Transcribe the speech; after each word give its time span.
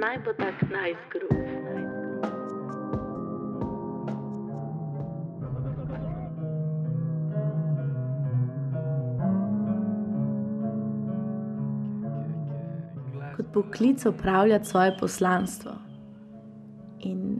naj 0.00 0.18
bo 0.24 0.32
tak 0.32 0.62
najzgrub. 0.70 1.30
Kot 13.36 13.46
poklic 13.52 14.06
upravljati 14.06 14.66
svoje 14.66 14.96
poslanstvo 15.00 15.72
in 17.00 17.38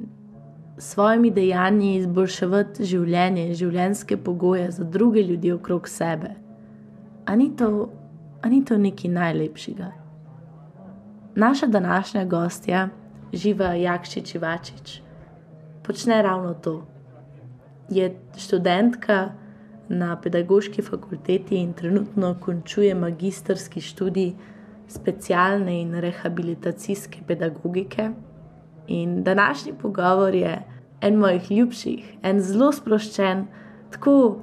s 0.79 0.92
svojimi 0.92 1.30
dejanji 1.30 1.96
izboljševati 1.96 2.84
življenje, 2.84 3.54
življenjske 3.54 4.16
pogoje 4.16 4.70
za 4.70 4.84
druge 4.84 5.22
ljudi 5.22 5.52
okrog 5.52 5.88
sebe. 5.88 6.30
Ali 7.24 7.42
ni 7.42 7.56
to, 7.56 7.90
ni 8.48 8.64
to 8.64 8.79
nekaj 8.79 9.11
najlepšega? 9.11 9.90
Naša 11.35 11.67
današnja 11.67 12.25
gostja, 12.25 12.89
Živa 13.33 13.65
Jakšič 13.65 14.34
Ivačič, 14.34 15.02
počne 15.83 16.23
ravno 16.23 16.55
to. 16.55 16.87
Je 17.91 18.16
študentka 18.37 19.30
na 19.88 20.21
pedagoški 20.21 20.83
fakulteti 20.83 21.57
in 21.57 21.73
trenutno 21.73 22.35
končuje 22.41 22.95
magistrski 22.95 23.80
študij 23.80 24.33
specialne 24.88 25.80
in 25.80 25.95
rehabilitacijske 25.95 27.19
pedagogike. 27.27 28.10
In 28.87 29.23
današnji 29.23 29.73
pogovor 29.83 30.35
je 30.35 30.62
en 31.01 31.15
mojih 31.15 31.51
ljubših, 31.51 32.15
en 32.23 32.41
zelo 32.41 32.73
sproščen, 32.73 33.47
tako 33.91 34.37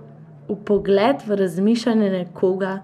v 0.48 0.56
pogled 0.66 1.28
v 1.28 1.36
razmišljanje 1.36 2.10
nekoga, 2.10 2.80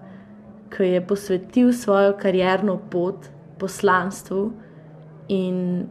ki 0.68 0.82
je 0.82 1.06
posvetil 1.06 1.72
svojo 1.72 2.12
karjerno 2.20 2.78
pot 2.90 3.33
poslanstvu 3.58 4.52
in 5.28 5.86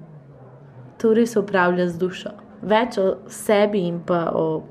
to 0.97 1.13
res 1.13 1.35
upravlja 1.35 1.87
z 1.89 1.97
dušo. 1.97 2.31
Več 2.63 2.97
o 2.97 3.17
sebi 3.27 3.83
in 3.87 3.99
pa 4.05 4.29
o 4.35 4.63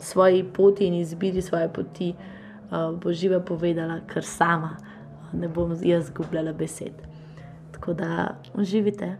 svoji 0.00 0.44
poti 0.44 0.86
in 0.86 0.94
izbiri 0.94 1.42
svoje 1.42 1.68
poti 1.72 2.14
uh, 2.14 2.92
bo 2.96 3.12
živa 3.12 3.40
povedala, 3.40 4.00
kar 4.06 4.24
sama, 4.24 4.76
ne 5.32 5.48
bom 5.48 5.74
jaz 5.82 6.08
zgubljala 6.08 6.52
besed. 6.52 6.92
Tako 7.72 7.92
da 7.92 8.36
uživite. 8.54 9.16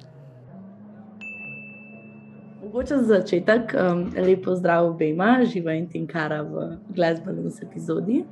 Mogoče 2.62 2.96
za 2.96 3.18
začetek 3.18 3.74
um, 3.76 4.06
lepo 4.16 4.54
zdrav 4.56 4.86
obema, 4.86 5.36
živa 5.44 5.74
in 5.76 5.88
tinkara 5.88 6.42
v 6.42 6.70
glasbenem 6.96 7.52
epizodi 7.62 8.24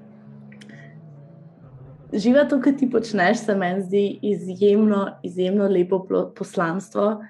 živa 2.12 2.44
to, 2.48 2.60
kar 2.60 2.74
ti 2.78 2.88
počneš, 2.90 3.44
se 3.46 3.54
meni 3.54 3.82
zdi 3.82 4.18
izjemno, 4.22 5.06
izjemno 5.22 5.68
lepo 5.68 6.02
poslanstvo. 6.36 7.22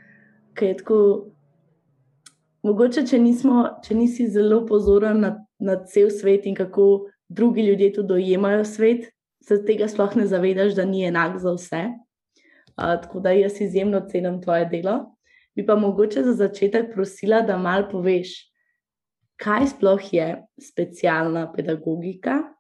Tako, 0.59 0.99
mogoče, 2.63 3.07
če, 3.07 3.19
nismo, 3.19 3.65
če 3.85 3.97
nisi 3.97 4.29
zelo 4.31 4.63
pozoren 4.67 5.23
na, 5.23 5.33
na 5.59 5.79
cel 5.89 6.11
svet 6.11 6.47
in 6.47 6.57
kako 6.59 7.09
drugi 7.29 7.65
ljudje 7.67 7.93
to 7.97 8.03
dojemajo 8.03 8.65
svet, 8.65 9.09
se 9.43 9.59
tega 9.67 9.89
sploh 9.89 10.17
ne 10.17 10.27
zavedaš, 10.31 10.77
da 10.79 10.85
ni 10.85 11.07
enak 11.09 11.39
za 11.43 11.55
vse. 11.57 11.83
Uh, 12.73 12.95
tako 13.03 13.21
da 13.21 13.33
jaz 13.37 13.61
izjemno 13.61 14.01
cenim 14.09 14.41
tvoje 14.43 14.69
delo. 14.71 15.15
Bi 15.57 15.67
pa 15.67 15.77
mogoče 15.77 16.23
za 16.25 16.33
začetek 16.33 16.93
prosila, 16.95 17.43
da 17.45 17.59
malo 17.61 17.89
poveš, 17.91 18.33
kaj 19.37 19.67
sploh 19.75 20.13
je 20.15 20.29
specialna 20.61 21.51
pedagogika 21.53 22.52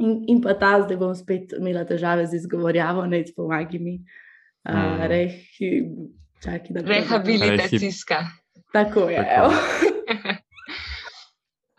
In, 0.00 0.24
in 0.32 0.40
pa 0.40 0.54
ta, 0.56 0.74
zdaj 0.82 0.96
bom 1.00 1.14
spet 1.14 1.52
imela 1.58 1.84
težave 1.84 2.24
z 2.26 2.40
izgovorjavo, 2.40 3.04
ne 3.06 3.22
z 3.26 3.34
pomagami. 3.36 3.98
Uh, 4.64 4.76
mm. 4.76 5.08
rehi, 5.08 5.70
čaki, 6.44 6.76
Rehabilitacijska. 6.84 8.24
Tako 8.72 9.08
je. 9.08 9.24
Tako. 9.24 9.52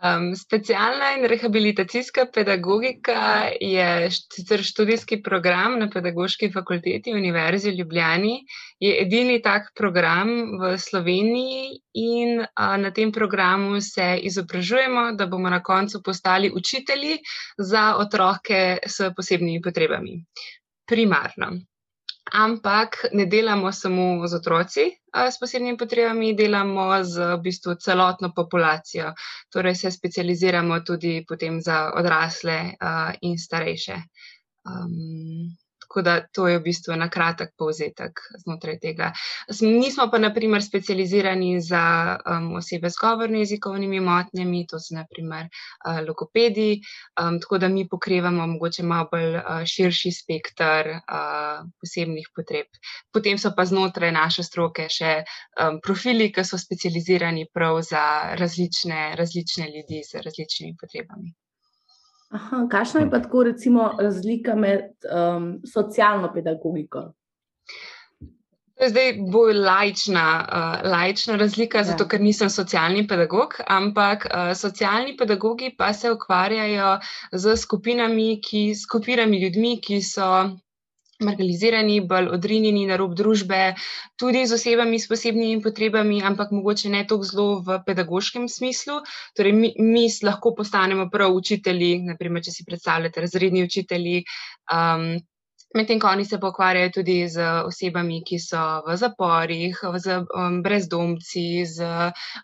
Um, 0.02 0.36
specialna 0.36 1.12
in 1.14 1.28
rehabilitacijska 1.30 2.26
pedagogika 2.34 3.50
je 3.62 4.10
sicer 4.10 4.64
študijski 4.64 5.22
program 5.22 5.78
na 5.80 5.90
Pedagoški 5.94 6.50
fakulteti 6.52 7.14
Univerze 7.14 7.70
v 7.70 7.76
Ljubljani. 7.76 8.40
Je 8.80 8.96
edini 9.04 9.42
tak 9.42 9.70
program 9.78 10.34
v 10.58 10.74
Sloveniji 10.78 11.78
in 11.94 12.42
a, 12.56 12.78
na 12.78 12.92
tem 12.92 13.12
programu 13.12 13.82
se 13.82 14.18
izobražujemo, 14.24 15.12
da 15.12 15.28
bomo 15.28 15.50
na 15.50 15.62
koncu 15.64 16.02
postali 16.04 16.50
učitelji 16.50 17.20
za 17.58 17.96
otroke 17.98 18.78
s 18.86 19.14
posebnimi 19.16 19.62
potrebami. 19.62 20.24
Primarno 20.90 21.60
ampak 22.32 23.12
ne 23.12 23.26
delamo 23.26 23.72
samo 23.72 24.28
z 24.28 24.34
otroci 24.34 24.86
s 25.12 25.38
posebnimi 25.40 25.78
potrebami, 25.78 26.34
delamo 26.34 27.04
z 27.04 27.36
v 27.36 27.42
bistvu 27.44 27.76
celotno 27.76 28.32
populacijo. 28.32 29.14
Torej 29.52 29.76
se 29.76 29.92
specializiramo 29.92 30.82
tudi 30.82 31.24
potem 31.28 31.62
za 31.62 31.92
odrasle 31.94 32.76
in 33.22 33.38
starejše. 33.38 33.98
Um, 34.64 35.58
Tako 35.92 36.02
da 36.02 36.22
to 36.32 36.48
je 36.48 36.58
v 36.58 36.64
bistvu 36.64 36.96
na 36.96 37.10
kratek 37.12 37.50
povzetek 37.60 38.20
znotraj 38.46 38.78
tega. 38.80 39.10
Nismo 39.60 40.06
pa, 40.12 40.22
naprimer, 40.24 40.64
specializirani 40.64 41.60
za 41.60 41.82
um, 42.16 42.46
osebe 42.56 42.90
z 42.90 42.96
govornimi 43.02 43.42
jezikovnimi 43.42 44.00
motnjami, 44.00 44.62
to 44.72 44.80
so 44.80 44.96
naprimer 44.96 45.50
uh, 45.50 46.00
logopedi, 46.08 46.80
um, 47.20 47.42
tako 47.44 47.58
da 47.58 47.68
mi 47.68 47.84
pokrivamo 47.92 48.48
mogoče 48.54 48.88
malo 48.88 49.10
bolj 49.12 49.36
uh, 49.36 49.66
širši 49.68 50.14
spektr 50.22 50.94
uh, 50.96 51.68
posebnih 51.84 52.32
potreb. 52.36 52.72
Potem 53.12 53.36
so 53.38 53.52
pa 53.58 53.68
znotraj 53.68 54.16
naše 54.16 54.48
stroke 54.48 54.88
še 54.88 55.14
um, 55.60 55.84
profili, 55.84 56.32
ki 56.32 56.48
so 56.48 56.56
specializirani 56.56 57.50
prav 57.52 57.84
za 57.84 58.08
različne, 58.40 59.12
različne 59.20 59.68
ljudi 59.76 60.06
z 60.08 60.24
različnimi 60.24 60.78
potrebami. 60.80 61.36
Aha, 62.32 62.66
kakšna 62.72 63.02
je 63.02 63.10
pa 63.12 63.20
tako 63.20 63.44
recimo, 63.44 63.90
razlika 64.00 64.56
med 64.56 64.86
um, 65.12 65.58
socialno 65.68 66.32
pedagogiko? 66.34 67.12
To 68.80 68.86
je 68.86 68.90
zdaj 68.90 69.10
bolj 69.34 69.60
lajčna, 69.60 70.24
uh, 70.42 70.92
lajčna 70.92 71.36
razlika, 71.38 71.84
ja. 71.84 71.90
zato 71.92 72.08
ker 72.08 72.24
nisem 72.24 72.50
socialni 72.50 73.04
pedagog, 73.08 73.60
ampak 73.68 74.26
uh, 74.26 74.54
socialni 74.56 75.18
pedagogi 75.18 75.74
pa 75.78 75.92
se 75.94 76.12
ukvarjajo 76.12 76.96
z 77.32 77.58
skupinami, 77.58 78.40
ki, 78.42 78.64
skupinami 78.80 79.44
ljudmi, 79.44 79.76
ki 79.84 80.02
so 80.02 80.32
marginalizirani, 81.22 82.00
bolj 82.08 82.30
odrinjeni 82.36 82.86
na 82.90 82.98
rob 83.00 83.16
družbe, 83.18 83.62
tudi 84.20 84.44
z 84.48 84.58
osebami 84.58 85.00
s 85.00 85.10
posebnimi 85.12 85.62
potrebami, 85.64 86.22
ampak 86.24 86.52
mogoče 86.52 86.92
ne 86.94 87.04
tako 87.08 87.28
zelo 87.28 87.48
v 87.66 87.80
pedagoškem 87.86 88.48
smislu. 88.50 89.02
Torej, 89.38 89.56
mi, 89.58 89.74
mi 89.80 90.06
lahko 90.24 90.56
postanemo 90.58 91.10
prav 91.14 91.34
učitelji, 91.36 92.00
naprimer, 92.12 92.44
če 92.46 92.56
si 92.56 92.68
predstavljate, 92.68 93.26
razredni 93.28 93.64
učitelji. 93.68 94.24
Um, 94.72 95.14
Medtem 95.74 96.00
ko 96.04 96.08
oni 96.08 96.26
se 96.26 96.40
pokvarjajo 96.40 96.90
tudi 96.92 97.14
z 97.32 97.44
osebami, 97.66 98.18
ki 98.28 98.40
so 98.44 98.62
v 98.88 98.96
zaporih, 99.00 99.78
z 100.04 100.18
um, 100.20 100.58
brezdomci, 100.64 101.64
z 101.66 101.88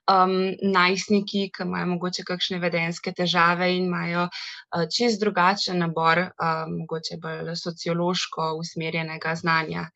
um, 0.07 0.35
najstniki, 0.75 1.49
ki 1.51 1.65
imajo 1.65 1.89
mogoče 1.91 2.23
kakšne 2.29 2.61
vedenske 2.63 3.11
težave 3.17 3.67
in 3.75 3.89
imajo 3.89 4.29
uh, 4.29 4.85
čist 4.87 5.19
drugačen 5.19 5.83
nabor, 5.83 6.23
uh, 6.29 6.63
mogoče 6.71 7.19
bolj 7.23 7.51
sociološko 7.59 8.53
usmerjenega 8.61 9.35
znanja. 9.35 9.89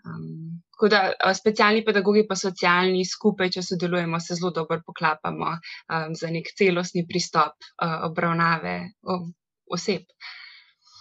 Um, 0.00 0.64
tako 0.72 0.88
da 0.88 1.04
uh, 1.12 1.36
specialni 1.36 1.84
pedagogi 1.84 2.24
pa 2.28 2.36
socialni 2.36 3.04
skupaj, 3.04 3.52
če 3.58 3.68
sodelujemo, 3.74 4.24
se 4.24 4.40
zelo 4.40 4.56
dobro 4.56 4.80
poklapamo 4.86 5.52
um, 5.52 6.16
za 6.16 6.32
nek 6.32 6.48
celostni 6.56 7.04
pristop 7.04 7.60
uh, 7.60 7.98
obravnave 8.08 8.78
uh, 9.04 9.26
oseb. 9.68 10.08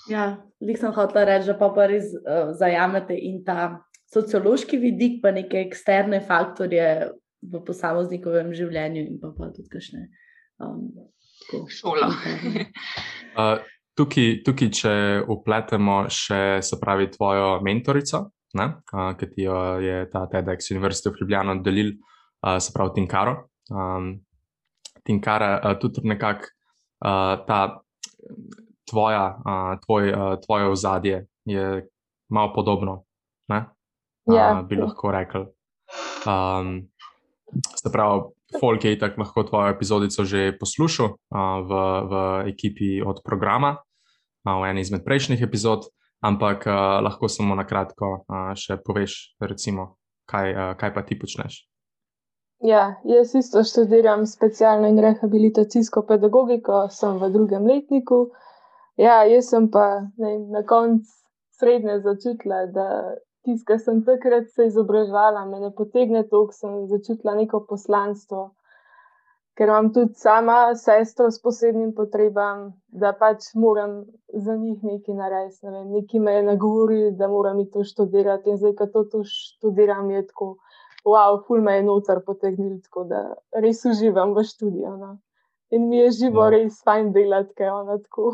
Ja, 0.09 0.25
jih 0.63 0.79
sem 0.79 0.93
hotel 0.95 1.27
reči, 1.29 1.49
da 1.51 1.55
pa, 1.59 1.69
pa 1.75 1.85
res 1.89 2.11
uh, 2.17 2.51
zajamete 2.57 3.15
in 3.15 3.43
ta 3.45 3.79
sociološki 4.13 4.79
vidik, 4.81 5.19
pa 5.23 5.31
neke 5.35 5.61
eksterne 5.61 6.21
faktorje 6.25 6.87
v 7.45 7.61
posameznikovem 7.65 8.51
življenju, 8.57 9.05
in 9.05 9.19
pa, 9.21 9.31
pa 9.37 9.51
tudi 9.53 9.69
kakšne 9.71 10.07
um, 10.65 10.87
šole. 11.71 12.09
uh, 13.39 13.59
tukaj, 13.99 14.39
tukaj, 14.47 14.71
če 14.81 14.93
upletemo 15.29 16.01
še, 16.13 16.41
se 16.65 16.79
pravi, 16.81 17.09
tvojo 17.13 17.59
mentorico, 17.65 18.25
uh, 18.57 19.11
ki 19.19 19.29
ti 19.35 19.45
jo 19.45 19.59
je 19.83 20.01
ta 20.11 20.25
TEDx 20.31 20.73
Univerzita 20.73 21.13
v 21.13 21.21
Ljubljano 21.21 21.59
delil, 21.65 21.93
uh, 21.93 22.57
se 22.57 22.73
pravi, 22.75 22.97
Tinkaro. 22.97 23.37
Um, 23.69 24.15
Tinkara, 25.05 25.53
uh, 25.61 25.77
tudi 25.79 26.01
nekako 26.09 26.49
uh, 27.05 27.45
ta 27.45 27.61
tvoja, 28.89 29.37
uh, 29.37 29.79
tvoj, 29.85 30.11
uh, 30.13 30.33
tvoje 30.45 30.69
ozadje 30.69 31.27
je 31.45 31.89
malo 32.29 32.53
podobno. 32.55 33.03
Ja. 33.49 34.59
Uh, 34.59 34.67
bi 34.67 34.77
lahko 34.77 35.11
rekel. 35.11 35.47
Um, 36.27 36.89
se 37.75 37.89
pravi, 37.91 38.21
Folk 38.59 38.85
je 38.85 38.99
tako 38.99 39.21
lahko 39.21 39.43
tvojo 39.43 39.69
epizodico 39.69 40.23
že 40.25 40.57
poslušal 40.57 41.05
uh, 41.05 41.17
v, 41.69 41.71
v 42.09 42.13
ekipi 42.49 43.01
od 43.05 43.21
programa, 43.25 43.77
uh, 43.77 44.57
v 44.61 44.69
eni 44.73 44.81
izmed 44.81 45.05
prejšnjih 45.05 45.41
epizod, 45.45 45.85
ampak 46.25 46.65
uh, 46.65 46.97
lahko 47.05 47.29
samo 47.29 47.55
na 47.55 47.65
kratko 47.69 48.25
uh, 48.25 48.57
še 48.57 48.81
poveš, 48.81 49.37
recimo, 49.37 50.01
kaj, 50.25 50.47
uh, 50.49 50.73
kaj 50.81 50.93
pa 50.93 51.05
ti 51.05 51.19
počneš? 51.19 51.69
Ja, 52.65 52.99
jaz 53.05 53.37
isto 53.37 53.61
študiram 53.63 54.25
specialno 54.25 54.89
in 54.89 54.97
rehabilitacijsko 54.99 56.03
pedagogiko, 56.09 56.89
sem 56.91 57.21
v 57.21 57.29
drugem 57.31 57.69
letniku. 57.69 58.33
Ja, 58.99 59.23
jaz 59.23 59.49
sem 59.53 59.69
pa 59.71 59.85
ne, 60.19 60.35
na 60.51 60.65
koncu 60.67 61.07
srednje 61.59 61.99
začutila, 62.03 62.65
da 62.75 62.87
tisto, 63.47 63.65
kar 63.67 63.79
sem 63.79 64.01
takrat 64.07 64.49
se 64.51 64.67
izobraževala, 64.67 65.45
me 65.47 65.59
ne 65.59 65.71
potegne 65.75 66.25
toliko, 66.27 66.55
sem 66.55 66.81
začutila 66.91 67.35
neko 67.39 67.63
poslanstvo 67.69 68.49
ker 69.59 69.67
imam 69.67 69.89
tudi 69.91 70.15
sama 70.15 70.75
sestro 70.79 71.25
s 71.31 71.41
posebnim 71.43 71.89
potrebam, 71.95 72.59
da 72.87 73.09
pač 73.11 73.49
moram 73.59 74.05
za 74.33 74.55
njih 74.55 74.83
nekaj 74.87 75.15
narediti. 75.15 75.67
Ne 75.73 75.81
nekaj 75.85 76.19
me 76.23 76.35
je 76.37 76.43
nagovoril, 76.43 77.09
da 77.19 77.27
moram 77.27 77.59
to 77.73 77.83
študirati 77.83 78.53
in 78.53 78.57
zdaj, 78.61 78.75
ko 78.79 78.87
to, 78.93 79.03
to 79.11 79.23
študiram, 79.27 80.11
je 80.15 80.21
tako, 80.27 80.47
wow, 81.03 81.41
ful 81.47 81.59
me 81.65 81.75
je 81.75 81.83
noter 81.89 82.23
potegnil, 82.25 82.77
tako 82.87 83.03
da 83.11 83.19
res 83.65 83.83
uživam 83.85 84.31
v 84.37 84.45
študiju. 84.47 84.93
No. 85.01 85.11
In 85.75 85.89
mi 85.89 85.99
je 86.05 86.15
živo 86.21 86.45
no. 86.45 86.49
res 86.55 86.79
fajn 86.87 87.11
delati, 87.11 87.51
ker 87.59 87.75
ona 87.81 87.99
tako. 87.99 88.31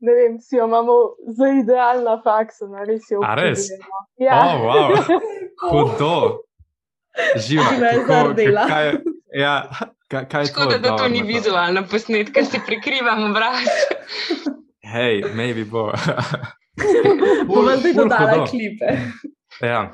Ne 0.00 0.12
vem, 0.16 0.36
si 0.40 0.56
jo 0.56 0.66
imamo 0.68 0.96
za 1.36 1.48
idealna 1.60 2.16
faksa, 2.24 2.68
no, 2.70 2.84
res 2.88 3.10
je 3.10 3.18
vse. 3.20 3.34
Res? 3.36 3.66
Ja, 4.20 4.38
oh, 4.46 4.62
wow. 4.64 5.20
hudo. 5.70 6.14
Živa, 7.36 7.72
zelo 8.06 8.32
dela. 8.32 8.64
Ja, 9.34 9.54
Kaj, 10.10 10.28
kaj 10.28 10.44
Škoda, 10.44 10.78
da 10.78 10.96
to 10.96 11.08
ni 11.08 11.22
vizualno 11.22 11.84
posnet, 11.90 12.32
ker 12.34 12.46
si 12.46 12.58
prikrivamo 12.66 13.28
obraz. 13.30 13.68
Hej, 14.82 15.22
maybe 15.38 15.64
bo. 15.64 15.92
Bomo 17.48 17.76
zdaj 17.76 17.94
dodali 17.94 18.40
klipe. 18.50 18.96
Ja, 19.62 19.92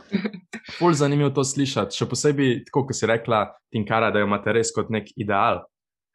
ful 0.79 0.97
zanimivo 0.97 1.29
to 1.37 1.45
slišati. 1.45 1.99
Še 1.99 2.09
posebej, 2.09 2.53
tako 2.71 2.87
kot 2.89 2.97
si 2.97 3.09
rekla, 3.11 3.43
Tinkara, 3.73 4.09
da 4.15 4.23
jo 4.23 4.29
imate 4.31 4.57
res 4.57 4.73
kot 4.73 4.89
nek 4.95 5.11
ideal. 5.21 5.67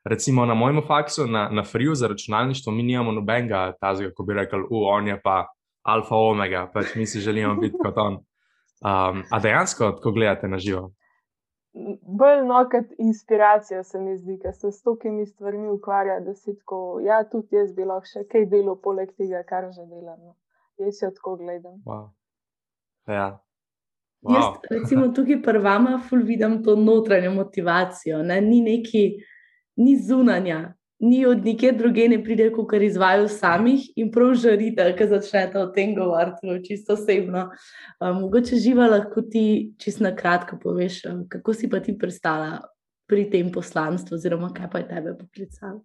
Recimo 0.03 0.45
na 0.45 0.53
mojem 0.53 0.81
faksu, 0.87 1.27
na, 1.27 1.49
na 1.49 1.63
Friju 1.63 1.95
za 1.95 2.07
računalništvo, 2.07 2.73
mi 2.73 2.83
nimamo 2.83 3.11
nobenega 3.11 3.73
tazga, 3.81 4.09
ko 4.15 4.23
bi 4.23 4.33
rekli, 4.33 4.63
u, 4.69 4.83
on 4.89 5.07
je 5.07 5.19
pa 5.21 5.45
alfa 5.81 6.15
omega, 6.15 6.69
pač 6.73 6.95
mi 6.95 7.05
si 7.05 7.19
želimo 7.19 7.55
biti 7.55 7.77
kot 7.83 7.97
on. 7.97 8.13
Um, 8.81 9.23
a 9.31 9.39
dejansko, 9.39 9.99
ko 10.01 10.11
gledate 10.11 10.47
na 10.47 10.57
živo? 10.57 10.89
bolj 12.01 12.45
no, 12.47 12.69
kot 12.71 12.85
inspiracija 12.97 13.83
se 13.83 13.99
mi 13.99 14.17
zdi, 14.17 14.37
ker 14.41 14.53
se 14.53 14.71
s 14.71 14.83
tokimi 14.83 15.25
stvarmi 15.25 15.69
ukvarja, 15.69 16.19
da 16.19 16.33
si 16.33 16.55
tako, 16.57 16.99
ja, 17.03 17.23
tudi 17.31 17.55
jaz 17.55 17.71
bi 17.75 17.85
lahko 17.87 18.09
še 18.11 18.25
kaj 18.31 18.45
delo, 18.51 18.75
poleg 18.75 19.13
tega, 19.17 19.43
kar 19.47 19.69
že 19.71 19.85
delam. 19.87 20.19
No. 20.19 20.35
Jaz 20.81 20.99
se 20.99 21.11
tako 21.15 21.37
gledam. 21.39 21.79
Wow. 21.85 22.09
Ja. 23.07 23.29
Wow. 24.21 24.35
Jaz, 24.35 24.71
recimo, 24.71 25.07
tukaj 25.15 25.39
prvama 25.43 25.95
ful 26.09 26.25
vidim 26.27 26.59
to 26.63 26.75
notranjo 26.75 27.31
motivacijo, 27.37 28.21
ne? 28.23 28.41
ni 28.41 28.61
neki, 28.65 29.05
ni 29.77 29.97
zunanja, 29.97 30.73
ni 31.01 31.25
od 31.25 31.45
nikjer 31.45 31.77
druge, 31.77 32.07
ne 32.09 32.19
pride, 32.23 32.51
kot 32.53 32.69
kar 32.69 32.83
izvajo 32.85 33.27
samih 33.31 33.87
in 33.97 34.11
prav 34.13 34.35
žarite, 34.37 34.85
ker 34.97 35.09
začnete 35.09 35.57
o 35.59 35.69
tem 35.73 35.95
govoriti, 35.97 36.45
no, 36.45 36.59
čisto 36.61 36.93
osebno. 36.93 37.47
Um, 37.99 38.21
mogoče 38.25 38.59
živa 38.61 38.89
lahko 38.91 39.23
ti 39.25 39.73
čisto 39.81 40.05
na 40.05 40.13
kratko 40.15 40.59
poveš, 40.61 41.01
kako 41.29 41.57
si 41.57 41.69
pa 41.69 41.81
ti 41.81 41.97
prestala 41.97 42.59
pri 43.09 43.25
tem 43.31 43.49
poslanstvu, 43.51 44.15
oziroma 44.15 44.53
kaj 44.53 44.69
pa 44.71 44.83
je 44.83 44.87
tebe 44.93 45.17
poklicalo. 45.17 45.81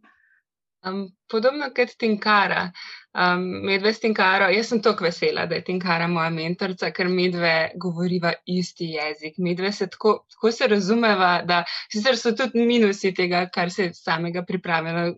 Um, 0.87 1.09
podobno 1.31 1.67
kot 1.75 1.97
Tinkara, 1.99 2.71
um, 3.19 3.43
medve 3.67 3.91
s 3.93 4.01
Tinkaro. 4.01 4.47
Jaz 4.55 4.69
sem 4.71 4.83
tako 4.83 5.05
vesela, 5.05 5.47
da 5.47 5.57
je 5.59 5.65
Tinkara 5.67 6.07
moja 6.07 6.31
mentorica, 6.31 6.93
ker 6.95 7.09
medve 7.11 7.73
govoriva 7.83 8.33
isti 8.47 8.93
jezik. 8.95 9.41
Medve 9.43 9.73
se 9.73 9.89
tako, 9.91 10.13
tako 10.31 10.53
se 10.53 10.69
razumeva, 10.71 11.31
da 11.43 11.65
sicer 11.93 12.19
so 12.19 12.33
tudi 12.39 12.63
minusi 12.69 13.11
tega, 13.15 13.49
kar 13.55 13.73
se 13.75 13.89
samega 13.95 14.45
pripravlja 14.47 15.09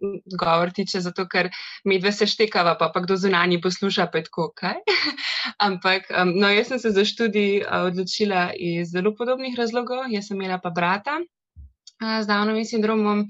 govor 0.41 0.73
tiče, 0.73 1.03
zato 1.05 1.27
ker 1.29 1.51
medve 1.85 2.13
se 2.13 2.27
štekava, 2.27 2.79
pa 2.81 2.89
pa 2.95 3.05
kdo 3.05 3.17
zunanji 3.17 3.61
posluša, 3.61 4.09
pa 4.13 4.25
tako, 4.25 4.51
kaj. 4.57 4.81
Ampak, 5.69 6.09
um, 6.23 6.33
no, 6.41 6.49
jaz 6.49 6.73
sem 6.73 6.81
se 6.81 6.97
za 6.97 7.05
študij 7.05 7.61
uh, 7.61 7.91
odločila 7.91 8.53
iz 8.57 8.95
zelo 8.97 9.13
podobnih 9.15 9.59
razlogov. 9.59 10.09
Jaz 10.09 10.33
sem 10.33 10.41
imela 10.41 10.57
pa 10.63 10.71
brata 10.71 11.21
uh, 11.21 12.21
z 12.23 12.27
Downovim 12.27 12.65
sindromom. 12.65 13.27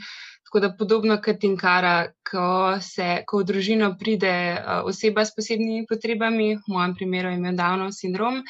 Tako 0.49 0.61
da 0.65 0.69
podobno 0.73 1.19
kot 1.21 1.41
Tinkara, 1.41 2.06
ko, 2.31 2.79
se, 2.81 3.09
ko 3.29 3.43
v 3.43 3.45
družino 3.50 3.91
pride 4.00 4.31
uh, 4.56 4.87
oseba 4.89 5.27
s 5.29 5.35
posebnimi 5.37 5.85
potrebami, 5.91 6.55
v 6.56 6.73
mojem 6.73 6.95
primeru 6.97 7.33
ima 7.37 7.53
Downov 7.53 7.93
sindrom, 7.93 8.41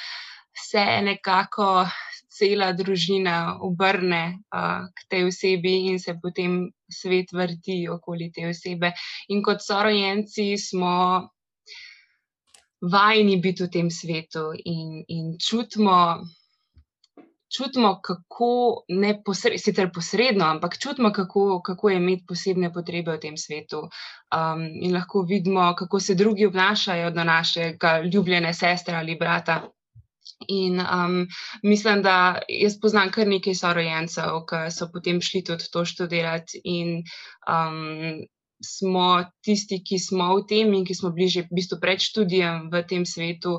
se 0.55 0.85
nekako 1.03 1.89
cela 2.39 2.71
družina 2.73 3.59
obrne 3.67 4.23
uh, 4.55 4.87
k 4.95 5.09
tej 5.11 5.27
osebi 5.33 5.75
in 5.91 5.99
se 5.99 6.15
potem 6.23 6.69
svet 6.87 7.35
vrti 7.35 7.81
okoli 7.91 8.31
te 8.31 8.47
osebe. 8.47 8.93
In 9.35 9.43
kot 9.43 9.67
sorojenci 9.67 10.53
smo 10.55 10.95
vajeni 12.79 13.41
biti 13.43 13.67
v 13.67 13.73
tem 13.75 13.91
svetu 13.91 14.53
in, 14.55 15.03
in 15.09 15.35
čutimo 15.43 16.23
čutimo, 17.56 18.00
kako 18.03 18.85
ne 18.89 19.23
posredno, 19.25 19.59
sicer 19.59 19.91
posredno, 19.95 20.45
ampak 20.45 20.79
čutimo, 20.79 21.12
kako, 21.12 21.62
kako 21.65 21.91
je 21.91 21.97
imeti 21.97 22.27
posebne 22.29 22.73
potrebe 22.73 23.17
v 23.17 23.21
tem 23.21 23.37
svetu. 23.37 23.89
Um, 24.35 24.65
in 24.83 24.95
lahko 24.95 25.23
vidimo, 25.23 25.75
kako 25.79 26.00
se 26.00 26.15
drugi 26.15 26.47
obnašajo 26.47 27.11
do 27.11 27.25
našega 27.25 28.00
ljubljene 28.12 28.55
sestre 28.55 28.95
ali 28.95 29.17
brata. 29.17 29.69
In 30.49 30.81
um, 30.81 31.27
mislim, 31.62 32.03
da 32.03 32.39
jaz 32.49 32.79
poznam 32.81 33.11
kar 33.11 33.27
nekaj 33.27 33.55
sorojencev, 33.55 34.43
ki 34.49 34.69
so 34.71 34.91
potem 34.93 35.21
šli 35.21 35.43
tudi 35.45 35.71
to 35.73 35.85
študirati. 35.85 36.61
In 36.65 37.03
um, 37.49 38.21
smo 38.65 39.25
tisti, 39.45 39.81
ki 39.85 39.99
smo 39.99 40.35
v 40.37 40.47
tem 40.49 40.75
in 40.75 40.85
ki 40.85 40.95
smo 40.95 41.11
bližje, 41.15 41.47
v 41.49 41.61
bistvu 41.61 41.79
pred 41.81 42.03
študijem 42.03 42.69
v 42.73 42.83
tem 42.91 43.06
svetu, 43.06 43.59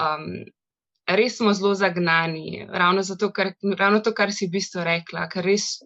um, 0.00 0.26
res 1.08 1.38
smo 1.38 1.52
zelo 1.56 1.74
zagnani, 1.74 2.66
ravno, 2.68 3.02
zato, 3.02 3.32
ker, 3.32 3.54
ravno 3.78 4.00
to, 4.04 4.12
kar 4.12 4.32
si 4.32 4.46
v 4.46 4.58
bistvu 4.58 4.84
rekla, 4.84 5.28
ker 5.32 5.44
res 5.44 5.78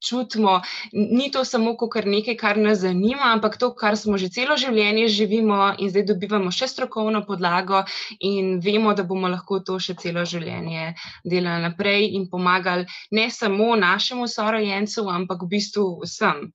čutimo, 0.00 0.60
ni 0.92 1.30
to 1.30 1.44
samo 1.44 1.76
nekaj, 2.04 2.36
kar 2.36 2.58
nas 2.58 2.78
zanima, 2.78 3.32
ampak 3.34 3.58
to, 3.58 3.74
kar 3.74 3.96
smo 3.96 4.18
že 4.18 4.28
celo 4.28 4.56
življenje 4.56 5.08
živimo 5.08 5.74
in 5.78 5.90
zdaj 5.90 6.04
dobivamo 6.06 6.50
še 6.50 6.68
strokovno 6.68 7.24
podlago 7.26 7.82
in 8.20 8.60
vemo, 8.60 8.94
da 8.94 9.02
bomo 9.02 9.28
lahko 9.28 9.60
to 9.60 9.78
še 9.78 9.94
celo 9.98 10.24
življenje 10.24 10.94
delali 11.24 11.62
naprej 11.62 12.14
in 12.14 12.28
pomagali 12.30 12.86
ne 13.10 13.30
samo 13.30 13.74
našemu 13.76 14.28
sorojencu, 14.28 15.08
ampak 15.10 15.42
v 15.42 15.50
bistvu 15.56 16.02
vsem 16.04 16.52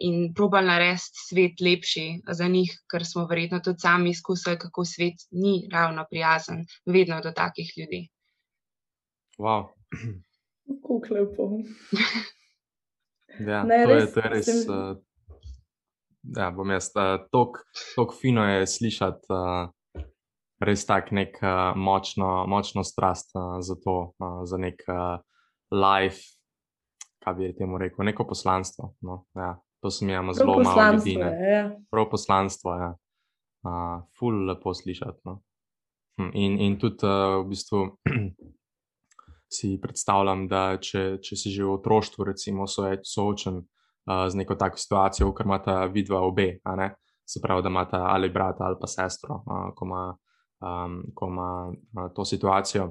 in 0.00 0.32
probali 0.34 0.66
narediti 0.66 1.22
svet 1.28 1.60
lepši 1.60 2.06
za 2.26 2.48
njih, 2.48 2.72
ker 2.90 3.04
smo 3.06 3.26
verjetno 3.30 3.60
tudi 3.60 3.78
sami 3.78 4.10
izkusili, 4.10 4.58
kako 4.58 4.84
svet 4.84 5.22
ni 5.30 5.68
ravno 5.72 6.04
prijazen, 6.10 6.64
vedno 6.86 7.20
do 7.20 7.30
takih 7.30 7.72
ljudi. 7.76 8.08
Wow. 9.38 9.68
Kako 10.82 11.14
lepo. 11.14 11.50
ja, 13.50 13.62
ne, 13.62 13.84
to, 13.84 13.94
res, 13.94 14.02
je, 14.02 14.12
to 14.12 14.20
je 14.20 14.28
res. 14.28 14.46
Sem... 14.46 14.74
Uh, 14.74 14.96
ja, 16.36 16.50
bom 16.50 16.70
jaz. 16.70 16.90
Uh, 16.94 17.20
Tako 17.30 18.14
fino 18.20 18.44
je 18.48 18.66
slišati. 18.66 19.26
Uh, 19.28 19.70
Res 20.62 20.84
tako 20.86 21.16
nek 21.18 21.40
uh, 21.42 21.74
močno, 21.74 22.44
močno 22.46 22.84
strast 22.86 23.32
uh, 23.34 23.58
za 23.66 23.74
to, 23.82 24.12
uh, 24.22 24.44
za 24.46 24.60
nek 24.62 24.84
uh, 24.86 25.18
life, 25.74 26.22
kaj 27.24 27.34
bi 27.34 27.52
temu 27.58 27.78
rekel, 27.78 28.04
neko 28.04 28.26
poslanstvo. 28.26 28.94
No, 29.00 29.24
ja, 29.34 29.54
to 29.80 29.90
se 29.90 30.04
mi 30.04 30.12
je 30.12 30.20
zelo 30.34 30.58
malo 30.62 30.92
ljudi. 30.92 31.12
Ja. 31.12 31.70
Prav 31.90 32.10
poslanstvo 32.10 32.74
je. 32.74 32.80
Ja. 32.80 32.96
Uh, 33.62 34.02
ful 34.18 34.46
lepo 34.46 34.74
slišati. 34.74 35.20
No. 35.24 35.42
Hm, 36.18 36.30
in, 36.34 36.60
in 36.60 36.78
tudi 36.78 37.06
uh, 37.06 37.44
v 37.44 37.48
bistvu 37.48 37.84
si 39.56 39.78
predstavljam, 39.82 40.48
da 40.48 40.78
če, 40.80 41.18
če 41.22 41.36
si 41.38 41.52
že 41.54 41.64
v 41.64 41.76
otroštvu, 41.76 42.26
recimo, 42.26 42.66
soočen 42.66 43.60
uh, 43.62 44.26
z 44.28 44.40
neko 44.40 44.56
tako 44.58 44.80
situacijo, 44.82 45.30
ker 45.36 45.46
imata 45.46 45.84
vidva 45.92 46.24
obe, 46.26 46.56
se 47.24 47.40
pravi, 47.42 47.62
da 47.62 47.70
imata 47.70 48.02
ali 48.10 48.30
brata 48.30 48.64
ali 48.66 48.76
pa 48.80 48.90
sestro, 48.90 49.42
uh, 49.46 49.70
ko 49.76 49.86
ima, 49.86 50.02
um, 50.60 50.98
ko 51.14 51.30
ima 51.30 51.50
uh, 51.70 52.10
to 52.14 52.24
situacijo. 52.24 52.90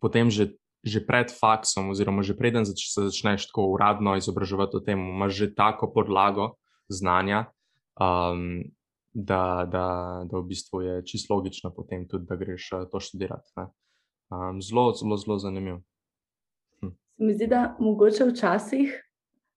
Potem 0.00 0.30
že 0.30 0.54
že 0.84 1.02
pred 1.02 1.30
faksom, 1.30 1.90
oziroma 1.90 2.22
že 2.22 2.38
preden 2.38 2.64
zač 2.64 2.88
se 2.92 3.10
začneš 3.10 3.50
tako 3.50 3.74
uradno 3.74 4.14
izobraževati 4.16 4.78
o 4.78 4.80
tem, 4.80 4.98
imaš 4.98 5.32
že 5.34 5.54
tako 5.54 5.90
podlago 5.90 6.54
znanja, 6.88 7.50
um, 7.98 8.62
da, 9.12 9.66
da, 9.66 9.86
da 10.24 10.34
v 10.38 10.44
bistvu 10.46 10.82
je 10.82 10.94
čisto 11.04 11.34
logično 11.34 11.74
potem 11.74 12.06
tudi, 12.08 12.26
da 12.28 12.36
greš 12.38 12.70
uh, 12.72 12.86
to 12.90 13.00
študirati. 13.00 13.50
Um, 14.30 14.62
zelo, 14.62 14.92
zelo, 14.94 15.16
zelo 15.16 15.38
zanimivo. 15.38 15.82
Hm. 16.80 16.94
Mi 17.18 17.34
zdi, 17.34 17.46
da 17.50 17.76
mogoče 17.80 18.30
včasih 18.30 18.94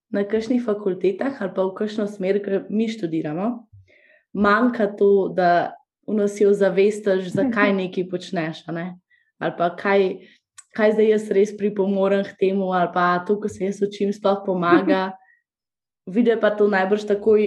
na 0.10 0.24
kakšnih 0.28 0.64
fakultetah 0.66 1.38
ali 1.42 1.54
pa 1.56 1.64
v 1.64 1.76
kakšno 1.78 2.08
smer, 2.08 2.42
ki 2.44 2.66
mi 2.70 2.90
študiramo, 2.90 3.68
manjka 4.34 4.90
to, 4.98 5.32
da 5.36 5.78
vnosijo 6.08 6.54
zavest, 6.54 7.08
zakaj 7.08 7.74
nekaj 7.74 8.10
počneš. 8.10 8.66
Ne? 8.68 9.00
Ali 9.40 9.54
pa 9.58 9.70
kaj, 9.76 10.28
kaj 10.76 10.94
zdaj 10.96 11.10
jaz 11.14 11.26
res 11.36 11.56
pripomorem 11.58 12.24
k 12.28 12.38
temu, 12.40 12.72
ali 12.76 12.92
pa 12.94 13.24
to, 13.28 13.40
kar 13.42 13.52
se 13.52 13.66
jaz 13.66 13.82
učim, 13.86 14.14
sploh 14.14 14.44
pomaga. 14.46 15.10
Vide 16.16 16.34
pa 16.42 16.50
to 16.58 16.66
najbrž 16.68 17.06
takoj 17.08 17.44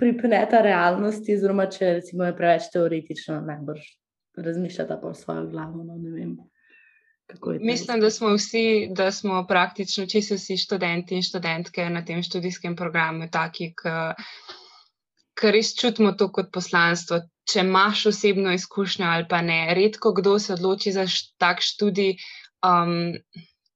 pripneta 0.00 0.62
realnosti, 0.64 1.34
oziroma 1.36 1.66
če 1.70 1.98
recimo 1.98 2.24
je 2.24 2.36
preveč 2.36 2.70
teoretično, 2.72 3.42
najbrž 3.44 3.84
razmišljata 4.36 4.96
pa 4.96 5.12
v 5.12 5.18
svojo 5.18 5.46
glavo. 5.52 5.84
No, 5.84 5.98
Mislim, 7.60 8.00
da 8.00 8.10
smo 8.10 8.34
vsi, 8.34 8.88
da 8.90 9.12
smo 9.12 9.46
praktično 9.48 10.06
čisto 10.06 10.34
vsi 10.34 10.56
študenti 10.56 11.14
in 11.14 11.22
študentke 11.22 11.88
na 11.90 12.04
tem 12.04 12.22
študijskem 12.22 12.76
programu 12.76 13.28
taki, 13.32 13.72
ki 15.40 15.52
res 15.52 15.74
čutimo 15.78 16.12
to 16.12 16.28
kot 16.32 16.52
poslanstvo. 16.52 17.22
Če 17.48 17.64
imaš 17.64 18.06
osebno 18.06 18.52
izkušnjo 18.54 19.06
ali 19.06 19.24
pa 19.28 19.40
ne, 19.42 19.74
redko 19.74 20.12
kdo 20.14 20.38
se 20.38 20.52
odloči 20.54 20.92
za 20.92 21.06
tak 21.42 21.60
študij, 21.60 22.14
um, 22.66 22.94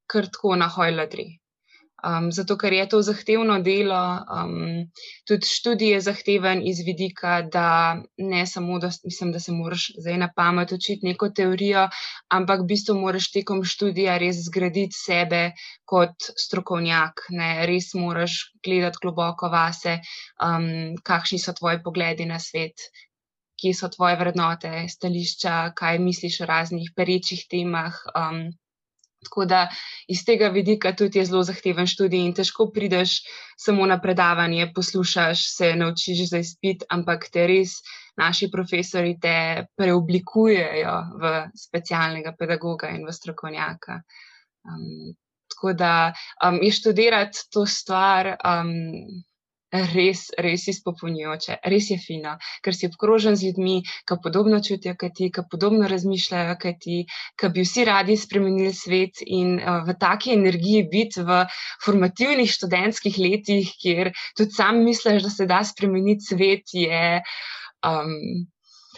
kar 0.06 0.30
tako 0.32 0.56
na 0.56 0.68
hojladri. 0.68 1.26
Um, 2.06 2.28
zato, 2.30 2.54
ker 2.60 2.74
je 2.76 2.84
to 2.92 2.98
zahtevno 3.02 3.56
delo, 3.64 3.98
um, 4.30 4.84
tudi 5.26 5.48
študij 5.48 5.94
je 5.94 6.00
zahteven 6.04 6.60
iz 6.62 6.82
vidika, 6.86 7.40
da 7.42 7.96
ne 8.18 8.42
samo, 8.46 8.76
da, 8.78 8.90
mislim, 9.04 9.32
da 9.32 9.40
se 9.40 9.52
moraš 9.52 9.86
zdaj 9.98 10.18
na 10.20 10.28
pamet 10.36 10.72
učiti 10.76 11.06
neko 11.06 11.30
teorijo, 11.30 11.86
ampak 12.28 12.60
v 12.62 12.68
bistvu 12.74 12.98
moraš 13.00 13.30
tekom 13.32 13.64
študija 13.64 14.18
res 14.22 14.42
zgraditi 14.44 14.94
sebe 14.94 15.40
kot 15.88 16.28
strokovnjak. 16.44 17.24
Ne? 17.30 17.50
Res 17.66 17.94
moraš 17.96 18.36
gledati 18.62 19.02
globoko 19.02 19.48
vase, 19.48 19.96
um, 20.44 20.68
kakšni 21.02 21.40
so 21.42 21.56
tvoji 21.56 21.80
pogledi 21.82 22.28
na 22.28 22.38
svet. 22.38 22.86
Kje 23.56 23.72
so 23.72 23.88
tvoje 23.88 24.20
vrednote, 24.20 24.84
stališča, 24.92 25.72
kaj 25.74 25.98
misliš 25.98 26.42
o 26.44 26.50
raznih 26.52 26.92
perečih 26.94 27.46
temah, 27.50 27.98
um, 28.12 28.44
Tako 29.26 29.44
da 29.50 29.66
iz 30.08 30.22
tega 30.24 30.48
vidika 30.54 30.92
tudi 30.96 31.18
je 31.18 31.26
zelo 31.26 31.42
zahteven 31.42 31.86
študij 31.90 32.22
in 32.22 32.34
težko 32.34 32.68
prideš 32.74 33.18
samo 33.58 33.86
na 33.86 33.98
predavanje, 34.00 34.70
poslušaš, 34.74 35.44
se 35.56 35.74
naučiš 35.76 36.28
za 36.30 36.38
izpit, 36.44 36.86
ampak 36.88 37.28
te 37.32 37.46
res 37.50 37.80
naši 38.16 38.48
profesori 38.52 39.16
te 39.20 39.66
preoblikujejo 39.76 40.96
v 41.20 41.36
specialnega 41.66 42.32
pedagoga 42.38 42.94
in 42.94 43.04
v 43.06 43.12
strokovnjaka. 43.12 44.00
Um, 44.66 45.14
tako 45.52 45.72
da 45.72 45.92
um, 46.44 46.60
je 46.62 46.72
študirati 46.72 47.48
to 47.52 47.66
stvar. 47.66 48.36
Um, 48.40 49.24
res, 49.72 50.26
res 50.38 50.66
izpopolnjujoče, 50.70 51.58
res 51.70 51.90
je 51.90 51.98
fino, 51.98 52.36
ker 52.62 52.74
si 52.76 52.88
obkrožen 52.90 53.36
z 53.36 53.50
ljudmi, 53.50 53.76
ki 54.06 54.18
podobno 54.22 54.60
čutijo, 54.62 54.94
kot 54.98 55.16
ti, 55.18 55.30
ki 55.34 55.46
podobno 55.50 55.88
razmišljajo, 55.90 56.56
kot 56.62 56.80
ti, 56.82 57.02
ki 57.38 57.50
bi 57.54 57.64
vsi 57.66 57.86
radi 57.88 58.16
spremenili 58.16 58.72
svet 58.74 59.22
in 59.26 59.56
uh, 59.58 59.82
v 59.86 59.96
taki 59.98 60.34
energiji 60.36 60.86
biti 60.90 61.24
v 61.26 61.44
formativnih 61.84 62.50
študentskih 62.50 63.18
letih, 63.18 63.72
kjer 63.82 64.12
tudi 64.38 64.54
sam 64.54 64.84
misliš, 64.84 65.22
da 65.26 65.30
se 65.30 65.46
da 65.50 65.62
spremeniti 65.64 66.30
svet. 66.30 66.76
Je, 66.76 67.22
um, 67.86 68.46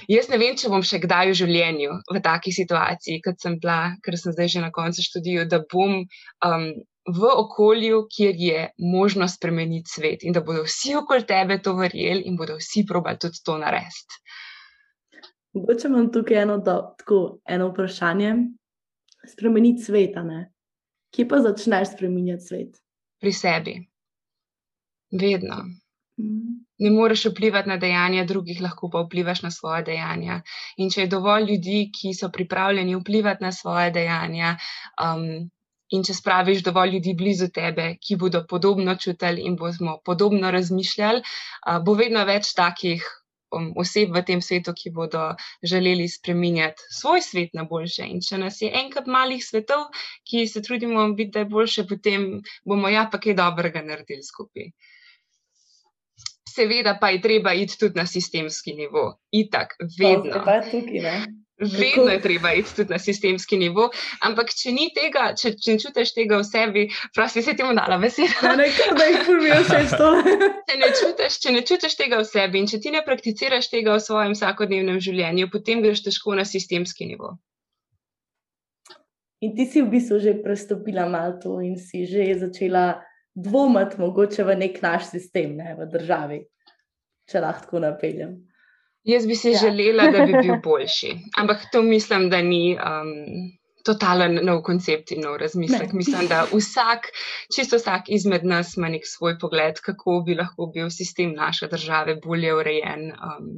Jaz 0.06 0.28
ne 0.30 0.38
vem, 0.38 0.54
če 0.54 0.68
bom 0.70 0.84
še 0.86 1.00
kdaj 1.02 1.32
v 1.32 1.38
življenju 1.40 1.96
v 2.14 2.20
taki 2.22 2.52
situaciji, 2.54 3.18
kot 3.24 3.40
sem 3.42 3.56
bila, 3.58 3.96
ker 4.04 4.14
sem 4.14 4.30
zdaj 4.30 4.52
že 4.52 4.62
na 4.62 4.70
koncu 4.70 5.02
študija, 5.02 5.48
da 5.50 5.58
bom 5.72 6.04
um, 6.46 6.68
v 7.08 7.30
okolju, 7.36 8.06
kjer 8.16 8.34
je 8.38 8.70
možno 8.78 9.28
spremeniti 9.28 9.90
svet 9.90 10.22
in 10.22 10.32
da 10.32 10.40
bodo 10.40 10.62
vsi 10.66 10.94
okoli 10.94 11.26
tebe 11.26 11.58
to 11.62 11.74
verjeli 11.76 12.26
in 12.26 12.36
bodo 12.36 12.58
vsi 12.58 12.84
probali 12.88 13.18
tudi 13.18 13.40
to 13.44 13.58
narediti. 13.58 14.20
Mogoče 15.56 15.88
imam 15.88 16.12
tukaj 16.12 16.42
eno, 16.42 16.58
do, 16.58 16.76
tako, 16.98 17.40
eno 17.48 17.68
vprašanje. 17.72 18.34
Spremeniti 19.32 19.82
svet, 19.82 20.16
ne? 20.24 20.52
Kje 21.14 21.28
pa 21.28 21.40
začneš 21.42 21.94
spremenjati 21.96 22.44
svet? 22.44 22.80
Pri 23.20 23.32
sebi. 23.32 23.74
Vedno. 25.10 25.64
Mm. 26.20 26.58
Ne 26.78 26.90
moreš 26.90 27.24
vplivati 27.32 27.68
na 27.68 27.76
dejanja 27.76 28.24
drugih, 28.24 28.60
lahko 28.62 28.90
pa 28.92 29.02
vplivaš 29.02 29.42
na 29.42 29.50
svoje 29.50 29.82
dejanja. 29.82 30.42
In 30.76 30.90
če 30.90 31.00
je 31.06 31.12
dovolj 31.14 31.48
ljudi, 31.50 31.78
ki 31.94 32.12
so 32.14 32.28
pripravljeni 32.30 32.94
vplivati 33.00 33.44
na 33.44 33.52
svoje 33.52 33.90
dejanja, 33.90 34.54
um, 35.02 35.48
In 35.96 36.02
če 36.04 36.14
spraviš 36.14 36.60
dovolj 36.66 36.98
ljudi 36.98 37.14
blizu 37.16 37.48
tebe, 37.54 37.94
ki 38.04 38.18
bodo 38.20 38.42
podobno 38.48 38.96
čutili 38.96 39.46
in 39.48 39.56
bomo 39.56 39.96
podobno 40.04 40.50
razmišljali, 40.52 41.22
bo 41.84 41.94
vedno 41.96 42.24
več 42.28 42.52
takih 42.56 43.06
um, 43.54 43.70
oseb 43.76 44.12
v 44.12 44.22
tem 44.28 44.42
svetu, 44.44 44.74
ki 44.76 44.92
bodo 44.94 45.30
želeli 45.64 46.08
spremenjati 46.08 46.84
svoj 46.92 47.22
svet 47.24 47.56
na 47.56 47.64
boljše. 47.64 48.04
In 48.04 48.20
če 48.24 48.40
nas 48.44 48.60
je 48.62 48.70
enkrat 48.82 49.08
malih 49.08 49.44
svetov, 49.44 49.88
ki 50.28 50.46
se 50.46 50.62
trudimo 50.62 51.08
biti, 51.14 51.32
da 51.38 51.44
je 51.44 51.52
boljše, 51.56 51.86
potem 51.88 52.28
bomo 52.64 52.92
ja 52.92 53.08
pa 53.10 53.20
kaj 53.20 53.38
dobrega 53.38 53.82
naredili 53.82 54.22
skupaj. 54.22 54.70
Seveda 56.48 56.96
pa 57.00 57.12
je 57.14 57.20
treba 57.22 57.52
iti 57.54 57.78
tudi 57.78 58.00
na 58.00 58.06
sistemski 58.06 58.74
nivo. 58.74 59.20
Itak, 59.30 59.76
vedno. 59.98 60.42
Pa 60.44 60.60
tukaj, 60.66 61.28
Vedno 61.58 62.10
je 62.12 62.20
treba 62.22 62.52
iti 62.52 62.74
tudi 62.76 62.92
na 62.92 62.98
sistemski 63.02 63.56
nivo, 63.58 63.88
ampak 64.22 64.52
če 64.54 64.70
ni 64.72 64.92
tega, 64.94 65.32
če, 65.34 65.56
če 65.58 65.74
ne 65.74 65.82
čutiš 65.82 66.12
tega 66.14 66.38
v 66.38 66.46
sebi, 66.46 66.84
prosti 67.16 67.42
se 67.42 67.56
ti 67.58 67.66
mu 67.66 67.74
dala 67.74 67.98
beseda. 67.98 68.54
Ne, 68.54 68.68
da 68.94 69.08
jih 69.08 69.24
pomijo 69.26 69.58
vse 69.64 69.80
to. 69.98 70.10
če, 70.70 70.78
ne 70.78 70.90
čutiš, 71.00 71.40
če 71.42 71.54
ne 71.56 71.64
čutiš 71.66 71.98
tega 71.98 72.22
v 72.22 72.28
sebi 72.30 72.62
in 72.62 72.70
če 72.70 72.78
ti 72.84 72.94
ne 72.94 73.02
prakticiraš 73.02 73.70
tega 73.74 73.96
v 73.96 74.04
svojem 74.06 74.38
vsakodnevnem 74.38 75.02
življenju, 75.02 75.50
potem 75.50 75.82
greš 75.82 76.06
težko 76.06 76.38
na 76.38 76.46
sistemski 76.46 77.10
nivo. 77.10 77.34
In 79.42 79.54
ti 79.54 79.66
si 79.66 79.82
v 79.82 79.90
bistvu 79.90 80.18
že 80.22 80.38
prestopila 80.42 81.06
malo 81.10 81.38
to 81.42 81.58
in 81.62 81.74
si 81.78 82.06
že 82.06 82.26
začela 82.38 83.02
dvomiti 83.34 83.98
mogoče 83.98 84.46
v 84.46 84.56
nek 84.58 84.82
naš 84.82 85.10
sistem, 85.10 85.58
ne, 85.58 85.74
v 85.78 85.86
državi, 85.90 86.38
če 87.30 87.42
lahko 87.42 87.82
napeljem. 87.82 88.47
Jaz 89.08 89.26
bi 89.26 89.36
si 89.36 89.54
ja. 89.54 89.58
želela, 89.58 90.10
da 90.12 90.26
bi 90.26 90.32
bil 90.42 90.58
boljši. 90.66 91.14
Ampak 91.40 91.70
to 91.72 91.82
mislim, 91.82 92.28
da 92.30 92.42
ni 92.42 92.76
um, 92.76 93.14
totalen 93.88 94.40
nov 94.44 94.60
koncept 94.66 95.12
in 95.14 95.22
nov 95.24 95.38
razmislek. 95.40 95.92
Ne. 95.92 95.96
Mislim, 95.96 96.26
da 96.28 96.42
vsak, 96.50 97.08
čisto 97.54 97.78
vsak 97.80 98.10
izmed 98.12 98.44
nas 98.44 98.74
ima 98.76 98.90
nek 98.92 99.06
svoj 99.08 99.38
pogled, 99.40 99.80
kako 99.84 100.18
bi 100.26 100.36
lahko 100.36 100.68
bil 100.74 100.90
sistem 100.90 101.32
naše 101.36 101.68
države 101.72 102.18
bolje 102.24 102.52
urejen. 102.54 103.06
Um, 103.12 103.48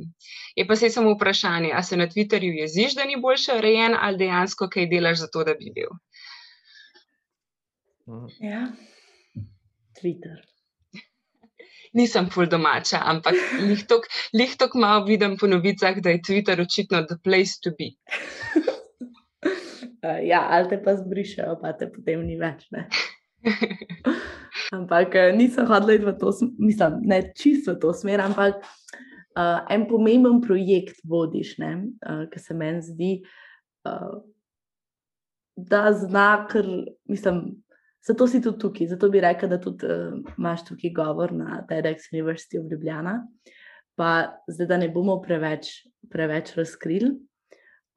je 0.57 0.67
pa 0.67 0.77
se 0.77 0.91
samo 0.91 1.15
vprašanje, 1.15 1.73
ali 1.75 1.85
se 1.85 1.97
na 1.97 2.07
Twitterju 2.07 2.61
jeziš, 2.61 2.95
da 2.95 3.05
ni 3.05 3.19
boljše 3.21 3.59
urejen, 3.59 3.97
ali 4.01 4.19
dejansko 4.19 4.69
kaj 4.69 4.87
delaš 4.87 5.19
za 5.25 5.29
to, 5.33 5.45
da 5.45 5.55
bi 5.55 5.73
bil. 5.75 5.91
Ja, 8.41 8.67
Twitter 9.99 10.50
nisem 11.93 12.31
full 12.31 12.49
domača, 12.51 13.01
ampak 13.13 13.35
lih 14.33 14.57
tok 14.59 14.75
malo 14.75 15.05
vidim 15.05 15.37
po 15.41 15.47
novicah, 15.47 16.01
da 16.01 16.11
je 16.11 16.23
Twitter 16.23 16.61
očitno 16.61 17.07
the 17.07 17.17
place 17.25 17.59
to 17.63 17.71
be. 17.79 17.91
Uh, 20.03 20.21
ja, 20.31 20.47
ali 20.51 20.69
te 20.69 20.83
pa 20.85 20.97
zbrišajo, 20.97 21.59
pa 21.63 21.73
te 21.73 21.91
potem 21.91 22.27
ni 22.27 22.39
več. 22.41 22.69
ampak 24.77 25.17
uh, 25.17 25.31
nisem 25.37 25.67
hodila 25.67 26.13
v 26.13 26.19
to 26.19 26.33
smer, 26.33 26.51
mislim, 26.59 27.01
ne 27.03 27.23
čisto 27.37 27.75
v 27.75 27.81
to 27.83 27.93
smer, 27.97 28.23
ampak 28.23 28.63
uh, 29.37 29.67
en 29.71 29.87
pomemben 29.91 30.41
projekt 30.45 31.03
vodiš, 31.05 31.57
uh, 31.59 32.27
ki 32.31 32.39
se 32.39 32.55
meni 32.55 32.83
zdi, 32.87 33.13
uh, 33.89 34.21
da 35.57 35.91
zna, 35.93 36.47
ker 36.51 36.67
mislim, 37.11 37.61
Zato 38.07 38.27
si 38.27 38.41
tudi 38.41 38.59
tukaj, 38.59 38.87
zato 38.95 39.11
bi 39.13 39.21
rekel, 39.21 39.51
da 39.53 39.59
tudi 39.61 39.87
uh, 39.87 40.17
imaš 40.39 40.65
tukaj 40.71 40.93
govor 40.97 41.33
na 41.37 41.61
TEDx 41.69 42.09
University 42.13 42.61
of 42.61 42.71
Ljubljana. 42.71 43.19
Pa 43.95 44.41
zdaj, 44.49 44.67
da 44.67 44.79
ne 44.81 44.89
bomo 44.89 45.19
preveč, 45.21 45.69
preveč 46.11 46.55
razkrili, 46.57 47.11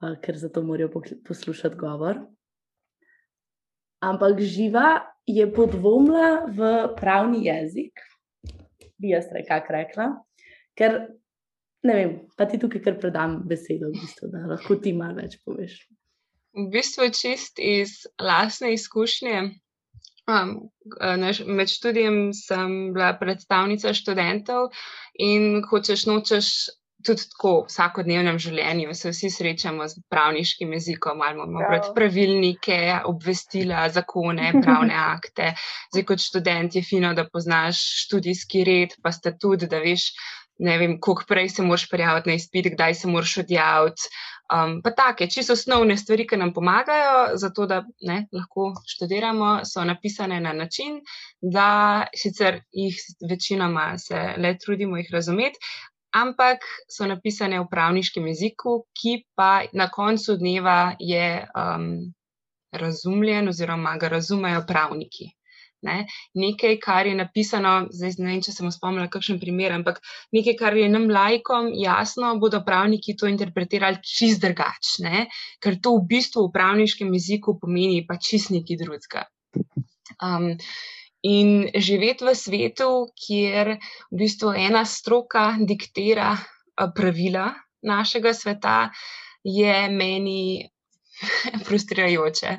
uh, 0.03 0.17
ker 0.21 0.37
zato 0.37 0.63
morajo 0.63 0.91
poslušati 1.27 1.79
govor. 1.79 2.19
Ampak 4.03 4.41
živa 4.43 4.99
je 5.25 5.47
podvomila 5.53 6.45
v 6.51 6.73
pravni 6.99 7.45
jezik, 7.45 8.03
bi 8.99 9.13
jaz 9.13 9.29
rekla, 9.31 10.09
ker 10.75 10.99
ne 11.87 11.95
vem, 11.95 12.15
pa 12.35 12.47
ti 12.47 12.59
tukaj 12.59 12.83
kar 12.83 12.99
predam 12.99 13.41
besedo, 13.47 13.91
v 13.91 14.03
bistvu, 14.03 14.31
da 14.33 14.43
lahko 14.51 14.75
ti 14.83 14.91
malo 14.95 15.21
več 15.21 15.37
poveš. 15.45 15.77
V 16.59 16.67
bistvu 16.73 17.07
čist 17.15 17.59
iz 17.63 18.03
lastne 18.21 18.73
izkušnje. 18.75 19.39
Um, 20.27 20.69
med 21.45 21.67
študijem 21.67 22.31
sem 22.33 22.93
bila 22.95 23.11
predstavnica 23.19 23.91
študentov 23.93 24.71
in 25.19 25.63
hočeš 25.67 26.07
nočeš. 26.07 26.53
Tudi 27.03 27.25
tako 27.33 27.49
v 27.65 27.67
vsakodnevnem 27.67 28.37
življenju 28.39 28.93
se 28.95 29.09
vsi 29.11 29.27
srečamo 29.27 29.83
z 29.91 29.99
pravniškim 30.07 30.71
jezikom, 30.71 31.19
ali 31.19 31.35
imamo 31.35 31.59
Prav. 31.59 31.89
pravilnike, 31.97 32.77
obvestila, 33.09 33.89
zakone, 33.91 34.53
pravne 34.63 34.95
akte. 34.95 35.49
Zdaj, 35.91 36.05
kot 36.07 36.23
študent 36.23 36.77
je 36.79 36.83
fino, 36.87 37.11
da 37.11 37.27
poznaš 37.27 37.81
študijski 38.05 38.63
red, 38.63 38.95
pa 39.03 39.11
statut, 39.11 39.67
da 39.67 39.83
veš, 39.83 40.07
ne 40.59 40.77
vem, 40.77 40.99
koliko 40.99 41.25
prej 41.27 41.49
se 41.49 41.63
moraš 41.63 41.89
prijaviti 41.89 42.29
na 42.29 42.35
izpit, 42.35 42.67
kdaj 42.73 42.95
se 42.95 43.07
moraš 43.07 43.37
odjaviti. 43.37 44.09
Um, 44.53 44.81
pa 44.83 44.91
take, 44.91 45.27
čisto 45.27 45.53
osnovne 45.53 45.97
stvari, 45.97 46.27
ki 46.27 46.37
nam 46.37 46.53
pomagajo, 46.53 47.37
zato 47.41 47.65
da 47.65 47.79
ne, 48.01 48.27
lahko 48.31 48.73
študiramo, 48.87 49.61
so 49.65 49.83
napisane 49.83 50.39
na 50.39 50.53
način, 50.53 50.99
da 51.41 52.05
sicer 52.15 52.59
jih 52.71 52.97
večinoma 53.29 53.97
se 53.97 54.33
le 54.37 54.57
trudimo 54.57 54.97
jih 54.97 55.09
razumeti, 55.13 55.59
ampak 56.13 56.67
so 56.89 57.07
napisane 57.09 57.59
v 57.59 57.69
pravniškem 57.71 58.27
jeziku, 58.27 58.83
ki 58.93 59.23
pa 59.35 59.63
na 59.73 59.89
koncu 59.89 60.35
dneva 60.37 60.95
je 60.99 61.47
um, 61.57 62.13
razumljen 62.71 63.49
oziroma 63.49 63.97
ga 63.97 64.07
razumejo 64.07 64.65
pravniki. 64.67 65.31
Ne? 65.83 66.05
Nekaj, 66.39 66.77
kar 66.83 67.07
je 67.09 67.15
napisano, 67.17 67.73
zdaj 67.91 68.15
ne 68.21 68.29
vem, 68.31 68.41
če 68.45 68.53
sem 68.55 68.69
spomnila, 68.71 69.09
kakšen 69.11 69.39
primer, 69.41 69.75
ampak 69.75 69.99
nekaj, 70.35 70.55
kar 70.59 70.77
je 70.79 70.87
nam 70.91 71.09
lajkom 71.11 71.73
jasno, 71.75 72.33
bodo 72.39 72.61
pravniki 72.63 73.17
to 73.19 73.27
interpretirali 73.27 73.99
čist 73.99 74.43
drugače, 74.43 75.27
ker 75.63 75.79
to 75.83 75.97
v 75.97 76.07
bistvu 76.15 76.47
v 76.47 76.53
pravniškem 76.55 77.11
jeziku 77.17 77.57
pomeni 77.59 78.05
pa 78.07 78.15
čist 78.15 78.53
neki 78.55 78.79
drugega. 78.79 79.27
Um, 80.23 80.53
in 81.23 81.69
živeti 81.75 82.27
v 82.27 82.35
svetu, 82.35 82.89
kjer 83.19 83.75
v 84.11 84.21
bistvu 84.23 84.53
ena 84.59 84.83
stroka 84.87 85.53
diktira 85.59 86.35
pravila 86.95 87.51
našega 87.83 88.33
sveta, 88.33 88.77
je 89.43 89.89
meni 89.91 90.69
frustrirajoče. 91.67 92.55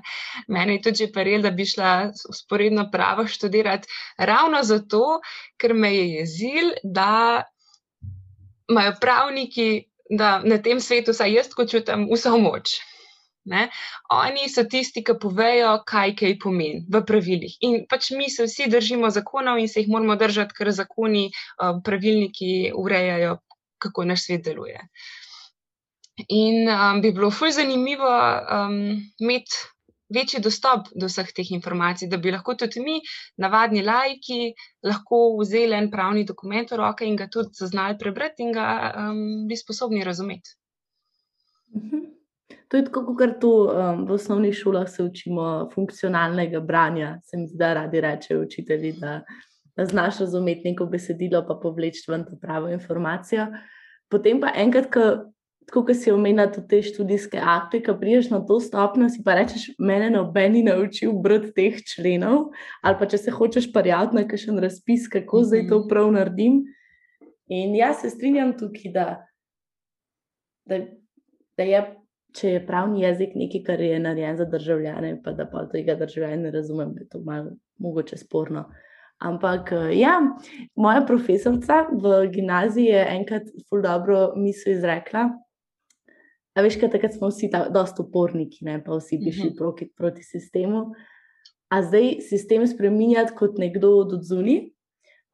Meni 0.48 0.78
je 0.78 0.82
tudi 0.88 1.10
paril, 1.12 1.42
da 1.42 1.50
bi 1.50 1.66
šla 1.66 2.12
usporedno 2.28 2.88
pravo 2.92 3.26
študirati, 3.26 3.88
ravno 4.18 4.62
zato, 4.62 5.20
ker 5.60 5.74
me 5.74 5.94
je 5.94 6.08
jezil, 6.14 6.72
da 6.82 7.42
imajo 8.70 8.94
pravniki, 9.00 9.84
da 10.10 10.38
na 10.44 10.58
tem 10.62 10.80
svetu, 10.80 11.12
saj 11.12 11.32
jaz 11.32 11.54
kot 11.56 11.70
čutim, 11.70 12.08
vso 12.12 12.36
moč. 12.38 12.78
Ne? 13.44 13.68
Oni 14.12 14.48
so 14.48 14.64
tisti, 14.64 15.02
ki 15.04 15.18
povejo, 15.20 15.74
kaj 15.88 16.14
kaj 16.16 16.38
pomeni 16.40 16.84
v 16.88 17.02
pravilih. 17.04 17.56
In 17.68 17.82
pač 17.90 18.08
mi 18.16 18.30
se 18.32 18.46
vsi 18.48 18.70
držimo 18.72 19.10
zakonov 19.12 19.60
in 19.60 19.68
se 19.68 19.82
jih 19.82 19.90
moramo 19.92 20.16
držati, 20.16 20.56
ker 20.56 20.70
zakoni, 20.72 21.26
eh, 21.28 21.74
pravilniki 21.84 22.72
urejajo, 22.74 23.36
kako 23.84 24.04
naš 24.08 24.24
svet 24.26 24.46
deluje. 24.48 24.80
In 26.28 26.68
um, 26.70 27.00
bi 27.02 27.10
bilo 27.12 27.30
fulj 27.30 27.56
zanimivo 27.56 28.06
um, 28.06 28.76
imeti 29.18 29.56
večji 30.14 30.40
dostop 30.40 30.86
do 30.94 31.08
vseh 31.10 31.32
teh 31.34 31.50
informacij, 31.56 32.08
da 32.08 32.20
bi 32.22 32.30
lahko 32.30 32.54
tudi 32.54 32.82
mi, 32.84 33.00
navadni 33.40 33.82
lajki, 33.82 34.52
lahko 34.86 35.20
vzeli 35.40 35.74
en 35.74 35.90
pravni 35.90 36.24
dokument 36.24 36.70
v 36.70 36.78
roke 36.78 37.06
in 37.06 37.16
ga 37.16 37.26
tudi 37.32 37.56
zaznali 37.58 37.98
prebrati 37.98 38.46
in 38.46 38.52
ga 38.54 38.68
um, 38.94 39.22
bi 39.48 39.58
sposobni 39.58 40.04
razumeti. 40.04 40.54
Mhm. 41.74 42.04
To 42.68 42.78
je 42.78 42.84
tako, 42.84 43.14
kot 43.18 43.36
tu 43.40 43.50
um, 43.50 44.06
v 44.06 44.14
osnovnih 44.14 44.54
šolah 44.54 44.88
se 44.90 45.02
učimo 45.02 45.70
funkcionalnega 45.74 46.60
branja. 46.60 47.18
Se 47.22 47.36
mi 47.36 47.46
da 47.58 47.74
radi 47.74 48.00
rečejo 48.00 48.42
učitelji, 48.42 48.92
da, 48.98 49.20
da 49.76 49.86
znaš 49.86 50.18
razumeti 50.24 50.70
neko 50.70 50.86
besedilo, 50.86 51.44
pa 51.46 51.58
povleči 51.62 52.02
ven 52.08 52.24
to 52.24 52.38
pravo 52.40 52.68
informacijo. 52.68 53.46
Potem 54.10 54.40
pa 54.40 54.50
enkrat, 54.56 54.90
ko 54.92 55.04
tako 55.66 55.84
kot 55.86 55.96
si 55.96 56.12
omenila, 56.12 56.46
tudi 56.52 56.68
te 56.68 56.80
študijske 56.82 57.40
akte, 57.40 57.80
ki 57.82 57.94
priješ 58.00 58.30
na 58.30 58.40
to 58.46 58.58
stopnjo, 58.60 59.08
si 59.12 59.22
pa 59.24 59.34
rečeš, 59.38 59.70
mene 59.78 60.10
nobeni 60.12 60.62
naučil 60.66 61.12
brati 61.24 61.52
teh 61.56 61.80
členov, 61.94 62.50
ali 62.82 62.98
pa 63.00 63.08
če 63.08 63.18
se 63.18 63.34
hočeš 63.34 63.70
prijaviti 63.72 64.18
na 64.18 64.26
kakšen 64.28 64.58
razpis, 64.58 65.08
kako 65.08 65.38
mm 65.38 65.40
-hmm. 65.40 65.46
zdaj 65.46 65.68
to 65.68 65.78
mhm. 65.78 65.88
prav 65.88 66.12
naredim. 66.12 66.64
In 67.46 67.74
jaz 67.76 68.00
se 68.00 68.10
strinjam 68.10 68.58
tukaj, 68.58 68.92
da, 68.92 69.26
da, 70.64 70.78
da 71.56 71.62
je, 71.62 71.82
če 72.32 72.48
je 72.48 72.66
pravni 72.66 73.02
jezik 73.02 73.34
nekaj, 73.34 73.62
kar 73.62 73.80
je 73.80 73.98
narejen 73.98 74.36
za 74.36 74.44
državljane, 74.44 75.20
pa 75.24 75.32
da 75.32 75.46
pa 75.46 75.68
tega 75.68 75.94
državljane 75.94 76.36
ne 76.36 76.50
razumem, 76.50 76.94
da 76.94 77.00
je 77.00 77.08
to 77.08 77.20
malo 77.20 77.50
mogoče 77.78 78.16
sporno. 78.16 78.64
Ampak, 79.18 79.70
ja, 79.92 80.20
moja 80.76 81.04
profesorica 81.06 81.86
v 81.92 82.26
gimnaziji 82.32 82.84
je 82.84 83.06
enkrat 83.10 83.42
zelo 83.46 83.82
dobro 83.82 84.32
misel 84.36 84.72
izrekla, 84.72 85.28
A 86.54 86.62
veš, 86.62 86.78
kaj 86.78 86.92
takrat 86.94 87.16
smo 87.16 87.28
vsi 87.32 87.50
dosta 87.74 88.04
uporniki, 88.04 88.62
ne? 88.66 88.78
pa 88.84 88.94
vsi 88.94 89.18
bi 89.18 89.32
šli 89.32 89.50
mhm. 89.50 89.58
proti, 89.58 89.90
proti 89.96 90.22
sistemu. 90.22 90.86
A 91.72 91.82
zdaj 91.82 92.20
sistem 92.22 92.66
spremenjati 92.70 93.34
kot 93.34 93.58
nekdo 93.58 93.96
od 94.04 94.20
zunaj, 94.22 94.68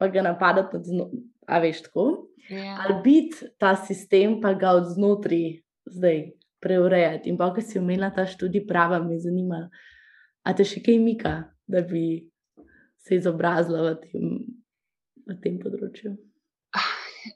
pa 0.00 0.08
ga 0.08 0.24
napadati 0.24 0.76
od 0.78 0.86
zunaj, 0.88 1.22
a 1.46 1.60
veš 1.60 1.82
tako. 1.88 2.06
Yeah. 2.48 2.64
Ja. 2.64 2.76
Ali 2.84 2.94
biti 3.04 3.50
ta 3.58 3.74
sistem, 3.76 4.40
pa 4.40 4.54
ga 4.54 4.72
od 4.78 4.88
znotraj 4.94 5.60
zdaj 5.84 6.30
preurejati. 6.60 7.28
In 7.30 7.36
pa, 7.36 7.50
ko 7.54 7.60
si 7.60 7.78
omenila 7.78 8.10
ta 8.14 8.26
študij 8.26 8.66
prava, 8.68 9.00
me 9.04 9.18
zanima, 9.20 9.66
a 10.42 10.54
te 10.56 10.64
še 10.64 10.82
kaj 10.84 10.98
mika, 11.02 11.34
da 11.68 11.82
bi 11.84 12.30
se 13.00 13.16
izobrazila 13.16 13.84
v 13.90 13.94
tem, 14.04 14.32
v 15.28 15.38
tem 15.42 15.60
področju. 15.60 16.16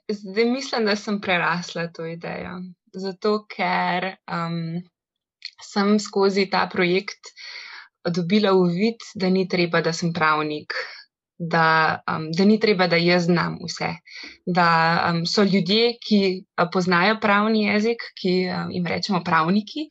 Zdaj 0.09 0.45
mislim, 0.45 0.85
da 0.85 0.95
sem 0.95 1.21
prerasla 1.21 1.87
to 1.93 2.05
idejo 2.05 2.59
zato 2.95 3.45
ker 3.51 4.15
um, 4.31 4.81
sem 5.61 5.99
skozi 5.99 6.47
ta 6.51 6.65
projekt 6.71 7.33
dobila 8.05 8.53
uvid, 8.53 9.01
da 9.15 9.29
ni 9.29 9.47
treba, 9.49 9.81
da 9.81 9.93
sem 9.93 10.13
pravnik. 10.13 10.73
Da, 11.35 11.99
um, 12.07 12.29
da 12.31 12.45
ni 12.47 12.55
treba, 12.63 12.85
da 12.87 12.95
jaz 12.95 13.25
znam 13.25 13.57
vse. 13.65 13.89
Da 14.47 14.67
um, 15.09 15.25
so 15.27 15.43
ljudje, 15.43 15.97
ki 15.99 16.19
uh, 16.39 16.69
poznajo 16.71 17.17
pravni 17.19 17.65
jezik, 17.65 18.05
ki 18.21 18.35
um, 18.47 18.71
jim 18.71 18.87
rečemo 18.87 19.19
pravniki, 19.25 19.89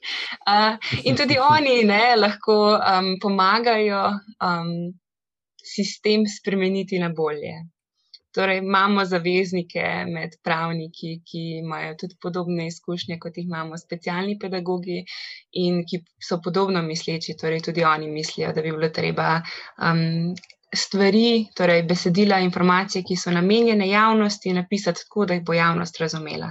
uh, 0.48 0.78
in 1.04 1.18
tudi 1.20 1.36
oni 1.52 1.82
ne, 1.84 2.14
lahko 2.16 2.56
um, 2.78 3.10
pomagajo 3.20 4.06
um, 4.40 4.72
sistem 5.60 6.24
spremeniti 6.24 7.02
na 7.02 7.12
bolje. 7.12 7.58
Torej, 8.34 8.58
imamo 8.58 9.04
zaveznike 9.06 9.82
med 10.10 10.32
pravniki, 10.42 11.10
ki 11.22 11.42
imajo 11.60 11.92
tudi 12.00 12.16
podobne 12.22 12.66
izkušnje, 12.66 13.18
kot 13.22 13.36
jih 13.38 13.46
imamo 13.46 13.78
specialni 13.78 14.34
pedagogi 14.42 15.04
in 15.62 15.84
ki 15.86 16.00
so 16.28 16.40
podobno 16.42 16.82
misleči. 16.82 17.36
Torej, 17.38 17.62
tudi 17.68 17.84
oni 17.86 18.10
mislijo, 18.10 18.50
da 18.52 18.62
bi 18.62 18.74
bilo 18.74 18.90
treba 18.90 19.28
um, 19.38 20.34
stvari, 20.74 21.46
torej 21.54 21.84
besedila, 21.86 22.42
informacije, 22.42 23.04
ki 23.06 23.16
so 23.16 23.30
namenjene 23.30 23.88
javnosti, 23.88 24.52
napisati 24.52 25.06
tako, 25.06 25.26
da 25.30 25.38
jih 25.38 25.46
bo 25.46 25.54
javnost 25.54 26.00
razumela. 26.02 26.50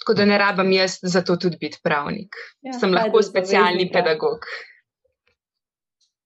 Tako 0.00 0.14
da 0.14 0.24
ne 0.24 0.38
rabim 0.38 0.72
jaz 0.72 0.98
za 1.02 1.24
to 1.26 1.36
tudi 1.36 1.58
biti 1.60 1.82
pravnik. 1.82 2.38
Ja, 2.62 2.78
Sem 2.78 2.94
lahko 2.94 3.22
specialni 3.22 3.90
pedagog 3.92 4.46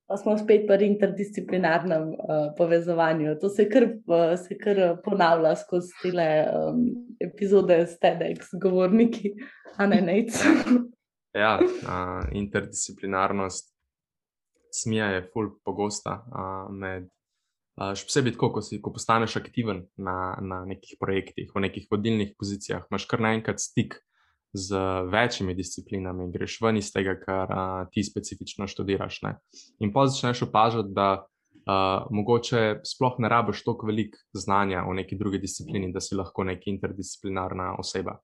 pa 0.07 0.17
smo 0.17 0.37
spet 0.39 0.67
pri 0.69 0.87
interdisciplinarnem 0.87 2.09
uh, 2.09 2.17
povezovanju. 2.59 3.37
To 3.41 3.49
se 3.49 3.69
kar, 3.69 3.85
uh, 3.85 4.35
se 4.39 4.59
kar 4.59 4.81
ponavlja 5.05 5.55
skozi 5.57 5.93
te 6.03 6.29
um, 6.53 6.85
epizode 7.21 7.81
s 7.87 7.99
TEDx, 8.03 8.53
govorniki, 8.63 9.35
a 9.77 9.87
ne 9.87 10.01
nec. 10.05 10.37
ja, 11.45 11.57
uh, 11.61 12.29
interdisciplinarnost 12.33 13.73
smija 14.75 15.11
je 15.17 15.27
ful 15.33 15.55
pogosta 15.65 16.21
uh, 16.29 16.73
med. 16.75 17.11
Uh, 17.75 17.91
še 17.99 18.07
posebej, 18.07 18.37
tako, 18.37 18.53
ko, 18.55 18.61
si, 18.63 18.77
ko 18.79 18.93
postaneš 18.95 19.35
aktiven 19.41 19.81
na, 19.99 20.37
na 20.39 20.61
nekih 20.69 20.95
projektih, 21.01 21.49
v 21.51 21.63
nekih 21.65 21.89
vodilnih 21.91 22.37
pozicijah, 22.39 22.85
imaš 22.87 23.09
kar 23.11 23.25
naenkrat 23.25 23.59
stik 23.59 23.97
uh, 23.97 24.14
z 24.55 24.79
večjimi 25.11 25.55
disciplinami, 25.55 26.31
greš 26.33 26.61
ven 26.63 26.79
iz 26.79 26.93
tega, 26.95 27.17
kar 27.19 27.51
a, 27.51 27.63
ti 27.93 28.05
specifično 28.07 28.69
študiraš. 28.71 29.23
Ne? 29.27 29.37
In 29.83 29.93
pa 29.93 30.07
začneš 30.07 30.45
opažati, 30.47 30.95
da 30.95 31.09
a, 31.67 31.79
mogoče 32.11 32.81
sploh 32.87 33.19
ne 33.19 33.29
rabiš 33.29 33.65
toliko 33.67 33.91
velik 33.91 34.15
znanja 34.33 34.85
v 34.87 34.95
neki 35.03 35.19
drugi 35.19 35.43
disciplini, 35.43 35.93
da 35.93 36.01
si 36.01 36.15
lahko 36.15 36.47
neka 36.47 36.71
interdisciplinarna 36.71 37.75
oseba. 37.83 38.21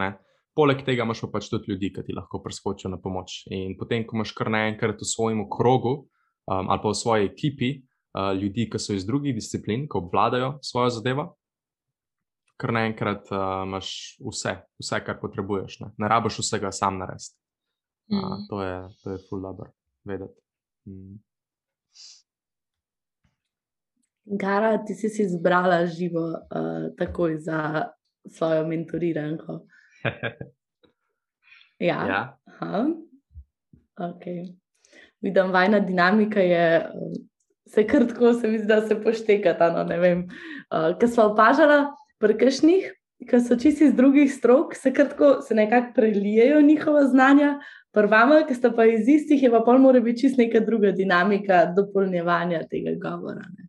Ne? 0.00 0.14
Poleg 0.54 0.84
tega 0.86 1.04
imaš 1.04 1.24
pa 1.26 1.34
pač 1.36 1.50
tudi 1.50 1.74
ljudi, 1.74 1.90
ki 1.92 2.06
ti 2.06 2.16
lahko 2.16 2.40
preskočijo 2.42 2.90
na 2.90 3.00
pomoč. 3.02 3.42
In 3.52 3.76
potem, 3.78 4.06
ko 4.06 4.16
imaš 4.16 4.32
kar 4.38 4.52
naenkrat 4.54 5.02
v 5.02 5.08
svojem 5.10 5.44
krogu 5.50 5.94
um, 5.98 6.70
ali 6.70 6.80
pa 6.80 6.88
v 6.92 6.96
svoji 6.96 7.26
ekipi 7.28 7.70
uh, 7.82 8.32
ljudi, 8.38 8.68
ki 8.70 8.78
so 8.78 8.94
iz 8.94 9.04
drugih 9.04 9.34
disciplin, 9.34 9.88
ki 9.90 9.98
obvladajo 9.98 10.58
svojo 10.62 10.94
zadevo, 10.94 11.32
kar 12.56 12.72
naenkrat 12.72 13.30
uh, 13.32 13.62
imaš 13.66 14.16
vse, 14.22 14.56
vse, 14.80 15.00
kar 15.06 15.18
potrebuješ. 15.20 15.80
Ne, 15.80 15.90
ne 15.98 16.08
rabiš 16.08 16.38
vsega 16.42 16.72
sam 16.72 16.98
narediti. 17.02 17.36
Uh, 18.12 18.18
mm. 18.18 18.46
To 18.50 18.62
je, 18.62 18.80
to 19.02 19.10
je 19.10 19.22
ful 19.28 19.42
dobro 19.42 19.70
vedeti. 20.04 20.40
Mm. 20.88 21.16
Gara, 24.24 24.78
ti 24.84 24.94
si 24.94 25.22
izbrala 25.22 25.86
živo 25.86 26.26
uh, 26.30 26.88
takoj 26.98 27.38
za 27.38 27.84
svojo 28.36 28.66
mentoriranko. 28.66 29.60
ja. 31.90 32.06
ja. 32.08 32.38
Okay. 33.96 34.54
Vidim, 35.20 35.52
vajna 35.52 35.80
dinamika 35.80 36.40
je 36.40 36.92
se 37.66 37.86
krtko, 37.86 38.32
se 38.32 38.48
mi 38.48 38.58
zdi, 38.58 38.66
da 38.66 38.80
se 38.88 39.02
poštekata. 39.02 39.70
No, 39.72 39.82
uh, 39.84 40.98
Ker 40.98 41.08
smo 41.08 41.24
opažali 41.24 41.84
pri 42.18 42.36
kakšnih, 42.38 42.90
ki 43.30 43.40
so 43.40 43.56
čisti 43.56 43.88
iz 43.88 43.94
drugih 43.94 44.32
strok, 44.32 44.74
se 44.76 44.92
krtko 44.94 45.40
se 45.42 45.54
nekako 45.54 45.92
prelijejo 45.94 46.60
njihova 46.62 47.06
znanja. 47.08 47.58
Prvama, 47.94 48.40
ki 48.46 48.54
sta 48.54 48.72
pa 48.74 48.84
iz 48.90 49.08
istih, 49.08 49.42
je 49.42 49.50
pa 49.50 49.60
pol 49.62 49.78
mora 49.78 50.00
biti 50.00 50.24
čist 50.24 50.38
neka 50.38 50.60
druga 50.60 50.90
dinamika 50.90 51.64
dopolnjevanja 51.76 52.64
tega 52.70 52.96
govora. 52.98 53.44
Ne. 53.58 53.68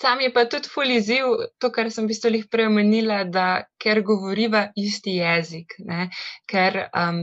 Sam 0.00 0.20
je 0.20 0.32
pa 0.32 0.44
tudi 0.44 0.68
fuliziv 0.68 1.24
to, 1.58 1.70
kar 1.72 1.90
sem 1.90 2.04
v 2.04 2.12
bistvu 2.12 2.30
jih 2.34 2.44
preomenila, 2.52 3.22
da 3.24 3.64
ker 3.82 4.02
govoriva 4.04 4.66
isti 4.76 5.16
jezik, 5.16 5.72
ne, 5.88 6.10
ker 6.46 6.82
um, 6.90 7.22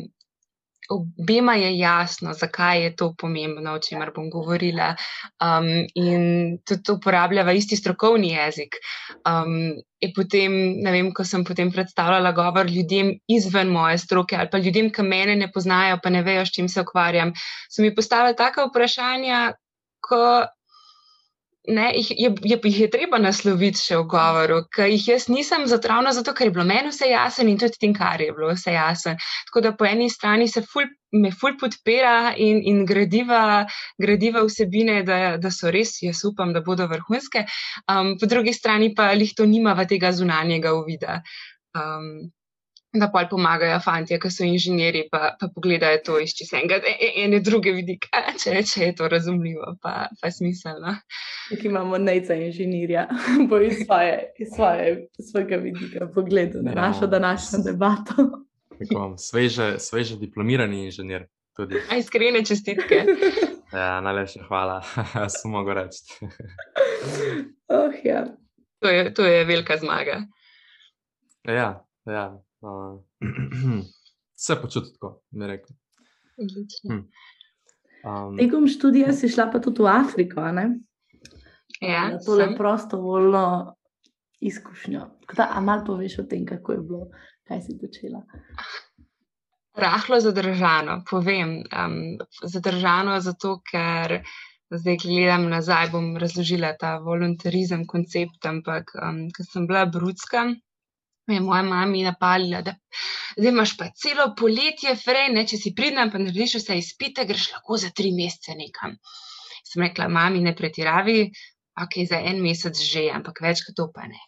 obema 0.94 1.56
je 1.56 1.72
jasno, 1.78 2.34
zakaj 2.34 2.84
je 2.84 2.96
to 2.96 3.14
pomembno, 3.18 3.74
o 3.74 3.80
čemer 3.80 4.12
bom 4.16 4.30
govorila. 4.30 4.94
Um, 5.42 5.70
in 5.96 6.58
tudi 6.68 6.96
uporabljava 6.96 7.54
isti 7.54 7.76
strokovni 7.76 8.34
jezik. 8.34 8.78
Um, 9.26 9.76
in 10.04 10.14
potem, 10.16 10.56
ne 10.84 10.92
vem, 10.92 11.12
ko 11.16 11.26
sem 11.26 11.44
potem 11.48 11.72
predstavljala 11.72 12.32
govor 12.32 12.70
ljudem 12.70 13.14
izven 13.28 13.72
moje 13.72 13.98
stroke 13.98 14.36
ali 14.36 14.50
pa 14.52 14.58
ljudem, 14.58 14.92
ki 14.92 15.06
mene 15.08 15.36
ne 15.36 15.52
poznajo, 15.52 16.00
pa 16.04 16.10
ne 16.10 16.24
vejo, 16.24 16.46
s 16.46 16.56
čim 16.56 16.70
se 16.70 16.82
ukvarjam, 16.82 17.34
so 17.70 17.82
mi 17.82 17.96
postavili 17.96 18.36
taka 18.36 18.68
vprašanja, 18.68 19.54
ko 20.04 20.20
ne, 21.68 21.92
jih, 21.96 22.12
je, 22.12 22.30
je, 22.42 22.58
jih 22.64 22.80
je 22.80 22.90
treba 22.92 23.18
nasloviti 23.22 23.80
še 23.80 23.98
v 24.02 24.08
govoru, 24.12 24.60
ker 24.74 24.90
jih 24.92 25.06
jaz 25.14 25.30
nisem 25.32 25.64
zatravna, 25.72 26.12
zato 26.16 26.34
ker 26.36 26.50
je 26.50 26.56
bilo 26.58 26.66
meni 26.68 26.92
vse 26.92 27.08
jasno 27.08 27.48
in 27.48 27.58
tudi 27.62 27.80
tem, 27.80 27.94
kar 27.96 28.22
je 28.22 28.34
bilo 28.36 28.52
vse 28.52 28.76
jasno. 28.76 29.16
Tako 29.48 29.64
da 29.64 29.72
po 29.80 29.88
eni 29.88 30.10
strani 30.12 30.50
se 30.52 30.66
ful, 30.68 30.90
me 31.16 31.32
ful 31.32 31.56
podpira 31.60 32.34
in, 32.36 32.60
in 32.68 32.84
gradiva, 32.90 33.64
gradiva 34.02 34.44
vsebine, 34.44 35.02
da, 35.08 35.38
da 35.40 35.52
so 35.56 35.72
res, 35.72 35.96
jaz 36.04 36.26
upam, 36.28 36.52
da 36.54 36.62
bodo 36.66 36.90
vrhunske, 36.92 37.46
um, 37.88 38.16
po 38.20 38.28
drugi 38.28 38.54
strani 38.54 38.92
pa 38.96 39.14
jih 39.16 39.36
to 39.38 39.48
nima 39.48 39.78
v 39.80 39.88
tega 39.88 40.12
zunanjega 40.12 40.76
uvida. 40.76 41.22
Um, 41.78 42.28
da 42.94 43.10
pa 43.12 43.28
pomagajo 43.30 43.80
fanti, 43.80 44.18
ki 44.22 44.30
so 44.30 44.46
inženirji, 44.46 45.08
pa, 45.12 45.34
pa 45.40 45.48
pogledajo 45.56 45.98
to 46.06 46.20
iz 46.22 46.34
enega, 46.54 46.76
e, 46.76 46.94
e, 46.94 47.10
ene 47.24 47.40
druge 47.40 47.74
vidike, 47.74 48.10
če, 48.44 48.62
če 48.70 48.84
je 48.84 48.96
to 49.00 49.08
razumljivo, 49.10 49.76
pa, 49.82 50.08
pa 50.22 50.32
smiselno. 50.32 50.96
Tukaj 51.50 51.70
imamo 51.72 51.98
najca 51.98 52.38
inženirja, 52.48 53.08
bo 53.50 53.62
iz, 53.62 53.82
svoje, 53.86 54.34
iz 54.40 54.54
svoje, 54.56 55.08
svojega 55.32 55.58
vidika 55.64 56.08
pogledal 56.16 56.64
na 56.64 56.72
ja. 56.72 56.76
našo 56.76 57.08
današnjo 57.08 57.64
debato. 57.66 58.30
Sveže, 59.18 59.80
sveže 59.80 60.18
diplomirani 60.18 60.86
inženir. 60.86 61.28
Iskrene 61.98 62.46
čestitke. 62.46 63.06
Ja, 63.74 64.02
najlepša 64.02 64.44
hvala, 64.48 64.84
samo 65.34 65.58
mogo 65.58 65.74
reči. 65.74 65.98
oh, 67.68 67.94
ja. 68.04 68.26
to, 68.80 68.90
je, 68.90 69.14
to 69.14 69.26
je 69.26 69.46
velika 69.46 69.78
zmaga. 69.78 70.22
Ja, 71.44 71.86
ja. 72.06 72.44
Uh, 72.64 73.00
vse 74.38 74.56
počuti 74.62 74.94
tako, 74.94 75.22
mi 75.32 75.48
rekel. 75.48 75.76
Hm. 76.88 77.04
Um, 78.04 78.38
Tekom 78.38 78.68
študija 78.68 79.14
si 79.14 79.30
šla 79.30 79.50
pa 79.52 79.60
tudi 79.60 79.84
v 79.84 79.92
Afriko, 79.92 80.48
ne? 80.52 80.70
Ja, 81.82 82.20
to 82.26 82.40
je 82.40 82.56
prostovoljno 82.56 83.76
izkušnjo. 84.40 85.02
Da, 85.36 85.50
a 85.52 85.62
malo 85.62 85.84
poveš 85.86 86.20
o 86.20 86.24
tem, 86.24 86.46
kako 86.46 86.72
je 86.72 86.80
bilo, 86.80 87.08
kaj 87.48 87.62
si 87.62 87.78
počela. 87.80 88.24
Rahlo 89.76 90.20
zadržano, 90.20 91.02
povem. 91.10 91.64
Um, 91.72 92.18
zadržano 92.44 93.20
zato, 93.20 93.58
ker 93.72 94.22
zdaj 94.70 94.98
gledam 95.04 95.50
nazaj, 95.50 95.90
bom 95.92 96.14
razložila 96.18 96.76
ta 96.80 96.98
voluntarizem, 97.04 97.88
koncept, 97.88 98.46
ampak 98.46 98.94
um, 99.00 99.26
ker 99.34 99.48
sem 99.48 99.68
bila 99.68 99.86
brudska, 99.86 100.48
me 101.28 101.38
je 101.38 101.42
moja 101.42 101.64
mama 101.64 102.04
napalila, 102.04 102.62
da 102.62 102.76
zdaj 103.38 103.52
imaš 103.52 103.78
pa 103.78 103.90
celo 103.96 104.34
poletje, 104.40 104.96
frej, 104.96 105.32
ne, 105.34 105.46
če 105.48 105.58
si 105.58 105.74
pridem, 105.76 106.12
pa 106.12 106.22
narediš 106.22 106.60
vse 106.60 106.78
izpite, 106.78 107.26
greš 107.30 107.52
lahko 107.54 107.80
za 107.80 107.92
tri 107.96 108.12
mesece 108.16 108.58
nekam. 108.60 108.98
Sem 109.64 109.86
rekla, 109.86 110.10
mami, 110.12 110.44
ne 110.44 110.54
pretiravi, 110.56 111.32
ok, 111.82 111.98
za 112.10 112.20
en 112.22 112.42
mesec 112.44 112.78
že, 112.78 113.08
ampak 113.14 113.42
več 113.42 113.64
kot 113.66 113.78
to 113.80 113.88
pa 113.96 114.06
ne. 114.10 114.22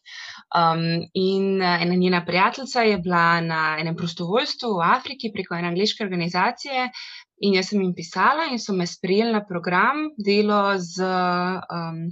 Um, 0.56 1.04
in 1.14 1.62
uh, 1.62 1.78
ena 1.84 1.96
njena 2.00 2.24
prijateljica 2.26 2.86
je 2.88 2.98
bila 3.04 3.42
na 3.46 3.62
enem 3.82 3.96
prostovoljstvu 3.96 4.72
v 4.80 4.90
Afriki 4.96 5.32
preko 5.34 5.58
ene 5.60 5.74
angliške 5.74 6.04
organizacije. 6.06 6.90
In 7.46 7.58
jaz 7.58 7.70
sem 7.70 7.82
jim 7.84 7.92
pisala, 7.94 8.48
in 8.52 8.62
so 8.64 8.74
me 8.74 8.88
sprejeli 8.88 9.36
na 9.36 9.44
program 9.46 10.08
delo 10.16 10.78
z 10.80 11.04
um, 11.04 12.06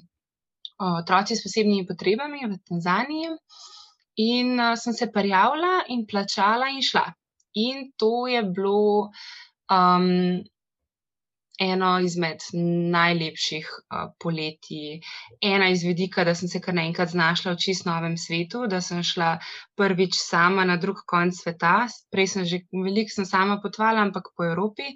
otroci 0.83 1.37
s 1.37 1.45
posebnimi 1.45 1.87
potrebami 1.87 2.43
v 2.43 2.59
Tanzaniji. 2.67 3.31
In 4.15 4.59
uh, 4.59 4.75
sem 4.77 4.93
se 4.93 5.09
prijavila 5.11 5.83
in 5.89 6.05
plačala 6.05 6.69
in 6.69 6.81
šla. 6.81 7.05
In 7.53 7.91
to 7.97 8.27
je 8.27 8.43
bilo 8.43 9.09
um, 9.71 10.43
eno 11.59 11.89
izmed 11.99 12.41
najlepših 12.93 13.67
uh, 13.69 14.09
poletij, 14.19 14.99
ena 15.41 15.69
iz 15.69 15.83
vidika, 15.83 16.23
da 16.23 16.35
sem 16.35 16.49
se 16.49 16.61
kar 16.61 16.73
naenkrat 16.73 17.13
znašla 17.13 17.53
v 17.53 17.61
čist 17.65 17.85
novem 17.85 18.17
svetu, 18.17 18.65
da 18.67 18.81
sem 18.81 19.03
šla 19.03 19.37
prvič 19.77 20.17
sama 20.17 20.65
na 20.65 20.77
drug 20.77 21.03
konc 21.07 21.37
sveta. 21.37 21.75
Prej 22.11 22.27
sem 22.33 22.45
že 22.45 22.63
veliko 22.71 23.13
sem 23.13 23.25
sama 23.25 23.59
potovala, 23.61 24.01
ampak 24.01 24.33
po 24.37 24.45
Evropi. 24.45 24.93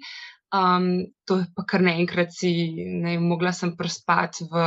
Um, 0.48 1.12
to 1.28 1.36
je 1.36 1.46
pa 1.52 1.62
kar 1.68 1.82
naenkrat 1.84 2.32
si, 2.32 2.50
ne, 3.02 3.18
mogla 3.20 3.50
sem 3.52 3.74
prespati 3.76 4.46
v 4.48 4.62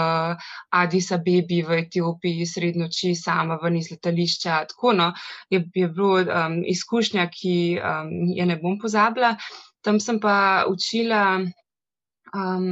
Addis 0.78 1.10
Abebi, 1.16 1.64
v 1.66 1.80
Etiopiji, 1.82 2.46
srednjo 2.46 2.86
noči, 2.86 3.16
sama 3.18 3.58
ven 3.64 3.80
iz 3.80 3.90
letališča. 3.90 4.60
Tako 4.70 4.94
no, 4.94 5.08
je, 5.50 5.64
je 5.74 5.88
bilo 5.90 6.22
um, 6.22 6.60
izkušnja, 6.70 7.26
ki 7.34 7.56
um, 7.82 8.14
je 8.30 8.46
ne 8.46 8.60
bom 8.62 8.78
pozabila. 8.78 9.34
Tam 9.82 9.98
sem 9.98 10.20
pa 10.22 10.68
učila 10.70 11.42
um, 11.42 12.70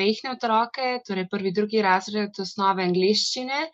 mehne 0.00 0.32
otroke, 0.32 1.02
torej 1.04 1.28
prvi, 1.28 1.52
drugi 1.52 1.84
razred 1.84 2.40
osnove 2.40 2.86
angliščine, 2.88 3.66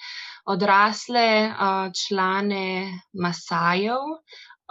odrasle 0.51 1.29
uh, 1.47 1.95
člane 1.95 2.67
Masajev 3.15 4.19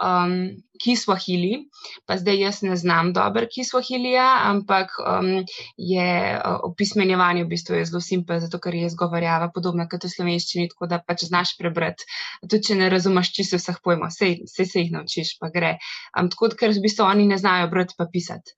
um, 0.02 0.62
Kiswahili, 0.78 1.66
pa 2.06 2.16
zdaj 2.16 2.38
jaz 2.40 2.62
ne 2.62 2.76
znam 2.76 3.12
dobro 3.12 3.46
Kiswahilija, 3.50 4.26
ampak 4.44 4.94
um, 5.02 5.44
je 5.76 6.10
uh, 6.38 6.58
opismenjevanje 6.70 7.44
v 7.44 7.48
bistvu 7.48 7.80
zelo 7.84 8.00
simpel, 8.00 8.40
zato 8.40 8.60
ker 8.62 8.74
je 8.74 8.86
izgovarjava 8.86 9.50
podobna 9.54 9.88
kot 9.90 10.06
v 10.06 10.12
slovenščini, 10.12 10.68
tako 10.70 10.86
da 10.90 11.00
pač 11.02 11.26
znaš 11.26 11.56
prebrati. 11.58 12.06
Tudi 12.46 12.70
če 12.70 12.78
ne 12.78 12.90
razumeš 12.94 13.32
čisto 13.34 13.58
vseh 13.58 13.80
pojmov, 13.84 14.14
vse 14.14 14.64
se 14.64 14.84
jih 14.84 14.92
naučiš, 14.94 15.34
pa 15.40 15.50
gre. 15.54 15.76
Um, 16.14 16.30
tako 16.30 16.52
ker 16.58 16.76
v 16.76 16.84
bistvu 16.84 17.08
oni 17.08 17.26
ne 17.26 17.40
znajo 17.40 17.66
brati 17.72 17.98
pa 17.98 18.06
pisati. 18.12 18.54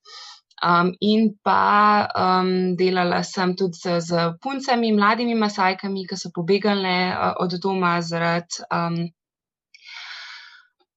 Um, 0.60 0.92
in 1.00 1.30
pa 1.42 2.04
um, 2.12 2.76
delala 2.76 3.22
sem 3.24 3.54
tudi 3.56 3.80
z, 3.80 3.96
z 4.04 4.26
puncami, 4.44 4.92
mladimi 4.92 5.32
masajkami, 5.40 6.04
ki 6.04 6.18
so 6.20 6.28
pobegale 6.36 6.98
uh, 7.08 7.32
od 7.40 7.56
doma 7.64 7.94
zaradi 8.04 8.60
um, 8.68 9.00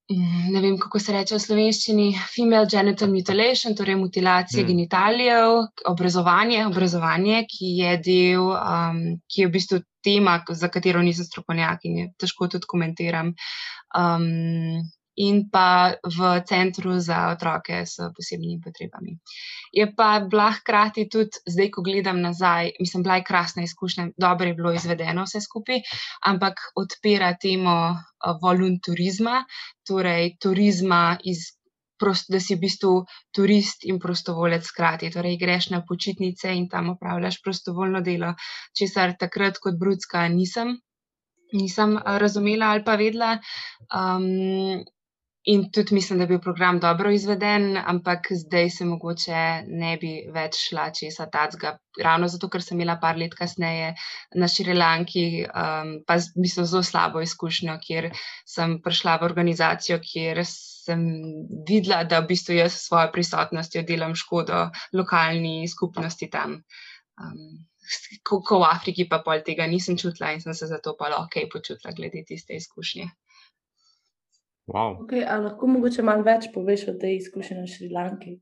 ne 0.09 0.61
vem, 0.61 0.77
kako 0.77 0.99
se 0.99 1.13
reče 1.15 1.35
v 1.35 1.41
slovenščini, 1.41 2.07
female 2.35 2.67
genital 2.69 3.11
mutilation, 3.11 3.75
torej 3.75 3.95
mutilacija 3.95 4.63
mm. 4.63 4.67
genitalijev, 4.67 5.53
obrazovanje, 5.89 6.65
obrazovanje, 6.67 7.45
ki 7.49 7.69
je 7.79 7.93
del, 8.03 8.49
um, 8.51 8.99
ki 9.31 9.45
je 9.45 9.47
v 9.47 9.53
bistvu 9.53 9.79
tema, 10.03 10.41
za 10.49 10.67
katero 10.67 11.01
nisem 11.01 11.25
strokovnjak 11.25 11.87
in 11.87 11.97
je 12.01 12.09
težko 12.19 12.49
tudi 12.51 12.67
komentiram. 12.67 13.31
Um, 13.95 14.83
in 15.15 15.49
pa 15.51 15.93
v 16.01 16.41
centru 16.45 16.97
za 16.99 17.29
otroke 17.29 17.85
s 17.85 18.01
posebnimi 18.15 18.61
potrebami. 18.63 19.17
Je 19.71 19.85
pa 19.95 20.19
bila 20.25 20.51
hkrati 20.51 21.07
tudi, 21.09 21.37
zdaj, 21.45 21.69
ko 21.69 21.81
gledam 21.85 22.21
nazaj, 22.21 22.71
mislim, 22.79 23.03
bila 23.03 23.15
je 23.15 23.23
krasna 23.23 23.63
izkušnja, 23.63 24.07
dobro 24.17 24.47
je 24.47 24.53
bilo 24.53 24.73
izvedeno 24.73 25.23
vse 25.23 25.41
skupaj, 25.41 25.81
ampak 26.25 26.53
odpira 26.75 27.33
temo 27.41 27.97
volunturizma, 28.41 29.43
torej 29.87 30.37
turizma 30.41 31.17
iz. 31.23 31.53
Da 32.03 32.39
si 32.41 32.57
v 32.57 32.59
bistvu 32.59 32.89
turist 33.31 33.85
in 33.87 33.95
prostovoljec 34.01 34.65
hkrati. 34.73 35.11
Torej, 35.13 35.37
greš 35.39 35.69
na 35.71 35.79
počitnice 35.87 36.51
in 36.51 36.65
tam 36.67 36.89
opravljaš 36.89 37.37
prostovoljno 37.41 38.01
delo, 38.03 38.33
česar 38.75 39.13
takrat 39.19 39.61
kot 39.63 39.77
Brudska 39.79 40.25
nisem, 40.27 40.73
nisem 41.53 41.95
razumela 42.03 42.73
ali 42.73 42.83
pa 42.83 42.97
vedela. 42.99 43.37
Um, 43.87 44.83
In 45.51 45.65
tudi 45.75 45.95
mislim, 45.95 46.19
da 46.19 46.23
je 46.23 46.27
bil 46.27 46.39
program 46.39 46.77
dobro 46.79 47.09
izveden, 47.11 47.77
ampak 47.77 48.27
zdaj 48.31 48.69
se 48.69 48.85
mogoče 48.87 49.39
ne 49.67 49.97
bi 49.99 50.11
več 50.31 50.59
šla 50.69 50.85
česa 50.95 51.25
tacga. 51.33 51.73
Ravno 51.99 52.29
zato, 52.31 52.47
ker 52.49 52.63
sem 52.63 52.79
imela 52.79 52.95
par 53.01 53.19
let 53.19 53.35
kasneje 53.35 53.89
na 54.39 54.47
Šrilanki, 54.47 55.25
um, 55.43 55.91
pa 56.07 56.15
mislim 56.39 56.69
zelo 56.71 56.83
slabo 56.87 57.21
izkušnjo, 57.25 57.75
kjer 57.83 58.07
sem 58.53 58.77
prišla 58.85 59.17
v 59.19 59.27
organizacijo, 59.27 59.99
kjer 60.05 60.39
sem 60.47 61.03
videla, 61.67 61.99
da 62.07 62.21
v 62.23 62.29
bistvu 62.31 62.55
jaz 62.61 62.77
s 62.77 62.87
svojo 62.87 63.11
prisotnostjo 63.11 63.83
delam 63.89 64.15
škodo 64.15 64.69
lokalni 64.95 65.67
skupnosti 65.67 66.31
tam. 66.31 66.61
Um, 67.19 67.43
ko, 68.23 68.39
v 68.63 68.63
Afriki 68.69 69.09
pa 69.11 69.19
pol 69.27 69.43
tega 69.43 69.67
nisem 69.67 69.99
čutila 69.99 70.31
in 70.31 70.39
sem 70.41 70.55
se 70.55 70.71
zato 70.71 70.95
pa 70.99 71.11
lahko 71.11 71.43
počutila 71.51 71.91
glede 71.99 72.23
tiste 72.31 72.55
izkušnje. 72.55 73.11
Wow. 74.67 75.03
Okay, 75.03 75.25
lahko 75.27 75.67
mogoče 75.67 76.03
malo 76.07 76.23
več 76.23 76.47
poveš 76.53 76.87
o 76.93 76.97
tej 76.99 77.17
izkušnji 77.19 77.57
na 77.57 77.67
Šrilanki? 77.67 78.37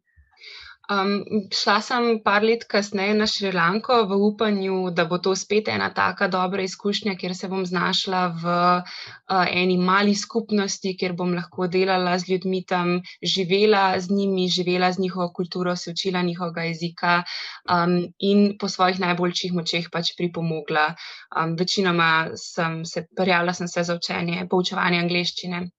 Um, 0.92 1.12
šla 1.56 1.78
sem 1.86 2.06
par 2.26 2.44
let 2.44 2.66
kasneje 2.72 3.14
na 3.16 3.26
Šrilanko 3.30 4.02
v 4.10 4.18
upanju, 4.28 4.78
da 4.98 5.06
bo 5.08 5.22
to 5.24 5.34
spet 5.40 5.70
ena 5.72 5.88
taka 5.96 6.28
dobra 6.28 6.66
izkušnja, 6.68 7.16
kjer 7.22 7.36
se 7.38 7.48
bom 7.54 7.64
znašla 7.66 8.22
v 8.42 8.56
uh, 8.58 9.46
eni 9.62 9.78
mali 9.78 10.16
skupnosti, 10.24 10.94
kjer 11.00 11.16
bom 11.24 11.34
lahko 11.38 11.70
delala 11.78 12.18
z 12.20 12.34
ljudmi 12.34 12.64
tam, 12.74 12.94
živela 13.34 13.86
z 14.00 14.12
njimi, 14.20 14.50
živela 14.58 14.92
z 14.92 15.06
njihovo 15.06 15.32
kulturo, 15.34 15.76
se 15.76 15.96
učila 15.96 16.26
njihovega 16.28 16.68
jezika 16.68 17.18
um, 17.24 17.98
in 18.20 18.58
po 18.60 18.68
svojih 18.68 19.00
najboljših 19.00 19.54
močeh 19.54 19.90
pač 19.94 20.12
pripomogla. 20.18 20.90
Um, 21.32 21.56
večinoma 21.56 22.12
sem 22.36 22.82
se 22.86 23.08
prijavila 23.16 23.54
sem 23.54 23.68
se 23.68 23.84
za 23.84 23.96
učenje, 23.96 24.48
poučevanje 24.50 25.06
angleščine. 25.06 25.70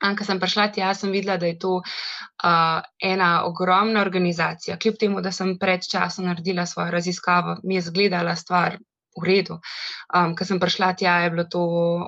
Ko 0.00 0.24
sem 0.24 0.40
prišla 0.40 0.68
tja, 0.72 0.94
sem 0.96 1.12
videla, 1.12 1.36
da 1.36 1.48
je 1.50 1.58
to 1.60 1.74
uh, 1.80 2.80
ena 3.04 3.30
ogromna 3.44 4.00
organizacija. 4.00 4.78
Kljub 4.80 4.96
temu, 5.00 5.20
da 5.20 5.32
sem 5.32 5.58
pred 5.60 5.84
časom 5.84 6.30
naredila 6.30 6.66
svojo 6.66 6.90
raziskavo, 6.90 7.58
mi 7.64 7.76
je 7.76 7.84
zgledala 7.90 8.36
stvar 8.36 8.78
v 9.20 9.26
redu. 9.26 9.58
Um, 10.14 10.34
ko 10.38 10.46
sem 10.46 10.60
prišla 10.62 10.94
tja, 10.96 11.18
je 11.24 11.30
bilo 11.34 11.44
to 11.52 11.62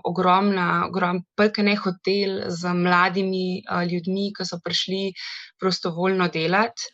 ogromna, 0.09 0.87
ogromna, 0.89 1.23
ne 1.67 1.77
hotel 1.77 2.37
z 2.49 2.75
mladimi 2.75 3.63
uh, 3.67 3.83
ljudmi, 3.85 4.31
ki 4.37 4.47
so 4.49 4.61
prišli 4.65 5.13
prostovoljno 5.61 6.29
delati. 6.33 6.89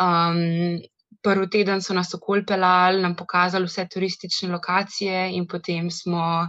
Um, 0.00 0.82
prvi 1.22 1.48
teden 1.48 1.80
so 1.80 1.94
nas 1.94 2.12
okol 2.14 2.44
pelali, 2.44 3.00
nam 3.00 3.16
pokazali 3.16 3.70
vse 3.70 3.86
turistične 3.88 4.52
lokacije, 4.52 5.30
in 5.32 5.46
potem 5.46 5.90
smo 5.90 6.48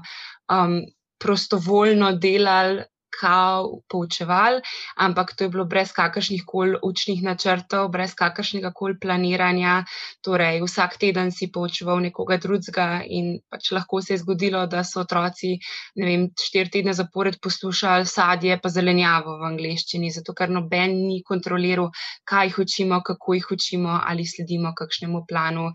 um, 0.51 0.81
prostovoljno 1.23 2.17
delali 2.19 2.83
kao 3.19 3.79
poučevali, 3.89 4.61
ampak 4.97 5.35
to 5.35 5.43
je 5.43 5.49
bilo 5.49 5.65
brez 5.65 5.91
kakršnih 5.93 6.43
koli 6.47 6.77
učnih 6.83 7.23
načrtov, 7.23 7.89
brez 7.93 8.15
kakršnega 8.15 8.71
koli 8.75 8.97
planiranja. 8.99 9.83
Torej, 10.25 10.61
vsak 10.63 10.97
teden 10.97 11.31
si 11.31 11.51
poučeval 11.51 12.01
nekoga 12.03 12.37
drugega, 12.37 13.03
in 13.05 13.37
pač 13.49 13.71
lahko 13.71 14.01
se 14.01 14.13
je 14.13 14.23
zgodilo, 14.23 14.65
da 14.67 14.83
so 14.83 15.03
otroci 15.03 15.57
vem, 15.95 16.27
štiri 16.39 16.71
tedne 16.73 16.93
zapored 16.93 17.39
poslušali 17.41 18.05
sadje, 18.05 18.57
pa 18.61 18.69
zelenjavo 18.69 19.37
v 19.41 19.49
angleščini, 19.51 20.11
zato 20.13 20.33
ker 20.37 20.51
noben 20.53 20.95
ni 21.07 21.21
kontroliral, 21.25 21.91
kaj 22.29 22.49
jih 22.49 22.59
učimo, 22.65 23.01
kako 23.05 23.37
jih 23.37 23.51
učimo, 23.57 23.99
ali 24.01 24.25
sledimo 24.25 24.73
kakšnemu 24.77 25.25
planu. 25.29 25.69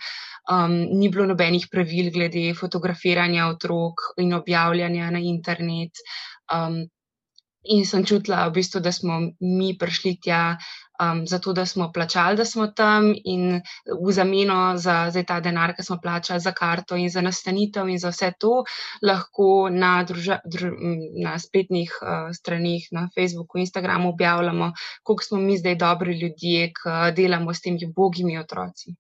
Um, 0.48 0.79
ni 0.98 1.11
bilo 1.12 1.27
nobenih 1.29 1.68
pravil 1.70 2.11
glede 2.12 2.55
fotografiranja 2.57 3.48
otrok 3.53 4.14
in 4.22 4.33
objavljanja 4.35 5.11
na 5.11 5.20
internet. 5.20 6.01
Um, 6.48 6.87
In 7.68 7.85
sem 7.85 8.04
čutila, 8.04 8.46
v 8.48 8.59
bistvu, 8.61 8.81
da 8.81 8.92
smo 8.92 9.18
mi 9.40 9.74
prišli 9.78 10.14
tja, 10.24 10.57
um, 11.02 11.26
zato 11.26 11.52
da 11.52 11.66
smo 11.66 11.90
plačali, 11.92 12.37
da 12.37 12.44
smo 12.44 12.66
tam, 12.66 13.11
in 13.24 13.61
v 14.04 14.12
zameno 14.12 14.76
za, 14.76 15.11
za 15.12 15.22
ta 15.22 15.40
denar, 15.40 15.74
ki 15.76 15.85
smo 15.85 15.98
plačali 16.02 16.40
za 16.40 16.52
karto 16.52 16.96
in 16.96 17.11
za 17.12 17.20
nastanitev 17.20 17.88
in 17.88 17.98
za 17.98 18.12
vse 18.14 18.33
to, 18.40 18.62
lahko 19.02 19.68
na, 19.70 19.92
druža, 20.09 20.40
dru, 20.44 20.72
na 21.24 21.37
spletnih 21.38 21.92
uh, 22.02 22.31
stranih, 22.33 22.88
na 22.92 23.09
Facebooku, 23.14 23.59
Instagramu 23.59 24.09
objavljamo, 24.14 24.72
koliko 25.02 25.24
smo 25.24 25.38
mi 25.38 25.59
zdaj 25.59 25.76
dobri 25.76 26.18
ljudje, 26.20 26.72
ki 26.72 27.12
delamo 27.20 27.54
s 27.54 27.61
temi 27.61 27.92
bogimi 27.96 28.38
otroci. 28.38 28.96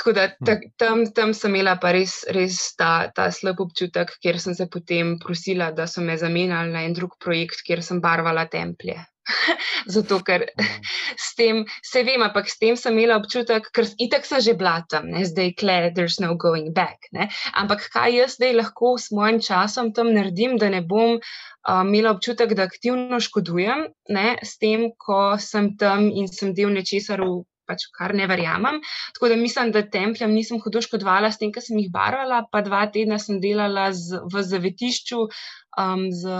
Tako 0.00 0.12
da 0.16 0.26
hm. 0.32 0.60
tam, 0.80 1.02
tam 1.12 1.34
sem 1.36 1.52
imela 1.52 1.74
pa 1.76 1.90
res, 1.92 2.22
res 2.32 2.56
ta, 2.80 3.10
ta 3.12 3.26
slab 3.36 3.58
občutek, 3.60 4.14
ker 4.24 4.38
sem 4.40 4.56
se 4.56 4.64
potem 4.72 5.18
prosila, 5.20 5.68
da 5.76 5.84
so 5.84 6.00
me 6.00 6.16
zamenjali 6.16 6.72
na 6.72 6.86
en 6.88 6.96
drug 6.96 7.18
projekt, 7.20 7.60
kjer 7.66 7.82
sem 7.84 8.00
barvala 8.00 8.46
templje. 8.48 8.96
Zato, 9.94 10.22
ker 10.24 10.46
s 11.26 11.34
tem, 11.36 11.60
se 11.84 12.00
vem, 12.08 12.24
ampak 12.24 12.48
s 12.48 12.56
tem 12.62 12.78
sem 12.80 12.96
imela 12.96 13.18
občutek, 13.20 13.68
ker 13.76 13.90
itak 14.00 14.24
sem 14.24 14.40
že 14.40 14.56
bila 14.56 14.78
tam, 14.88 15.10
ne? 15.12 15.26
zdaj 15.28 15.52
kle, 15.60 15.76
there's 15.92 16.16
no 16.24 16.32
going 16.32 16.72
back. 16.72 17.10
Ne? 17.12 17.28
Ampak 17.52 17.90
kaj 17.92 18.16
jaz 18.16 18.38
zdaj 18.38 18.56
lahko 18.56 18.96
s 18.96 19.12
mojim 19.12 19.42
časom 19.44 19.92
tam 19.92 20.14
naredim, 20.16 20.56
da 20.56 20.72
ne 20.72 20.80
bom 20.80 21.18
uh, 21.20 21.84
imela 21.84 22.16
občutek, 22.16 22.56
da 22.56 22.64
aktivno 22.72 23.20
škodujem, 23.20 23.90
ne? 24.16 24.28
s 24.40 24.56
tem, 24.56 24.90
ko 24.96 25.36
sem 25.36 25.74
tam 25.76 26.08
in 26.08 26.32
sem 26.32 26.56
del 26.56 26.72
nečesar 26.72 27.20
v 27.20 27.42
pač 27.70 27.86
kar 27.96 28.14
ne 28.18 28.26
verjamem. 28.30 28.80
Tako 29.14 29.30
da 29.32 29.38
mislim, 29.38 29.72
da 29.74 29.84
templjem 29.86 30.34
nisem 30.34 30.60
hudo 30.62 30.82
škodovala 30.84 31.30
s 31.30 31.40
tem, 31.40 31.52
ker 31.54 31.64
sem 31.64 31.78
jih 31.78 31.90
barvala, 31.94 32.42
pa 32.50 32.64
dva 32.66 32.84
tedna 32.92 33.20
sem 33.22 33.40
delala 33.42 33.90
z, 33.96 34.22
v 34.32 34.44
zavetišču 34.50 35.20
um, 35.22 36.04
z 36.10 36.34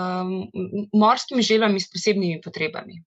morskimi 0.96 1.46
želvami 1.46 1.80
s 1.80 1.90
posebnimi 1.92 2.40
potrebami. 2.44 3.00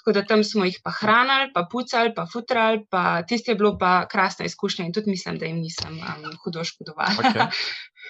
Tako 0.00 0.14
da 0.16 0.24
tam 0.24 0.44
smo 0.46 0.64
jih 0.64 0.78
pa 0.84 0.92
hranili, 1.00 1.50
pa 1.54 1.66
pucali, 1.70 2.14
pa 2.14 2.26
futrali, 2.32 2.84
pa 2.90 3.22
tisti 3.26 3.52
je 3.52 3.58
bilo 3.58 3.74
pa 3.78 4.06
krasna 4.08 4.46
izkušnja 4.46 4.86
in 4.86 4.94
tudi 4.94 5.10
mislim, 5.10 5.38
da 5.38 5.50
jim 5.50 5.60
nisem 5.60 5.98
um, 5.98 6.30
hudo 6.44 6.64
škodovala. 6.64 7.30
Okay. 7.30 7.52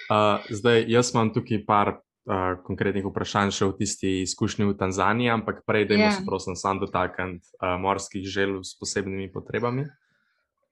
Uh, 0.07 0.39
zdaj, 0.49 0.85
jaz 0.87 1.09
imam 1.11 1.33
tukaj 1.35 1.65
par 1.67 1.89
uh, 2.27 2.59
konkretnih 2.67 3.05
vprašanj 3.07 3.53
še 3.55 3.69
o 3.69 3.73
tisti 3.75 4.21
izkušnji 4.25 4.67
v 4.67 4.75
Tanzaniji, 4.77 5.31
ampak 5.33 5.63
prej, 5.67 5.87
da 5.89 5.97
yeah. 5.97 6.15
se 6.15 6.25
prosim 6.27 6.57
sam 6.59 6.81
dotakniti 6.83 7.47
uh, 7.57 7.77
morskih 7.81 8.27
želv 8.27 8.61
s 8.67 8.75
posebnimi 8.79 9.31
potrebami. 9.31 9.87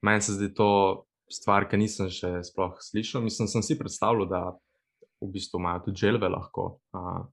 Meni 0.05 0.21
se 0.21 0.35
zdi 0.35 0.51
to 0.53 1.05
stvar, 1.31 1.65
ki 1.69 1.79
nisem 1.81 2.11
še 2.13 2.43
sploh 2.45 2.75
slišal. 2.83 3.23
Mislim, 3.25 3.49
sem 3.49 3.63
si 3.65 3.79
predstavljal, 3.79 4.29
da 4.29 4.41
v 5.23 5.31
bistvu 5.33 5.61
imajo 5.63 5.87
tudi 5.87 6.03
želve 6.05 6.29
lahko 6.29 6.75
uh, 6.93 7.23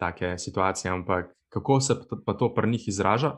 take 0.00 0.34
situacije, 0.40 0.90
ampak 0.90 1.30
kako 1.52 1.80
se 1.80 2.00
pa 2.24 2.34
to 2.34 2.50
pri 2.54 2.70
njih 2.70 2.88
izraža? 2.88 3.36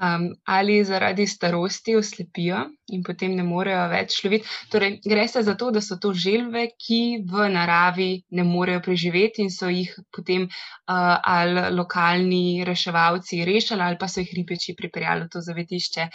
Um, 0.00 0.34
ali 0.44 0.84
zaradi 0.84 1.26
starosti 1.26 1.96
oslepijo 1.96 2.64
in 2.90 3.02
potem 3.06 3.34
ne 3.36 3.44
morejo 3.46 3.82
več 3.92 4.16
loviti. 4.24 4.48
Torej, 4.72 4.96
gre 5.04 5.26
se 5.28 5.42
za 5.46 5.54
to, 5.54 5.70
da 5.70 5.82
so 5.84 5.98
to 6.02 6.12
želve, 6.16 6.66
ki 6.80 7.00
v 7.30 7.48
naravi 7.52 8.08
ne 8.36 8.44
morejo 8.44 8.80
preživeti 8.86 9.44
in 9.44 9.52
so 9.54 9.68
jih 9.70 9.92
potem 10.16 10.46
uh, 10.48 11.16
ali 11.34 11.68
lokalni 11.76 12.64
reševalci 12.66 13.44
rešili, 13.46 13.82
ali 13.86 14.00
pa 14.00 14.08
so 14.08 14.24
jih 14.24 14.32
ribiči 14.40 14.74
pripeljali 14.78 15.26
v 15.26 15.32
to 15.34 15.44
zavetišče. 15.46 16.08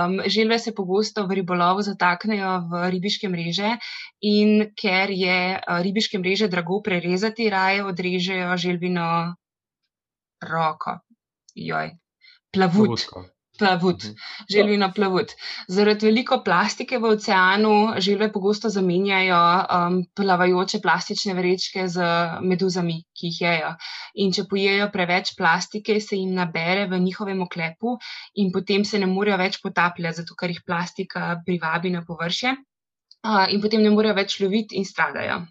Um, 0.00 0.18
želve 0.26 0.58
se 0.58 0.74
pogosto 0.74 1.26
v 1.26 1.40
ribolovu 1.42 1.84
zataknejo 1.86 2.56
v 2.72 2.90
ribiške 2.96 3.30
mreže 3.30 3.76
in 4.26 4.72
ker 4.74 5.12
je 5.12 5.38
uh, 5.56 5.80
ribiške 5.86 6.18
mreže 6.18 6.50
drago 6.52 6.80
prerezati, 6.82 7.50
raje 7.50 7.84
odrežejo 7.84 8.56
želvino 8.56 9.36
roko. 10.42 10.98
Joj, 11.56 11.94
plavut. 12.56 13.08
Plavut, 13.56 14.04
mhm. 14.04 14.12
želvino 14.52 14.90
plavut. 14.94 15.32
Zaradi 15.68 16.06
veliko 16.06 16.42
plastike 16.44 16.98
v 16.98 17.12
oceanu 17.14 17.70
želve 18.04 18.28
pogosto 18.32 18.68
zamenjajo 18.68 19.38
um, 19.38 20.02
plavajoče 20.14 20.80
plastične 20.84 21.34
vrečke 21.34 21.86
z 21.88 22.04
meduzami, 22.42 22.98
ki 23.16 23.30
jih 23.30 23.40
jejo. 23.40 23.72
In 24.24 24.32
če 24.36 24.44
pojejo 24.50 24.90
preveč 24.92 25.32
plastike, 25.38 26.00
se 26.00 26.20
jim 26.20 26.36
nabere 26.36 26.84
v 26.90 27.00
njihovem 27.00 27.42
oklepu 27.48 27.96
in 28.34 28.52
potem 28.52 28.84
se 28.84 29.00
ne 29.00 29.08
morejo 29.08 29.40
več 29.40 29.60
potapljati, 29.62 30.20
zato 30.20 30.36
ker 30.36 30.52
jih 30.52 30.62
plastika 30.66 31.40
privabi 31.46 31.96
na 31.96 32.04
površje 32.04 32.52
uh, 32.52 33.46
in 33.48 33.64
potem 33.64 33.82
ne 33.82 33.90
morejo 33.96 34.20
več 34.20 34.40
loviti 34.44 34.76
in 34.76 34.84
stradajo. 34.84 35.46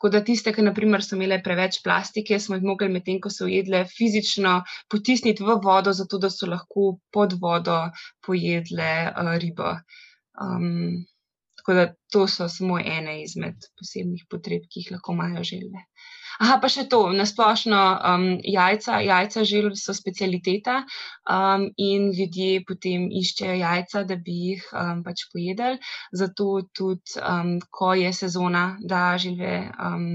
Tako 0.00 0.08
da 0.14 0.20
tiste, 0.24 0.54
ki 0.56 0.62
naprimer, 0.64 1.02
so 1.04 1.12
imele 1.12 1.36
preveč 1.44 1.82
plastike, 1.84 2.38
smo 2.40 2.56
jih 2.56 2.62
mogli 2.64 2.86
medtem, 2.88 3.18
ko 3.20 3.28
so 3.28 3.44
jedle, 3.44 3.82
fizično 3.84 4.52
potisniti 4.88 5.44
v 5.44 5.58
vodo, 5.60 5.92
zato 5.92 6.16
da 6.22 6.30
so 6.32 6.48
lahko 6.48 6.86
pod 7.12 7.34
vodo 7.42 7.74
pojedle 8.24 8.94
uh, 9.10 9.34
ribo. 9.42 9.74
Um, 10.40 11.02
tako 11.60 11.76
da 11.76 11.84
to 12.16 12.24
so 12.32 12.48
samo 12.48 12.78
ene 12.80 13.18
izmed 13.26 13.68
posebnih 13.76 14.24
potreb, 14.32 14.64
ki 14.72 14.86
jih 14.86 14.94
lahko 14.96 15.18
imajo 15.18 15.44
želve. 15.50 15.84
Aha, 16.40 16.54
pa 16.60 16.68
še 16.72 16.86
to, 16.92 16.98
nasplošno 17.12 17.78
um, 18.10 18.22
jajca, 18.48 19.00
jajca 19.04 19.42
želv 19.44 19.74
so 19.76 19.92
specialiteta 19.96 20.78
um, 21.28 21.66
in 21.76 22.06
ljudje 22.16 22.62
potem 22.70 23.04
iščejo 23.20 23.58
jajca, 23.60 24.04
da 24.08 24.16
bi 24.28 24.36
jih 24.46 24.64
um, 24.72 25.02
pač 25.04 25.26
pojedli. 25.34 25.76
Zato 26.22 26.48
tudi, 26.80 27.20
um, 27.20 27.58
ko 27.78 27.92
je 28.00 28.12
sezona, 28.22 28.64
da 28.94 29.02
želve. 29.20 29.56
Um, 29.76 30.06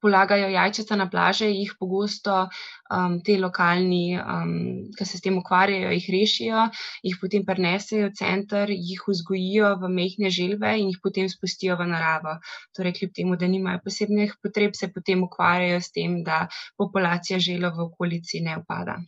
polagajo 0.00 0.48
jajčeta 0.52 0.96
na 0.96 1.08
plaže, 1.10 1.48
jih 1.50 1.72
pogosto 1.80 2.36
um, 2.46 3.18
te 3.24 3.36
lokalni, 3.40 4.16
um, 4.18 4.54
ki 4.96 5.06
se 5.06 5.18
s 5.18 5.24
tem 5.24 5.38
ukvarjajo, 5.38 5.92
jih 5.96 6.08
rešijo, 6.14 6.64
jih 7.06 7.18
potem 7.20 7.44
prenesejo 7.48 8.10
v 8.10 8.14
center, 8.18 8.72
jih 8.72 9.02
vzgojijo 9.08 9.74
v 9.82 9.92
mehne 9.98 10.30
želve 10.30 10.72
in 10.80 10.90
jih 10.92 11.00
potem 11.02 11.28
spustijo 11.32 11.78
v 11.80 11.88
naravo. 11.92 12.38
Torej, 12.76 12.96
kljub 13.00 13.14
temu, 13.16 13.36
da 13.36 13.50
nimajo 13.50 13.82
posebnih 13.84 14.36
potreb, 14.42 14.74
se 14.78 14.90
potem 14.92 15.22
ukvarjajo 15.26 15.80
s 15.80 15.92
tem, 15.92 16.22
da 16.24 16.46
populacija 16.78 17.38
želv 17.38 17.76
v 17.76 17.86
okolici 17.90 18.42
ne 18.44 18.58
upada. 18.62 18.98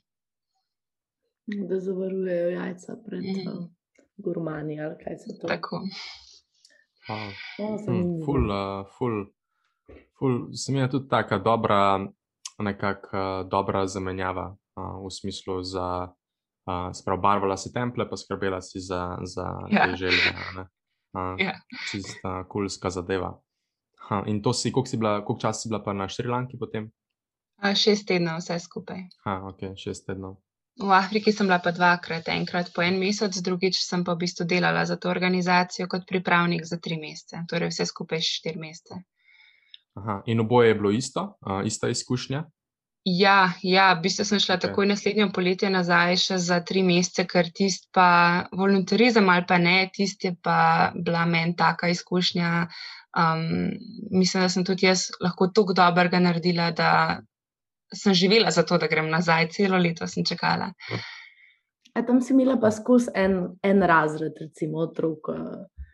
Da 1.48 1.80
zavarujejo 1.80 2.48
jajca 2.58 2.96
pred 3.06 3.24
mm. 3.24 3.60
gurmani 4.20 4.80
ali 4.84 4.98
kaj 5.04 5.16
se 5.22 5.38
to. 5.40 5.48
Tako. 5.48 5.80
Wow. 7.08 7.30
O, 7.58 7.78
Hm, 7.86 8.20
ful, 8.24 8.50
uh, 8.50 8.84
ful, 8.98 9.14
ful, 10.18 10.52
se 10.52 10.72
mi 10.72 10.78
je 10.78 10.90
tudi 10.90 11.08
taka 11.08 11.38
dobra, 11.38 12.06
nekako 12.58 13.08
uh, 13.12 13.48
dobra 13.48 13.86
zamenjava 13.86 14.48
uh, 14.76 15.06
v 15.06 15.10
smislu 15.10 15.62
za, 15.62 16.08
uh, 16.66 16.92
sprav, 16.92 17.18
barvala 17.20 17.56
si 17.56 17.72
temple, 17.72 18.08
pa 18.10 18.16
skrbela 18.16 18.60
si 18.62 18.80
za, 18.80 19.18
za 19.22 19.46
Ja. 19.70 19.86
te 19.86 19.96
želje. 19.96 20.34
Uh, 20.56 20.64
Ja. 21.38 21.54
Čista 21.90 22.44
kulska 22.48 22.90
zadeva. 22.90 23.40
Ha, 24.08 24.22
in 24.26 24.42
to 24.42 24.52
si, 24.52 24.72
koliko, 24.72 24.86
si 24.88 24.96
bila, 24.96 25.24
koliko 25.24 25.40
časa 25.40 25.60
si 25.60 25.68
bila 25.68 25.82
pa 25.82 25.92
na 25.92 26.08
Šrilanki 26.08 26.58
potem? 26.58 26.90
A, 27.56 27.74
Šest 27.74 28.06
tednov 28.06 28.38
vse 28.38 28.58
skupaj. 28.60 29.00
Ha, 29.24 29.40
ok, 29.48 29.72
šest 29.76 30.06
tednov. 30.06 30.36
V 30.78 30.92
Afriki 30.94 31.32
sem 31.32 31.46
bila 31.48 31.58
pa 31.58 31.72
dvakrat, 31.74 32.28
enkrat 32.28 32.70
po 32.74 32.82
en 32.82 33.00
mesec, 33.00 33.34
drugič 33.42 33.80
sem 33.82 34.04
pa 34.04 34.14
v 34.14 34.18
bistvu 34.22 34.46
delala 34.46 34.84
za 34.86 34.96
to 34.96 35.10
organizacijo 35.10 35.88
kot 35.90 36.06
pripravnik 36.06 36.62
za 36.64 36.78
tri 36.78 37.00
mesece, 37.00 37.40
torej 37.50 37.72
vse 37.72 37.86
skupaj 37.86 38.20
štiri 38.22 38.60
mesece. 38.62 39.00
Aha, 39.98 40.22
in 40.26 40.40
oboje 40.40 40.68
je 40.68 40.78
bilo 40.78 40.90
isto, 40.94 41.24
uh, 41.46 41.60
ista 41.66 41.88
izkušnja. 41.88 42.44
Ja, 43.08 43.52
ja, 43.62 43.92
v 43.94 44.02
bistvu 44.04 44.24
sem 44.26 44.40
šla 44.42 44.58
Okej. 44.58 44.68
takoj 44.68 44.86
naslednjo 44.90 45.28
poletje 45.32 45.70
nazaj 45.70 46.16
še 46.20 46.38
za 46.42 46.58
tri 46.66 46.82
mesece, 46.84 47.24
ker 47.30 47.48
tist 47.54 47.88
pa 47.94 48.44
voluntarizem 48.52 49.28
ali 49.32 49.46
pa 49.48 49.58
ne, 49.62 49.88
tist 49.94 50.24
je 50.24 50.34
pa 50.42 50.90
bila 50.94 51.24
meni 51.26 51.56
taka 51.56 51.88
izkušnja. 51.94 52.66
Um, 53.18 53.70
mislim, 54.12 54.44
da 54.44 54.48
sem 54.52 54.66
tudi 54.66 54.86
jaz 54.86 55.08
lahko 55.24 55.48
toliko 55.54 55.78
dobrega 55.78 56.20
naredila, 56.20 56.70
da 56.70 56.90
sem 57.94 58.14
živela 58.14 58.50
za 58.50 58.66
to, 58.68 58.78
da 58.78 58.90
grem 58.90 59.08
nazaj, 59.10 59.48
celo 59.56 59.78
leto 59.80 60.06
sem 60.06 60.26
čakala. 60.26 60.72
A 61.96 62.04
tam 62.06 62.20
si 62.20 62.34
imela 62.34 62.58
pa 62.60 62.70
skozi 62.70 63.14
en, 63.16 63.40
en 63.64 63.82
razred, 63.82 64.36
recimo 64.40 64.84
otrok. 64.84 65.32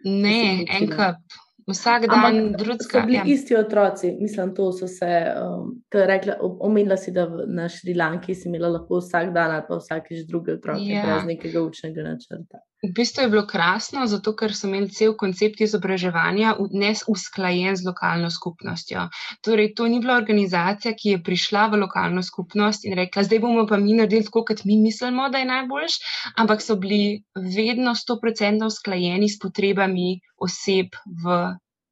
Ne, 0.05 0.65
en 0.67 0.91
kup, 0.91 1.39
vsak 1.67 2.07
dan 2.07 2.19
Ampak 2.27 2.35
so 2.53 2.65
drugega. 2.65 3.07
bili 3.07 3.17
Ja. 3.17 3.23
isti 3.27 3.57
otroci, 3.57 4.17
mislim, 4.21 4.55
to 4.55 4.73
so 4.73 4.87
se, 4.89 5.07
um, 5.37 5.83
kar 5.89 6.07
rekla, 6.07 6.37
o- 6.41 6.59
omenila 6.61 6.97
si, 6.97 7.11
da 7.11 7.25
na 7.47 7.69
Šrilanki 7.69 8.35
si 8.35 8.49
imela 8.49 8.69
lahko 8.69 8.99
vsak 8.99 9.33
dan 9.33 9.51
ali 9.51 9.63
pa 9.69 9.77
vsakeč 9.77 10.27
druge 10.27 10.53
otroke, 10.53 10.81
Ja. 10.83 11.03
brez 11.05 11.25
nekega 11.27 11.63
učnega 11.63 12.03
načrta. 12.03 12.59
V 12.85 12.91
bistvu 12.93 13.23
je 13.25 13.29
bilo 13.33 13.47
krasno, 13.49 14.05
zato 14.07 14.35
ker 14.37 14.53
so 14.53 14.69
imeli 14.69 14.91
cel 14.93 15.15
koncept 15.17 15.61
izobraževanja 15.65 16.55
v- 16.59 16.69
ne 16.83 16.91
usklajen 17.09 17.77
z 17.77 17.87
lokalno 17.87 18.29
skupnostjo. 18.31 19.07
Torej, 19.41 19.73
to 19.75 19.89
ni 19.89 20.01
bila 20.01 20.19
organizacija, 20.21 20.93
ki 20.93 21.15
je 21.15 21.23
prišla 21.23 21.67
v 21.73 21.81
lokalno 21.85 22.23
skupnost 22.23 22.85
in 22.85 22.97
rekla, 22.99 23.25
zdaj 23.25 23.41
bomo 23.41 23.65
pa 23.67 23.81
mi 23.81 23.97
naredili 23.97 24.29
tako, 24.29 24.45
kot 24.45 24.65
mi 24.65 24.77
mislimo, 24.77 25.31
da 25.31 25.41
je 25.41 25.49
najboljš, 25.49 25.99
ampak 26.37 26.63
so 26.63 26.77
bili 26.77 27.23
vedno 27.35 27.97
100% 27.97 28.67
usklajeni 28.67 29.29
s 29.29 29.39
potrebami 29.39 30.21
oseb 30.37 30.93
v. 31.25 31.41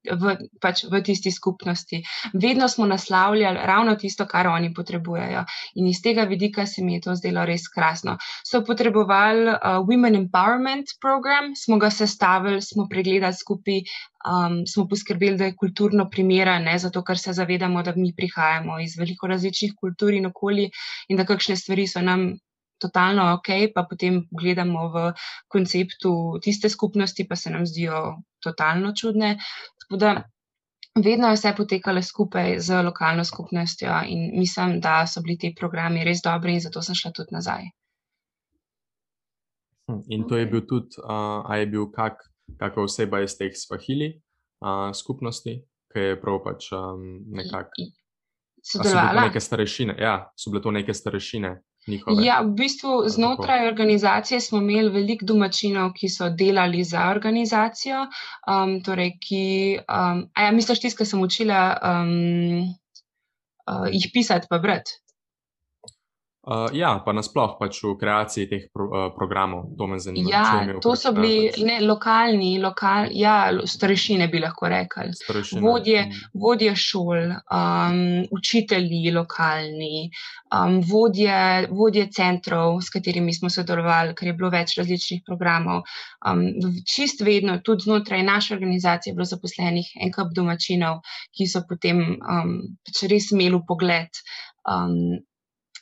V, 0.02 0.34
pač 0.60 0.84
v 0.90 0.98
tisti 1.06 1.30
skupnosti. 1.30 2.02
Vedno 2.34 2.68
smo 2.68 2.86
naslavljali 2.90 3.60
ravno 3.62 3.94
tisto, 3.96 4.26
kar 4.26 4.48
oni 4.50 4.72
potrebujejo. 4.74 5.44
In 5.78 5.86
iz 5.86 6.02
tega 6.02 6.24
vidika 6.26 6.66
se 6.66 6.82
mi 6.82 6.94
je 6.94 7.04
to 7.06 7.14
zdelo 7.14 7.44
res 7.46 7.68
krasno 7.70 8.16
so 8.52 8.62
potrebovali 8.64 9.48
uh, 9.48 9.80
Women 9.86 10.16
Empowerment 10.16 10.96
program, 11.00 11.56
smo 11.56 11.78
ga 11.78 11.90
sestavili, 11.90 12.62
smo 12.62 12.86
pregledali 12.90 13.34
skupaj, 13.34 13.82
um, 14.28 14.62
smo 14.66 14.86
poskrbeli, 14.88 15.36
da 15.36 15.50
je 15.50 15.56
kulturno 15.56 16.08
primeren, 16.10 16.64
ne, 16.68 16.78
zato 16.78 17.02
ker 17.02 17.18
se 17.18 17.32
zavedamo, 17.32 17.82
da 17.82 17.94
mi 17.96 18.12
prihajamo 18.16 18.80
iz 18.80 18.96
veliko 18.98 19.26
različnih 19.26 19.74
kultur 19.80 20.14
in 20.14 20.26
okolij 20.26 20.70
in 21.08 21.16
da 21.16 21.24
kakšne 21.24 21.56
stvari 21.56 21.86
so 21.86 22.00
nam 22.00 22.32
totalno 22.82 23.28
ok, 23.36 23.48
pa 23.74 23.86
potem 23.88 24.24
gledamo 24.30 24.88
v 24.90 25.12
konceptu 25.48 26.40
tiste 26.42 26.68
skupnosti, 26.68 27.26
pa 27.28 27.36
se 27.36 27.50
nam 27.50 27.66
zdijo 27.66 28.18
totalno 28.42 28.92
čudne. 28.98 29.36
Tako 29.92 30.00
da 30.00 30.22
vedno 31.04 31.28
je 31.28 31.34
vse 31.34 31.52
potekalo 31.56 32.02
skupaj 32.02 32.58
z 32.58 32.82
lokalno 32.82 33.24
skupnostjo 33.24 33.92
in 34.08 34.38
mislim, 34.38 34.80
da 34.80 35.06
so 35.06 35.20
bili 35.20 35.38
ti 35.38 35.54
programi 35.58 36.04
res 36.04 36.22
dobri 36.24 36.54
in 36.54 36.60
zato 36.60 36.82
sem 36.82 36.94
šla 36.94 37.10
tudi 37.12 37.28
nazaj. 37.32 37.62
Hm, 39.88 40.00
In 40.08 40.24
to 40.28 40.36
je 40.36 40.46
bil 40.46 40.60
tudi, 40.66 40.96
uh, 40.98 41.44
a 41.44 41.56
je 41.56 41.66
bil 41.66 41.90
kak, 41.90 42.16
kakšna 42.58 42.82
oseba 42.82 43.20
iz 43.20 43.36
teh 43.36 43.52
svahili 43.54 44.08
uh, 44.60 44.94
skupnosti, 44.94 45.58
ki 45.92 45.98
je 46.00 46.20
prav 46.20 46.40
pač 46.44 46.70
um, 46.72 47.04
nekako. 47.28 47.70
I- 47.78 47.92
A 48.62 48.64
so 48.64 48.78
bile 48.78 48.84
to 48.84 48.96
Sodelovala. 48.96 49.22
neke 49.22 49.40
starešine? 49.40 49.94
Ja, 49.98 50.30
so 50.36 50.50
bile 50.50 50.62
to 50.62 50.70
neke 50.70 50.94
starešine 50.94 51.50
njihove. 51.86 52.24
Ja, 52.24 52.40
v 52.40 52.54
bistvu 52.58 53.08
znotraj 53.08 53.66
organizacije 53.68 54.40
smo 54.40 54.58
imeli 54.58 54.90
veliko 54.90 55.26
domačinov, 55.26 55.92
ki 55.98 56.08
so 56.08 56.30
delali 56.30 56.84
za 56.84 57.08
organizacijo. 57.10 58.06
Um, 58.46 58.78
torej, 58.84 59.16
ki, 59.20 59.44
um, 59.80 60.24
a 60.34 60.48
ja, 60.48 60.52
misliš, 60.52 60.80
tisto, 60.80 61.02
kar 61.02 61.10
sem 61.10 61.22
učila 61.22 61.62
um, 61.82 62.12
uh, 63.66 63.86
jih 63.92 64.10
pisati, 64.14 64.46
pa 64.50 64.58
brati. 64.58 64.98
Uh, 66.42 66.66
ja, 66.74 66.96
pa 67.06 67.12
nasploh 67.14 67.52
pač 67.54 67.76
v 67.86 67.92
kreaciji 68.00 68.48
teh 68.50 68.62
pro, 68.74 68.88
uh, 68.90 69.02
programov, 69.14 69.76
to 69.78 69.86
me 69.86 70.00
zanima. 70.02 70.26
Ja, 70.26 70.46
to 70.82 70.90
kak, 70.90 70.98
so 70.98 71.12
uh, 71.12 71.14
bili 71.14 71.52
pač 71.52 71.60
ne, 71.62 71.76
lokalni, 71.86 72.48
lokal, 72.58 73.12
ja, 73.14 73.34
starešine 73.62 74.26
bi 74.26 74.40
lahko 74.42 74.66
rekli. 74.66 75.14
vodje- 75.62 76.08
Hm. 76.10 76.18
vodje 76.34 76.74
šol, 76.74 77.30
um, 77.46 78.26
učitelji 78.34 79.14
lokalni, 79.14 80.10
um, 80.50 80.80
vodje, 80.82 81.68
vodje 81.70 82.08
centrov, 82.10 82.82
s 82.82 82.90
katerimi 82.90 83.30
smo 83.32 83.46
sodelovali, 83.46 84.14
ker 84.18 84.32
je 84.32 84.34
bilo 84.34 84.50
več 84.50 84.74
različnih 84.82 85.22
programov. 85.24 85.84
Um, 86.26 86.42
čist 86.82 87.22
vedno, 87.22 87.60
tudi 87.62 87.86
znotraj 87.86 88.22
naše 88.26 88.54
organizacije, 88.58 89.12
je 89.12 89.14
bilo 89.14 89.30
zaposlenih 89.30 89.94
en 90.02 90.10
kup 90.10 90.34
domačinov, 90.34 91.04
ki 91.38 91.46
so 91.46 91.62
potem 91.68 92.02
um, 92.18 92.56
pač 92.82 93.06
res 93.06 93.30
imeli 93.30 93.62
pogled. 93.62 94.10
Um, 94.66 95.22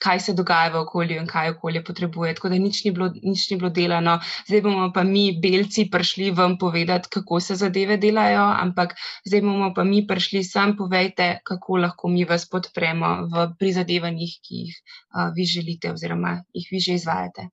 Kaj 0.00 0.20
se 0.24 0.32
dogaja 0.32 0.70
v 0.72 0.80
okolju 0.80 1.18
in 1.20 1.26
kaj 1.28 1.54
okolje 1.54 1.82
potrebuje. 1.84 2.34
Tako 2.38 2.48
da 2.48 2.58
nič 2.58 2.84
ni, 2.84 2.92
bilo, 2.96 3.10
nič 3.12 3.50
ni 3.50 3.58
bilo 3.60 3.70
delano, 3.70 4.16
zdaj 4.48 4.62
bomo 4.64 4.88
pa 4.94 5.04
mi, 5.04 5.26
belci, 5.42 5.88
prišli 5.92 6.30
vam 6.36 6.56
povedati, 6.58 7.10
kako 7.12 7.40
se 7.40 7.58
zadeve 7.60 7.98
delajo, 8.00 8.46
ampak 8.64 8.96
zdaj 9.28 9.44
bomo 9.44 9.72
pa 9.76 9.84
mi 9.84 10.06
prišli 10.06 10.44
sem, 10.44 10.76
povejte, 10.76 11.40
kako 11.44 11.82
lahko 11.84 12.08
mi 12.08 12.24
vas 12.24 12.48
podpremo 12.48 13.12
v 13.28 13.46
prizadevanjih, 13.60 14.36
ki 14.40 14.64
jih 14.64 14.76
a, 15.10 15.30
vi 15.36 15.44
želite 15.44 15.92
oziroma 15.92 16.40
jih 16.52 16.68
vi 16.72 16.80
že 16.80 16.94
izvajate. 16.94 17.48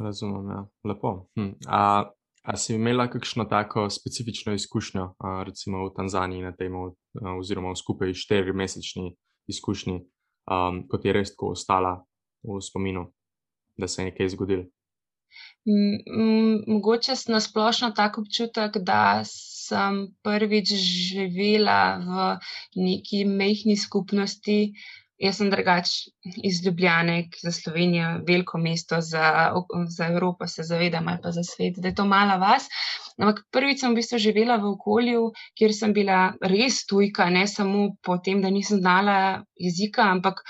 Razumem, 0.00 0.50
ja. 0.50 0.66
lepo. 0.84 1.26
Hm. 1.38 1.52
A, 1.66 2.10
a 2.44 2.56
si 2.56 2.74
imela 2.74 3.06
kakšno 3.10 3.44
tako 3.44 3.90
specifično 3.90 4.54
izkušnjo, 4.54 5.14
a, 5.18 5.42
recimo 5.46 5.84
v 5.86 5.92
Tanzaniji, 5.96 6.42
na 6.42 6.52
tem, 6.52 6.74
oziroma 7.38 7.72
v 7.72 7.78
skupaj 7.78 8.14
štirimesečni 8.14 9.14
izkušnji, 9.46 10.00
um, 10.50 10.84
kot 10.88 11.04
je 11.04 11.12
res 11.12 11.34
tako 11.34 11.52
ostala 11.56 11.96
v 12.44 12.60
spominu, 12.60 13.06
da 13.76 13.88
se 13.88 14.02
je 14.02 14.10
nekaj 14.10 14.32
zgodilo? 14.36 14.64
Mogoče 16.66 17.16
sem 17.16 17.32
na 17.32 17.40
splošno 17.40 17.90
tak 17.96 18.18
občutek, 18.18 18.76
da 18.78 19.24
sem 19.24 20.12
prvič 20.22 20.74
živela 20.76 21.80
v 21.98 22.28
neki 22.76 23.24
mehki 23.24 23.76
skupnosti. 23.76 24.58
Jaz 25.22 25.36
sem 25.38 25.50
drugač 25.50 25.90
iz 26.42 26.58
Ljubljane, 26.64 27.28
ki 27.30 27.38
za 27.44 27.52
Slovenijo 27.54 28.08
je 28.08 28.22
veliko 28.26 28.58
mesto, 28.58 28.98
za, 29.00 29.52
za 29.96 30.08
Evropo 30.10 30.46
se 30.50 30.66
zavedam 30.66 31.08
ali 31.08 31.22
pa 31.22 31.30
za 31.30 31.44
svet, 31.46 31.78
da 31.78 31.88
je 31.88 31.94
to 31.94 32.04
mala 32.04 32.36
vas. 32.36 32.66
Ampak 33.18 33.44
prvič 33.54 33.80
sem 33.80 33.94
v 33.94 34.00
bistvu 34.00 34.18
živela 34.18 34.56
v 34.58 34.72
okolju, 34.74 35.28
kjer 35.58 35.74
sem 35.74 35.94
bila 35.94 36.34
res 36.42 36.82
tujka, 36.90 37.28
ne 37.30 37.46
samo 37.46 37.92
po 38.02 38.18
tem, 38.18 38.42
da 38.42 38.50
nisem 38.50 38.82
znala 38.82 39.44
jezika, 39.54 40.10
ampak 40.10 40.42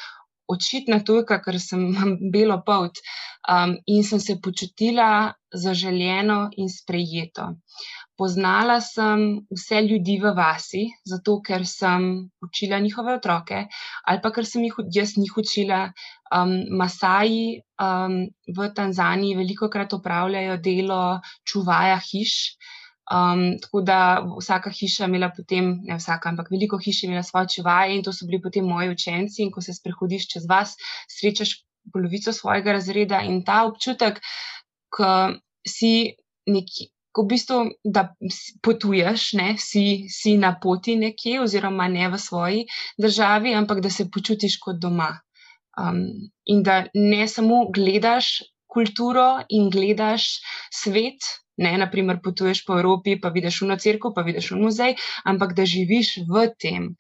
očitna 0.48 1.00
tujka, 1.04 1.42
ker 1.44 1.60
sem 1.60 1.84
belo 2.34 2.62
polt 2.64 3.00
um, 3.48 3.76
in 3.86 4.04
sem 4.04 4.20
se 4.20 4.40
počutila 4.40 5.34
zaželjeno 5.52 6.48
in 6.56 6.72
sprejeto. 6.72 7.52
Poznala 8.16 8.76
sem 8.80 9.22
vse 9.50 9.80
ljudi 9.82 10.20
v 10.22 10.30
vasi, 10.36 10.84
zato 11.02 11.40
ker 11.42 11.64
sem 11.66 12.04
učila 12.46 12.78
njihove 12.78 13.16
otroke, 13.18 13.64
ali 14.06 14.22
pa 14.22 14.30
ker 14.30 14.46
sem 14.46 14.62
jih 14.68 14.76
jaz 14.94 15.16
njih 15.18 15.34
učila. 15.42 15.80
Um, 16.34 16.54
Masaji 16.78 17.62
um, 17.82 18.14
v 18.58 18.68
Tanzaniji 18.74 19.34
veliko 19.38 19.68
krat 19.70 19.92
opravljajo 19.98 20.56
delo 20.62 21.02
čuvaja 21.42 21.98
hiš. 22.06 22.54
Um, 23.10 23.58
tako 23.60 23.82
da 23.84 23.98
vsaka 24.38 24.70
hiša 24.70 25.04
je 25.04 25.08
imela 25.10 25.28
potem, 25.36 25.74
ne 25.84 25.98
vsaka, 25.98 26.30
ampak 26.30 26.48
veliko 26.54 26.78
hiš 26.78 27.02
je 27.02 27.10
imela 27.10 27.22
svoje 27.22 27.50
čuvaje 27.56 27.98
in 27.98 28.02
to 28.06 28.14
so 28.14 28.30
bili 28.30 28.40
potem 28.42 28.64
moji 28.64 28.94
učenci. 28.94 29.42
In 29.42 29.50
ko 29.50 29.60
se 29.60 29.74
sprehodiš 29.74 30.30
čez 30.36 30.46
vas, 30.48 30.78
srečaš 31.10 31.58
polovico 31.92 32.32
svojega 32.32 32.78
razreda 32.78 33.20
in 33.26 33.42
ta 33.44 33.64
občutek, 33.66 34.22
ko 34.88 35.34
si 35.66 36.14
neki. 36.46 36.93
Ko 37.14 37.22
v 37.22 37.30
bistvu, 37.30 37.58
da 37.84 38.08
potuješ, 38.66 39.28
ne, 39.38 39.54
si, 39.62 40.06
si 40.10 40.34
na 40.40 40.54
poti 40.62 40.96
nekje, 40.98 41.38
oziroma 41.44 41.86
ne 41.88 42.08
v 42.10 42.18
svoji 42.18 42.64
državi, 42.98 43.54
ampak 43.54 43.84
da 43.84 43.90
se 43.90 44.08
počutiš 44.10 44.58
kot 44.64 44.80
doma. 44.82 45.12
Um, 45.78 46.02
in 46.46 46.62
da 46.66 46.84
ne 46.94 47.26
samo 47.30 47.64
gledaš 47.74 48.42
kulturo 48.74 49.44
in 49.48 49.70
gledaš 49.70 50.26
svet, 50.74 51.30
ne 51.56 51.76
naprimer 51.78 52.18
potuješ 52.22 52.64
po 52.66 52.78
Evropi, 52.78 53.14
pa 53.20 53.30
vidiš 53.34 53.62
v 53.62 53.70
nocirku, 53.70 54.10
pa 54.14 54.26
vidiš 54.26 54.50
v 54.54 54.60
muzej, 54.64 54.96
ampak 55.24 55.54
da 55.54 55.66
živiš 55.66 56.16
v 56.26 56.48
tem. 56.58 56.90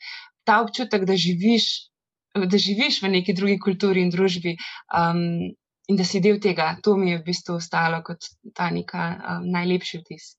Ta 0.46 0.60
občutek, 0.62 1.06
da 1.08 1.16
živiš, 1.18 1.90
da 2.34 2.58
živiš 2.58 3.02
v 3.02 3.10
neki 3.18 3.34
drugi 3.34 3.58
kulturi 3.58 4.04
in 4.06 4.14
družbi. 4.14 4.56
Um, 4.94 5.54
In 5.88 5.96
da 5.96 6.04
si 6.04 6.20
del 6.20 6.40
tega, 6.40 6.78
to 6.82 6.96
mi 6.96 7.10
je 7.10 7.18
v 7.18 7.26
bistvu 7.26 7.58
ostalo 7.58 8.00
kot 8.04 8.24
ta 8.56 8.70
neka 8.72 9.02
um, 9.14 9.50
najlepši 9.52 10.00
vtis. 10.00 10.30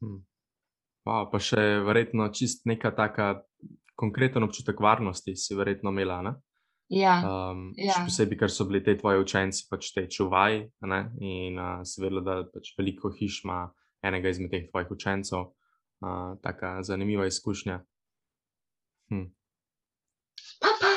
Hmm. 0.00 0.22
Wow, 1.06 1.28
pa 1.30 1.38
še 1.38 1.60
verjetno 1.84 2.30
čist 2.32 2.64
neka 2.66 2.94
taka 2.96 3.42
konkreten 3.96 4.44
občutek 4.44 4.80
varnosti 4.80 5.36
si 5.36 5.56
verjetno 5.56 5.92
imela. 5.92 6.22
Ne? 6.24 6.32
Ja. 6.88 7.18
Um, 7.20 7.74
Ja. 7.76 7.98
Še 7.98 8.08
posebej, 8.08 8.40
ker 8.40 8.52
so 8.52 8.66
bili 8.68 8.80
te 8.84 8.96
tvoji 8.96 9.20
učenci 9.20 9.66
pač 9.70 9.92
te 9.92 10.06
čuvaji 10.08 10.64
ne? 10.88 11.00
in 11.20 11.60
uh, 11.60 11.84
si 11.84 12.00
vedela, 12.00 12.24
da 12.24 12.38
pač 12.48 12.72
veliko 12.78 13.12
hiš 13.12 13.42
ima 13.44 13.66
enega 14.06 14.32
izmed 14.32 14.52
teh 14.54 14.68
tvojih 14.70 14.96
učencev. 14.96 15.52
Uh, 15.96 16.36
taka 16.44 16.82
zanimiva 16.84 17.24
izkušnja. 17.28 17.80
Hm. 19.12 19.28
Papa, 20.60 20.92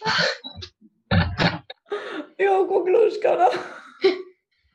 Jo, 2.40 2.64
kogluška, 2.68 3.28
no. 3.36 3.48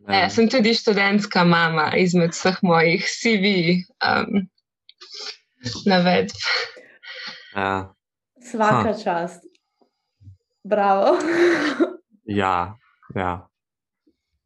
ja, 0.13 0.30
sem 0.30 0.45
tudi 0.49 0.73
študentska 0.78 1.43
mama 1.43 1.88
izmed 1.97 2.36
vseh 2.36 2.59
mojih 2.61 3.01
CV 3.09 3.53
um, 4.05 4.43
navedb. 5.89 6.36
Ja, 7.55 7.95
Svaka 8.51 8.93
Ha. 8.93 8.93
čast. 8.93 9.43
Bravo. 10.63 11.17
ja, 12.41 12.78
ja. 13.15 13.47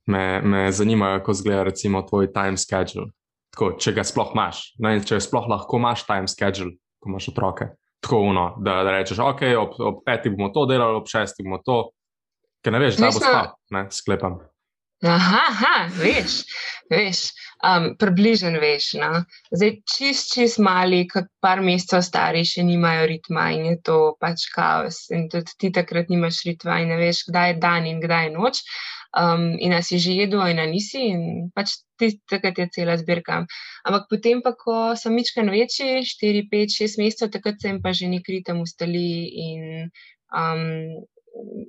Me, 0.06 0.42
me 0.42 0.72
zanima, 0.72 1.20
kako 1.20 1.32
izgleda 1.32 1.64
recimo 1.64 2.02
tvoj 2.02 2.34
time 2.34 2.58
schedule. 2.58 3.12
Tako, 3.52 3.72
če 3.80 3.92
ga 3.94 4.04
sploh 4.04 4.32
imaš, 4.34 4.62
ne, 4.80 5.00
če 5.04 5.20
sploh 5.20 5.48
lahko 5.50 5.78
imaš 5.78 6.06
time 6.08 6.28
schedule, 6.28 6.78
ko 7.00 7.10
imaš 7.12 7.30
otroke. 7.34 7.70
Tako 8.00 8.22
uno, 8.32 8.46
da, 8.64 8.80
da 8.88 8.94
rečeš, 8.96 9.20
ok, 9.20 9.42
ob, 9.60 9.74
ob 9.80 10.04
petih 10.06 10.32
bomo 10.32 10.54
to 10.56 10.66
delali, 10.70 11.00
ob 11.02 11.10
šestih 11.12 11.46
bomo 11.46 11.60
to, 11.66 11.82
ker 12.64 12.76
ne 12.76 12.80
veš, 12.86 13.00
da 13.00 13.12
bo 13.12 13.20
spal, 13.20 13.52
ne, 13.76 13.86
sklepam. 13.92 14.40
Aha, 15.00 15.42
aha 15.48 15.76
veš, 15.96 16.42
veš, 16.92 17.20
um, 17.64 17.94
približen 18.00 18.58
veš. 18.60 18.90
No? 19.00 19.22
Zdaj, 19.56 19.72
čist, 19.88 20.34
čist 20.34 20.60
mali, 20.60 21.06
kot 21.08 21.30
par 21.44 21.62
mesecev 21.64 22.04
stari, 22.04 22.44
še 22.44 22.66
nimajo 22.68 23.06
ritma 23.08 23.46
in 23.56 23.64
je 23.70 23.78
to 23.88 24.00
pač 24.20 24.50
kaos. 24.52 25.06
In 25.16 25.30
tudi 25.32 25.56
ti 25.56 25.72
takrat 25.76 26.12
nimaš 26.12 26.42
ritma 26.50 26.82
in 26.84 26.92
ne 26.92 27.00
veš, 27.00 27.24
kdaj 27.30 27.54
je 27.54 27.60
dan 27.64 27.88
in 27.88 28.04
kdaj 28.04 28.28
je 28.28 28.34
noč. 28.36 28.62
Um, 29.10 29.58
in 29.58 29.74
a 29.74 29.82
si 29.82 29.98
že 29.98 30.14
jedel, 30.14 30.46
in 30.54 30.62
nisi, 30.70 31.10
in 31.10 31.50
pač 31.50 31.82
takrat 32.30 32.58
je 32.62 32.70
cela 32.70 32.94
zbirka. 32.94 33.50
Ampak 33.82 34.06
potem, 34.06 34.42
pa, 34.46 34.54
ko 34.54 34.94
sem 34.94 35.18
mičkan 35.18 35.50
večji, 35.50 36.06
4, 36.06 36.46
5, 36.46 36.78
6 36.86 37.02
mesecev, 37.02 37.34
takrat 37.34 37.58
sem 37.58 37.82
pa 37.82 37.90
že 37.90 38.06
nek 38.06 38.22
ritem 38.30 38.62
ustali 38.62 39.26
in 39.34 39.90
um, 40.30 41.02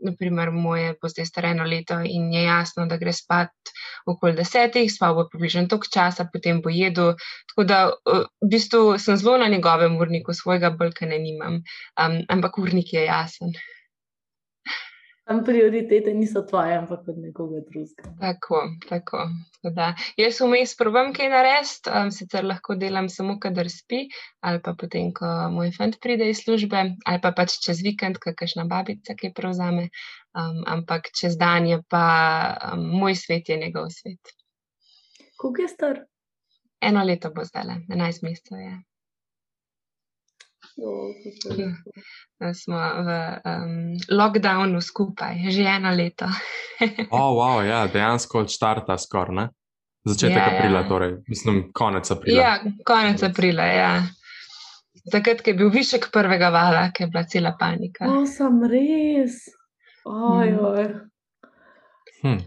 naprimer, 0.02 0.50
moje 0.50 0.94
bo 1.00 1.08
zdaj 1.08 1.26
star 1.26 1.44
eno 1.50 1.64
leto 1.64 2.00
in 2.04 2.32
je 2.32 2.42
jasno, 2.44 2.86
da 2.86 2.96
gre 2.96 3.12
spat 3.12 3.72
okoli 4.06 4.36
desetih, 4.36 4.90
spal 4.92 5.14
bo 5.14 5.26
približno 5.28 5.66
toliko 5.68 5.90
časa, 5.94 6.26
potem 6.32 6.60
bo 6.64 6.72
jedel. 6.72 7.14
Tako 7.52 7.64
da 7.64 7.80
v 8.04 8.50
bistvu 8.52 8.98
sem 8.98 9.16
zelo 9.16 9.38
na 9.38 9.48
njegovem 9.48 9.96
urniku, 9.96 10.34
svojega 10.34 10.70
bolka 10.70 11.06
ne 11.06 11.18
nimam, 11.18 11.60
um, 11.96 12.16
ampak 12.28 12.58
urnik 12.58 12.92
je 12.92 13.04
jasen. 13.04 13.54
Tam 15.30 15.44
prioritete 15.46 16.10
niso 16.10 16.42
tvoje, 16.42 16.74
ampak 16.74 17.08
od 17.08 17.18
nekoga 17.22 17.60
drugega. 17.70 18.02
Tako, 18.18 18.62
tako. 18.88 19.28
Da, 19.62 19.92
jaz 20.18 20.40
vmes 20.42 20.72
probam 20.74 21.12
kaj 21.14 21.30
narediti, 21.30 21.92
um, 21.94 22.10
sicer 22.10 22.42
lahko 22.44 22.74
delam 22.74 23.06
samo, 23.08 23.36
kadar 23.38 23.70
spi, 23.70 24.00
ali 24.42 24.58
pa 24.64 24.74
potem, 24.74 25.12
ko 25.14 25.30
moj 25.54 25.70
fant 25.76 26.00
pride 26.02 26.26
iz 26.32 26.42
službe, 26.42 26.82
ali 27.06 27.22
pa 27.22 27.30
pač 27.30 27.60
čez 27.62 27.84
vikend, 27.86 28.18
kakšna 28.18 28.66
babica, 28.66 29.14
ki 29.14 29.30
prevzame. 29.36 29.86
Um, 30.34 30.64
ampak 30.66 31.12
čez 31.14 31.38
dan 31.38 31.70
je 31.70 31.78
pa 31.86 32.04
um, 32.72 32.88
moj 32.98 33.14
svet, 33.14 33.54
je 33.54 33.62
njegov 33.62 33.86
svet. 33.94 34.34
Koliko 35.38 35.62
je 35.62 35.74
star? 35.78 36.04
Eno 36.82 37.06
leto 37.06 37.30
bo 37.30 37.46
zdaj, 37.46 37.70
11 37.86 38.26
mesecev 38.26 38.66
je. 38.66 38.78
Ja. 40.78 42.52
Smo 42.54 42.76
v 42.76 43.08
um, 43.44 43.72
lockdownu 44.10 44.80
skupaj, 44.80 45.50
že 45.50 45.66
eno 45.66 45.90
leto. 45.92 46.26
O, 47.12 47.36
wow, 47.36 47.60
ja, 47.60 47.86
dejansko 47.86 48.46
od 48.46 48.48
štarta 48.48 48.96
skoraj, 48.98 49.34
ne? 49.36 49.48
Začetek 50.04 50.36
Ja, 50.36 50.42
ja, 50.42 50.52
ja. 50.52 50.58
aprila, 50.58 50.82
torej, 50.88 51.12
mislim, 51.28 51.72
konec 51.72 52.10
aprila. 52.10 52.40
Ja, 52.40 52.52
konec 52.86 53.22
aprila, 53.22 53.66
ja. 53.68 53.92
Takrat, 55.12 55.42
ko 55.44 55.52
je 55.52 55.56
bil 55.58 55.70
višek 55.72 56.08
prvega 56.12 56.48
vala, 56.48 56.88
ki 56.92 57.04
je 57.04 57.10
bila 57.12 57.24
cela 57.28 57.52
panika. 57.60 58.08
O, 58.08 58.24
sem 58.26 58.62
res. 58.64 59.44
Ojoj. 60.08 60.88
Hm. 62.22 62.40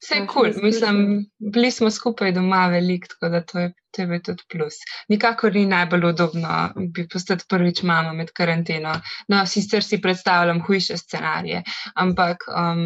Vse 0.00 0.14
je 0.14 0.26
kul, 0.26 0.52
cool. 0.52 0.64
mislim, 0.64 1.26
bili 1.38 1.70
smo 1.70 1.90
skupaj 1.90 2.32
doma 2.32 2.66
veliko, 2.72 3.06
tako 3.10 3.28
da 3.28 3.40
to 3.44 3.58
je, 3.58 3.72
to 3.90 4.02
je 4.02 4.06
bil 4.06 4.20
tudi 4.24 4.42
plus. 4.52 4.74
Nikakor 5.08 5.54
ni 5.54 5.66
najbolj 5.66 6.04
udobno 6.08 6.72
bi 6.94 7.08
postati 7.08 7.44
prvič 7.48 7.82
mama 7.82 8.12
med 8.12 8.32
karanteno. 8.32 8.94
No, 9.28 9.46
sicer 9.46 9.84
si 9.84 10.00
predstavljam 10.00 10.62
hujše 10.66 10.96
scenarije, 10.96 11.62
ampak 11.94 12.36
um, 12.48 12.80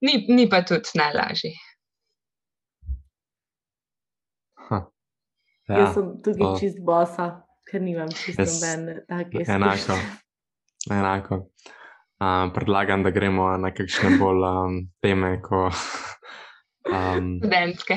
ni, 0.00 0.26
ni 0.28 0.48
pa 0.50 0.62
tudi 0.62 0.94
najlažje. 0.94 1.50
Ha. 4.68 4.80
Ja. 5.68 5.78
Jaz 5.78 5.94
sem 5.94 6.12
tukaj 6.22 6.46
to- 6.46 6.56
čist 6.60 6.78
bosa, 6.86 7.26
ker 7.70 7.82
nimam 7.82 8.12
čist 8.14 8.38
nobene 8.38 9.00
take 9.08 9.44
Enako. 9.48 9.98
Enako. 10.90 11.40
Um, 12.16 12.50
predlagam, 12.50 13.02
da 13.02 13.10
gremo 13.10 13.56
na 13.56 13.68
kakšne 13.70 14.16
bolj 14.16 14.40
um, 14.42 14.74
teme, 15.00 15.40
ko. 15.40 15.68
Um, 16.86 17.40
Študentske. 17.40 17.96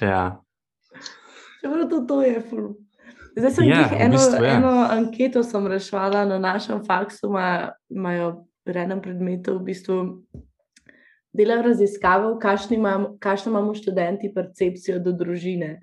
ja. 0.00 0.42
Čeprav 1.60 1.86
to, 1.86 2.00
to 2.02 2.22
je 2.22 2.40
ful. 2.42 2.64
Zdaj 3.36 3.50
sem 3.52 3.64
Ja, 3.64 3.76
yeah, 3.76 3.86
v 3.88 4.00
eno, 4.00 4.12
bistvu 4.12 4.42
je. 4.42 4.50
eno 4.50 4.72
anketo 4.84 5.42
sem 5.42 5.62
rešvala 5.64 6.24
na 6.24 6.38
našem 6.40 6.82
faksu, 6.82 7.26
ima- 7.28 7.70
imajo 7.88 8.32
pri 8.62 8.80
enem 8.80 9.00
predmetu 9.00 9.54
v 9.54 9.64
bistvu 9.64 9.96
delajo 11.32 11.62
raziskavo, 11.64 12.34
kakšno 12.36 12.74
imamo, 12.74 13.14
kakšno 13.16 13.50
imamo 13.52 13.74
študenti 13.74 14.32
percepcijo 14.32 14.98
do 14.98 15.12
družine 15.14 15.80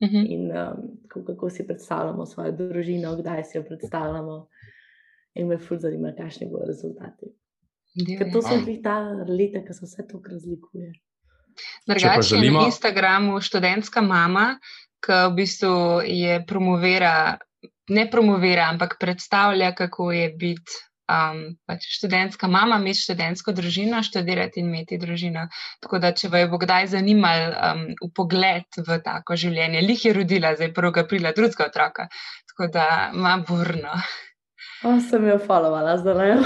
Mhm. 0.00 0.20
in 0.26 0.42
um, 0.48 0.76
kako, 1.04 1.26
kako 1.26 1.50
si 1.50 1.66
predstavljamo 1.66 2.26
svojo 2.26 2.52
družino, 2.52 3.12
kdaj 3.14 3.44
si 3.44 3.58
jo 3.58 3.62
predstavljamo. 3.62 4.46
In 5.34 5.48
me 5.48 5.58
ful 5.58 5.78
zanima, 5.80 6.12
kakšni 6.16 6.50
bodo 6.50 6.68
rezultati. 6.68 7.32
Ker 8.18 8.28
to 8.32 8.42
so 8.44 8.56
jih 8.56 8.80
ta 8.84 8.98
leta, 9.28 9.62
ki 9.64 9.74
se 9.76 9.86
vse 9.86 10.04
to 10.08 10.20
razlikuje. 10.24 10.92
Drugače 11.86 12.06
je 12.06 12.22
želimo- 12.22 12.60
na 12.60 12.66
Instagramu 12.66 13.40
študentska 13.40 14.00
mama, 14.00 14.58
ki 15.04 15.12
v 15.12 15.34
bistvu 15.36 15.74
je 16.04 16.44
promovira, 16.46 17.38
ne 17.88 18.10
promovira, 18.10 18.68
ampak 18.72 18.96
predstavlja, 19.00 19.74
kako 19.74 20.12
je 20.12 20.28
biti 20.32 20.72
um, 21.12 21.56
pač 21.66 21.86
študentska 21.98 22.48
mama, 22.48 22.78
imeti 22.80 23.00
študentsko 23.00 23.52
družino, 23.52 24.02
študirati 24.02 24.60
in 24.60 24.70
imeti 24.70 24.98
družino. 24.98 25.46
Tako 25.80 25.98
da, 25.98 26.12
če 26.12 26.28
vaju 26.32 26.50
bo 26.54 26.60
kdaj 26.62 26.86
zanimal 26.94 27.52
um, 27.52 28.10
pogled 28.14 28.80
v 28.86 28.98
tako 29.04 29.36
življenje, 29.36 29.82
lih 29.84 30.04
je 30.04 30.12
rodila, 30.12 30.54
zdaj 30.56 30.72
1. 30.72 31.00
aprila, 31.04 31.32
drugega 31.36 31.68
otroka, 31.68 32.08
tako 32.52 32.70
da 32.72 32.86
ima 33.14 33.36
burno. 33.48 33.98
O, 34.84 35.00
sem 35.00 35.26
jo 35.28 35.38
followala 35.46 35.96
zdaj. 35.98 36.36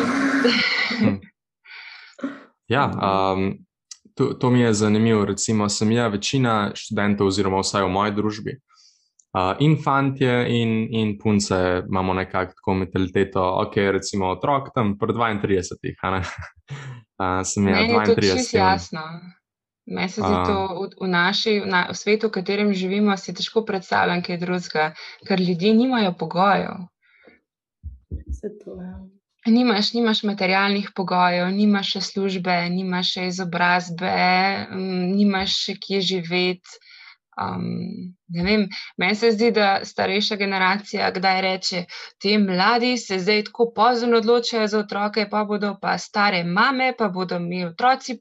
Ja, 2.68 2.90
um, 2.90 3.58
to, 4.14 4.34
to 4.34 4.50
mi 4.50 4.60
je 4.60 4.74
zanimivo. 4.74 5.24
Recimo, 5.24 5.68
sem 5.68 5.92
jaz 5.92 6.12
večina 6.12 6.72
študentov, 6.74 7.30
oziroma 7.30 7.60
vsaj 7.62 7.84
v 7.86 7.90
moji 7.94 8.14
družbi. 8.16 8.54
Uh, 9.36 9.52
in 9.60 9.76
fantje, 9.84 10.32
in, 10.48 10.88
in 10.90 11.18
punce 11.18 11.82
imamo 11.88 12.14
nekako 12.14 12.56
tako 12.56 12.74
mentaliteto, 12.74 13.42
ok, 13.66 13.76
recimo 13.92 14.30
otrok 14.32 14.72
tam 14.74 14.96
pri 14.98 15.12
32, 15.14 15.94
a 16.02 16.10
ne. 16.10 16.22
Uh, 17.16 17.40
sem 17.48 17.64
jaz 17.68 17.78
Meni 17.80 17.92
je 17.92 18.04
to 18.04 18.14
32. 18.20 18.36
čisto 18.36 18.56
jasno. 18.58 19.00
Meni 19.86 20.08
se 20.08 20.20
zdi 20.20 20.34
A. 20.36 20.44
to 20.44 20.56
v, 20.68 20.88
v, 21.00 21.08
naši, 21.08 21.60
v, 21.60 21.66
na, 21.66 21.86
v 21.88 21.96
svetu, 21.96 22.28
v 22.28 22.34
katerem 22.34 22.74
živimo, 22.76 23.16
si 23.16 23.32
težko 23.32 23.62
predstavljam 23.64 24.20
kaj 24.20 24.36
drugega, 24.42 24.90
ker 25.24 25.40
ljudje 25.40 25.72
nimajo 25.74 26.12
pogojev. 26.18 26.84
To, 28.64 28.74
ja. 28.82 28.96
Nimaš, 29.46 29.92
nimaš 29.94 30.22
materialnih 30.26 30.90
pogojev, 30.96 31.48
nimaš 31.54 31.92
še 31.96 32.02
službe, 32.08 32.54
nimaš 32.74 33.12
še 33.16 33.26
izobrazbe, 33.30 34.16
mm, 34.74 35.04
nimaš 35.14 35.58
še 35.66 35.76
kje 35.82 36.00
živeti. 36.10 36.80
Um, 37.36 38.16
Meni 38.96 39.14
se 39.14 39.30
zdi, 39.30 39.50
da 39.54 39.80
starejša 39.84 40.36
generacija 40.36 41.10
kdaj 41.14 41.40
reče, 41.42 41.82
ti 42.18 42.38
mladi 42.38 42.96
se 42.98 43.18
zdaj 43.18 43.44
tako 43.44 43.66
pozno 43.76 44.16
odločajo 44.16 44.66
za 44.66 44.78
otroke, 44.78 45.26
pa 45.30 45.44
bodo 45.44 45.74
pa 45.82 45.98
stare 45.98 46.44
mame, 46.44 46.94
pa 46.98 47.08
bodo 47.08 47.36
imeli 47.36 47.68
otroci 47.68 48.18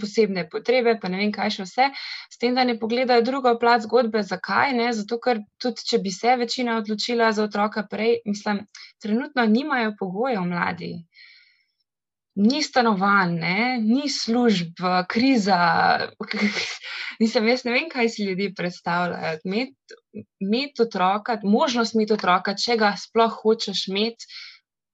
posebne 0.00 0.48
potrebe, 0.50 0.98
pa 1.00 1.08
ne 1.08 1.22
vem 1.22 1.32
kaj 1.32 1.54
še 1.56 1.68
vse. 1.68 1.88
S 2.30 2.42
tem, 2.42 2.58
da 2.58 2.64
ne 2.64 2.76
pogledajo 2.78 3.24
drugo 3.24 3.54
plat 3.58 3.86
zgodbe, 3.86 4.22
zakaj 4.22 4.74
ne? 4.76 4.90
Zato, 4.92 5.20
ker 5.24 5.40
tudi 5.62 5.86
če 5.92 6.02
bi 6.04 6.12
se 6.12 6.36
večina 6.36 6.76
odločila 6.82 7.32
za 7.32 7.46
otroka 7.46 7.86
prej, 7.90 8.18
mislim, 8.26 8.66
trenutno 9.02 9.46
nimajo 9.46 9.94
pogojev 9.98 10.44
mladi 10.44 10.92
ni 12.36 12.62
stanovanj, 12.62 13.38
ne? 13.40 13.78
ni 13.80 14.08
služb, 14.08 14.76
kriza. 15.08 15.58
Nisem, 17.20 17.48
jaz 17.48 17.64
ne 17.64 17.72
vem, 17.72 17.86
kaj 17.92 18.10
si 18.12 18.26
ljudje 18.28 18.50
predstavljajo. 18.54 19.38
Imeti 20.40 20.82
otroka, 20.82 21.38
možnost 21.42 21.96
imeti 21.96 22.12
otroka, 22.12 22.54
če 22.54 22.76
ga 22.76 22.92
sploh 23.00 23.40
hočeš 23.42 23.86
imeti. 23.88 24.28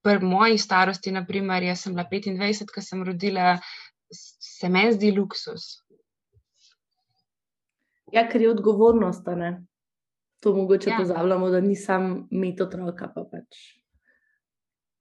Pri 0.03 0.19
moji 0.19 0.59
starosti, 0.59 1.13
naprimer, 1.15 1.63
jaz 1.63 1.85
sem 1.85 1.95
bila 1.95 2.09
25, 2.11 2.73
ko 2.75 2.83
sem 2.83 3.05
rodila, 3.07 3.53
se 4.11 4.71
meni 4.71 4.97
zdi 4.97 5.13
luksus. 5.15 5.67
Ja, 8.11 8.25
ker 8.31 8.43
je 8.43 8.51
odgovornost, 8.51 9.31
ne? 9.39 9.53
To 10.43 10.57
mogoče 10.57 10.91
ja. 10.91 10.97
pozabljamo, 10.99 11.53
da 11.55 11.61
nisem 11.63 12.11
imeti 12.35 12.67
otroka, 12.67 13.13
pa 13.15 13.23
pač 13.31 13.63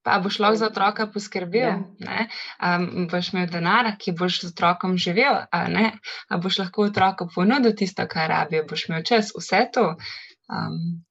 Pa 0.02 0.18
boš 0.18 0.38
lahko 0.42 0.58
za 0.58 0.66
otroka 0.66 1.06
poskrbel, 1.06 1.84
ja. 2.02 2.26
um, 2.58 3.06
boš 3.10 3.32
imel 3.32 3.46
denar, 3.52 3.92
ki 3.98 4.16
boš 4.18 4.40
z 4.42 4.50
otrokom 4.50 4.96
živel, 4.98 5.44
a, 5.46 5.62
a 6.28 6.40
boš 6.42 6.58
lahko 6.64 6.88
otroku 6.90 7.28
ponudil 7.34 7.76
tisto, 7.78 8.06
kar 8.10 8.30
rabi, 8.34 8.64
boš 8.68 8.88
imel 8.88 9.06
čas, 9.06 9.30
vse 9.38 9.62
to. 9.74 9.86
Um, 10.50 11.04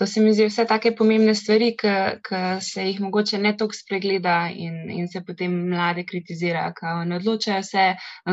to 0.00 0.06
se 0.06 0.20
mi 0.20 0.32
zdi 0.32 0.46
vse 0.48 0.64
take 0.64 0.94
pomembne 0.96 1.34
stvari, 1.36 1.74
ki 1.76 2.38
se 2.64 2.84
jih 2.86 3.00
mogoče 3.04 3.38
ne 3.38 3.50
toliko 3.56 3.76
spregleda 3.76 4.36
in, 4.48 4.78
in 4.96 5.10
se 5.12 5.20
potem 5.26 5.58
mlade 5.68 6.06
kritizira, 6.08 6.62
ko 6.78 6.94
ne 7.04 7.18
odločajo 7.18 7.62
se 7.68 7.84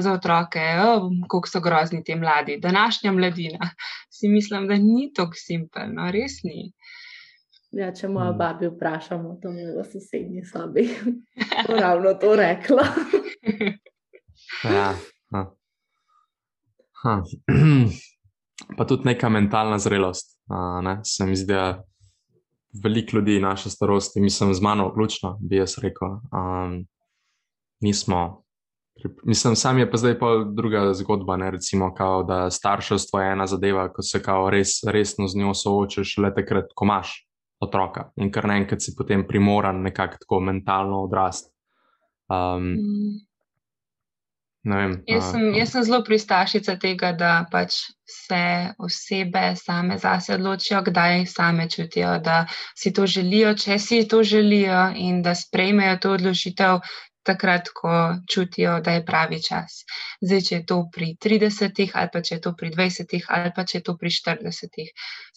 za 0.05 0.13
otroke, 0.15 0.63
oh, 0.85 1.09
koliko 1.27 1.51
so 1.51 1.59
grozni 1.65 1.99
ti 2.07 2.15
mladi. 2.15 2.55
Današnja 2.63 3.11
mladina 3.11 3.69
si 4.15 4.31
mislim, 4.31 4.67
da 4.71 4.79
ni 4.79 5.11
tako 5.15 5.35
simpelno, 5.35 6.07
res 6.15 6.39
ni. 6.47 6.71
Ja, 7.77 7.91
če 7.93 8.09
moja 8.09 8.31
mm. 8.31 8.37
babi 8.39 8.69
vprašamo, 8.71 9.35
to 9.41 9.51
je 9.53 9.67
v 9.75 9.83
sosednji 9.85 10.43
sobi. 10.49 10.87
Ravno 11.81 12.15
to 12.17 12.33
rekla. 12.35 12.85
ja. 14.63 14.87
Ha. 15.33 15.43
Ha. 17.03 17.13
Pa 18.77 18.87
tudi 18.89 19.05
neka 19.05 19.29
mentalna 19.29 19.77
zrelost. 19.77 20.33
Ne? 20.83 20.97
Se 21.05 21.25
mi 21.29 21.37
zdi, 21.37 21.53
da 21.53 21.83
veliko 22.83 23.17
ljudi 23.17 23.37
naše 23.39 23.69
starosti, 23.69 24.21
mislim, 24.21 24.53
z 24.53 24.61
mano 24.61 24.89
vključno, 24.89 25.37
bi 25.41 25.61
jaz 25.61 25.77
rekel. 25.83 26.17
Um, 26.33 26.87
nismo. 27.79 28.43
Mislim, 29.23 29.55
sam 29.55 29.77
je 29.77 29.91
pa 29.91 29.97
zdaj 29.97 30.17
pa 30.19 30.33
druga 30.49 30.93
zgodba. 30.97 31.37
Ne? 31.37 31.51
Recimo, 31.51 31.93
kao, 31.93 32.23
da 32.23 32.49
starševstvo 32.49 33.21
je 33.21 33.31
ena 33.31 33.47
zadeva, 33.47 33.91
ko 33.93 34.01
se 34.01 34.21
res, 34.51 34.81
resno 34.87 35.27
z 35.27 35.37
njo 35.37 35.53
soočaš, 35.53 36.17
le 36.17 36.33
takrat, 36.33 36.73
ko 36.75 36.85
imaš 36.85 37.26
otroka 37.59 38.11
in 38.17 38.31
kar 38.31 38.47
naenkrat 38.47 38.81
si 38.81 38.95
potem 38.97 39.25
primoran 39.27 39.81
nekako 39.81 40.21
tako 40.23 40.39
mentalno 40.39 41.03
odrasti. 41.07 41.49
Um, 42.29 42.73
mm. 42.75 43.27
Vem, 44.67 44.97
jaz, 45.07 45.29
sem, 45.31 45.43
jaz 45.55 45.71
sem 45.71 45.83
zelo 45.87 46.01
pristašica 46.03 46.75
tega, 46.81 47.13
da 47.15 47.31
pač 47.51 47.77
se 48.03 48.73
osebe 48.83 49.53
same 49.55 49.95
zase 50.01 50.33
odločijo, 50.35 50.81
kdaj 50.89 51.23
same 51.31 51.69
čutijo, 51.71 52.17
da 52.19 52.41
si 52.75 52.91
to 52.93 53.05
želijo, 53.07 53.53
če 53.55 53.79
si 53.79 54.01
to 54.07 54.23
želijo, 54.23 54.89
in 54.95 55.21
da 55.23 55.35
sprejmejo 55.35 55.97
to 56.03 56.11
odločitev, 56.17 56.81
takrat, 57.27 57.69
ko 57.75 57.91
čutijo, 58.29 58.77
da 58.83 58.95
je 58.95 59.03
pravi 59.05 59.39
čas. 59.43 59.81
Zdaj, 60.23 60.41
če 60.47 60.55
je 60.55 60.63
to 60.71 60.77
pri 60.93 61.09
30, 61.25 61.81
ali 61.93 62.11
pa 62.13 62.21
če 62.23 62.35
je 62.35 62.41
to 62.45 62.53
pri 62.59 62.71
20, 62.75 63.15
ali 63.37 63.51
pa 63.55 63.65
če 63.67 63.77
je 63.77 63.83
to 63.89 63.95
pri 63.99 64.11
40. 64.15 64.81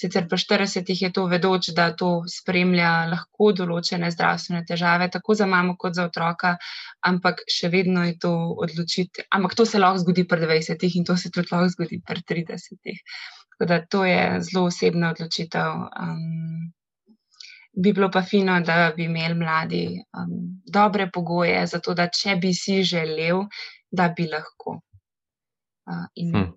Sicer 0.03 0.29
pri 0.31 0.41
40 0.45 0.95
je 1.03 1.13
to 1.19 1.27
vedoč, 1.31 1.73
da 1.77 1.91
to 2.03 2.11
spremlja 2.31 2.93
lahko 3.11 3.51
določene 3.57 4.11
zdravstvene 4.15 4.65
težave, 4.69 5.11
tako 5.13 5.37
za 5.43 5.51
mamo 5.51 5.77
kot 5.81 5.99
za 5.99 6.07
otroka, 6.11 6.57
ampak 7.07 7.45
še 7.51 7.73
vedno 7.75 8.07
je 8.09 8.17
to 8.23 8.33
odločitev. 8.67 9.29
Ampak 9.37 9.59
to 9.59 9.67
se 9.67 9.83
lahko 9.83 10.05
zgodi 10.05 10.27
pri 10.31 10.47
20 10.47 10.89
in 10.95 11.09
to 11.09 11.17
se 11.17 11.31
tudi 11.35 11.53
lahko 11.53 11.75
zgodi 11.77 12.03
pri 12.07 12.27
30. 12.35 13.01
Tako 13.51 13.69
da 13.69 13.81
to 13.87 14.05
je 14.09 14.21
zelo 14.47 14.69
osebna 14.71 15.11
odločitev. 15.13 15.89
Um, 16.01 16.71
bi 17.73 17.93
bilo 17.93 18.11
pa 18.13 18.23
fino, 18.23 18.61
da 18.61 18.93
bi 18.97 19.05
imeli 19.05 19.35
mladi 19.35 19.85
um, 20.19 20.63
dobre 20.73 21.11
pogoje, 21.13 21.67
zato 21.67 21.95
da 21.95 22.09
če 22.09 22.37
bi 22.37 22.53
si 22.55 22.83
želel, 22.83 23.45
da 23.91 24.09
bi 24.17 24.27
lahko. 24.31 24.81
Uh, 25.87 26.07
in... 26.15 26.35
hm. 26.35 26.49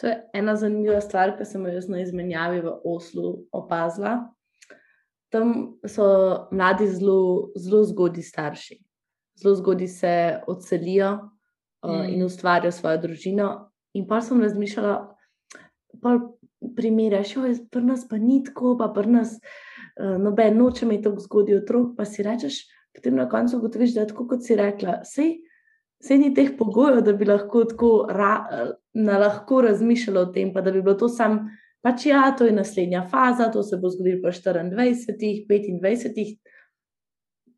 To 0.00 0.06
je 0.06 0.16
ena 0.34 0.56
zanimiva 0.56 1.00
stvar, 1.00 1.32
ki 1.38 1.44
sem 1.48 1.62
jo 1.66 1.80
na 1.88 2.00
izmenjavi 2.02 2.60
v 2.60 2.72
Oslu 2.84 3.30
opazila. 3.52 4.18
Tam 5.32 5.78
so 5.88 6.08
mladi 6.52 6.88
zelo, 6.92 7.52
zelo 7.56 7.80
zgodni 7.88 8.22
starši. 8.22 8.76
Zelo 9.40 9.54
zgodni 9.56 9.88
se 9.88 10.12
odselijo 10.46 11.14
uh, 11.16 11.90
mm. 11.90 12.12
in 12.12 12.24
ustvarijo 12.24 12.72
svojo 12.72 13.00
družino. 13.06 13.48
In 13.96 14.04
pa 14.06 14.20
sem 14.20 14.42
razmišljala, 14.42 15.16
da 16.04 16.18
primerjaš, 16.76 17.34
da 17.34 17.46
je 17.46 17.58
pri 17.70 17.82
nas 17.84 18.06
pa 18.08 18.18
ni 18.18 18.42
tako, 18.44 18.76
pa 18.78 18.88
pri 18.94 19.10
nas. 19.10 19.36
Eh, 19.96 20.18
noben 20.18 20.58
noče 20.58 20.84
imeti 20.84 21.06
tako 21.08 21.20
zgodaj 21.24 21.56
otrok, 21.62 21.92
pa 21.96 22.04
si 22.04 22.22
rečeš, 22.22 22.60
potem 22.94 23.16
na 23.16 23.28
koncu 23.28 23.56
ugotoviš, 23.56 23.94
da 23.94 24.00
je 24.00 24.08
tako, 24.12 24.26
kot 24.28 24.44
si 24.44 24.56
rekla, 24.56 24.98
sej, 25.04 25.38
sej 26.04 26.18
ni 26.20 26.34
teh 26.34 26.50
pogojev, 26.58 27.00
da 27.04 27.12
bi 27.16 27.28
lahko 27.28 27.64
tako 27.64 27.92
ra, 28.10 28.34
na 28.94 29.18
lahko 29.18 29.62
razmišljalo 29.64 30.20
o 30.20 30.32
tem, 30.32 30.52
pa 30.52 30.60
da 30.60 30.72
bi 30.72 30.82
bilo 30.82 30.94
to 31.00 31.08
sam, 31.08 31.46
pač 31.84 32.06
ja, 32.10 32.28
to 32.38 32.44
je 32.44 32.52
naslednja 32.52 33.06
faza, 33.10 33.48
to 33.52 33.62
se 33.62 33.78
bo 33.80 33.88
zgodilo 33.92 34.20
pa 34.22 34.32
24, 34.32 35.80
25, 35.80 36.36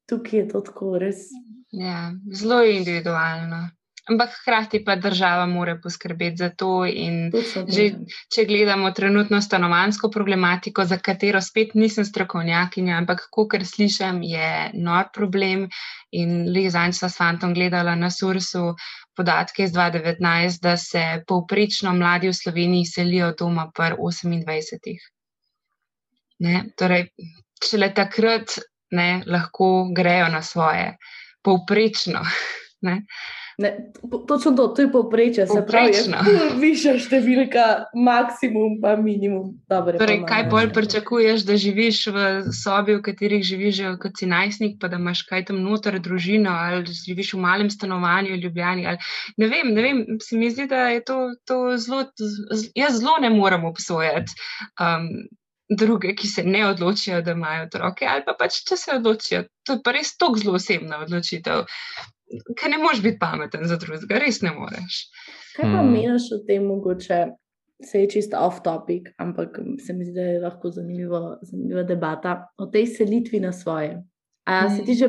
tukaj 0.07 0.41
je 0.41 0.49
to 0.49 0.61
tako 0.61 0.99
res. 0.99 1.27
Ja, 1.75 2.13
zelo 2.33 2.63
individualno 2.65 3.67
ampak 4.11 4.31
hkrati 4.41 4.81
pa 4.85 4.97
država 4.97 5.47
mora 5.47 5.77
poskrbeti 5.83 6.37
za 6.37 6.49
to. 6.51 6.85
Že, 7.69 7.85
če 8.35 8.45
gledamo 8.49 8.91
trenutno 8.91 9.41
stanovansko 9.43 10.11
problematiko, 10.11 10.85
za 10.85 10.99
katero 10.99 11.41
spet 11.41 11.75
nisem 11.75 12.05
strokovnjakinja, 12.05 12.97
ampak 12.97 13.29
kar 13.51 13.67
slišim, 13.67 14.23
je 14.23 14.71
nor 14.75 15.11
problem. 15.15 15.69
In 16.17 16.49
Lizanj 16.49 16.95
sva 16.97 17.11
s 17.13 17.19
fantom 17.21 17.53
gledala 17.55 17.95
na 17.95 18.09
Sursu 18.11 18.73
podatke 19.17 19.67
iz 19.67 19.73
2019, 19.75 20.63
da 20.63 20.77
se 20.77 21.03
povprečno 21.29 21.93
mladi 21.93 22.31
v 22.31 22.35
Sloveniji 22.35 22.87
selijo 22.87 23.33
doma 23.39 23.69
pr 23.75 23.99
28. 23.99 24.97
Ne? 26.47 26.65
Torej, 26.79 27.09
šele 27.65 27.91
takrat 27.95 28.59
ne, 28.91 29.23
lahko 29.27 29.91
grejo 29.95 30.29
na 30.33 30.43
svoje, 30.43 30.97
povprečno. 31.43 32.25
Ne? 32.79 32.93
Ne, 33.59 33.91
točno 34.29 34.53
to, 34.53 34.69
to 34.69 34.83
je 34.83 34.93
povprečje, 34.93 35.47
se 35.47 35.63
pravi, 35.67 35.93
višja 36.63 36.93
številka, 37.03 37.63
maksimum 38.07 38.77
pa 38.79 38.93
minimum. 38.95 39.49
Dobre, 39.67 39.99
torej, 39.99 40.21
kaj 40.29 40.45
bolj 40.53 40.69
pričakuješ, 40.77 41.43
da 41.49 41.57
živiš 41.59 41.99
v 42.15 42.27
sobi, 42.55 42.95
v 42.95 43.03
kateri 43.09 43.41
živiš 43.43 43.81
že 43.81 43.91
kot 44.05 44.23
si 44.23 44.29
najstnik, 44.31 44.77
pa 44.79 44.87
da 44.93 45.01
imaš 45.03 45.25
kaj 45.27 45.49
tam 45.49 45.59
noter, 45.65 45.99
družino, 46.05 46.53
ali 46.55 46.87
živiš 46.87 47.33
v 47.35 47.41
malem 47.43 47.73
stanovanju 47.75 48.37
v 48.37 48.39
Ljubljani. 48.45 48.87
Ali, 48.93 49.03
ne, 49.43 49.51
vem, 49.51 49.75
ne 49.75 49.87
vem, 49.89 50.05
se 50.23 50.39
mi 50.39 50.53
zdi, 50.55 50.69
da 50.71 50.85
je 50.95 51.03
to, 51.11 51.19
to 51.43 51.59
zelo, 51.83 52.05
jaz 52.79 53.01
zelo 53.01 53.17
ne 53.27 53.33
morem 53.35 53.67
obsojati. 53.67 54.39
Um, 54.79 55.11
Druge, 55.69 56.15
ki 56.17 56.31
se 56.31 56.47
ne 56.47 56.63
odločijo, 56.65 57.19
da 57.21 57.35
imajo 57.35 57.67
otroke, 57.67 58.07
ali 58.09 58.23
pa 58.25 58.33
pač, 58.39 58.63
če 58.65 58.79
se 58.81 58.95
odločijo, 58.95 59.43
to 59.67 59.77
je 59.77 59.83
pa 59.85 59.93
res 59.93 60.15
tako 60.17 60.41
zelo 60.41 60.55
osebna 60.57 61.03
odločitev 61.05 61.67
ker 62.57 62.71
ne 62.71 62.79
moreš 62.79 63.03
biti 63.03 63.19
pameten 63.21 63.67
za 63.69 63.77
drugega, 63.81 64.21
res 64.23 64.41
ne 64.45 64.53
moreš. 64.55 65.05
Kaj 65.57 65.65
pa 65.65 65.81
hmm. 65.81 65.93
meniš 65.93 66.31
o 66.37 66.41
tem, 66.47 66.67
mogoče 66.69 67.21
se 67.85 68.01
je 68.01 68.11
čisto 68.11 68.39
off 68.41 68.61
topic, 68.63 69.09
ampak 69.23 69.59
se 69.87 69.95
mi 69.95 70.05
zdi, 70.05 70.15
da 70.15 70.27
je 70.27 70.41
lahko 70.43 70.71
zanimivo, 70.71 71.39
zanimiva 71.43 71.83
debata 71.87 72.49
o 72.59 72.67
tej 72.67 72.87
selitvi 72.87 73.41
na 73.41 73.53
svoje. 73.53 74.03
A 74.45 74.61
hmm. 74.61 74.77
se 74.77 74.85
ti 74.85 74.95
že, 74.95 75.09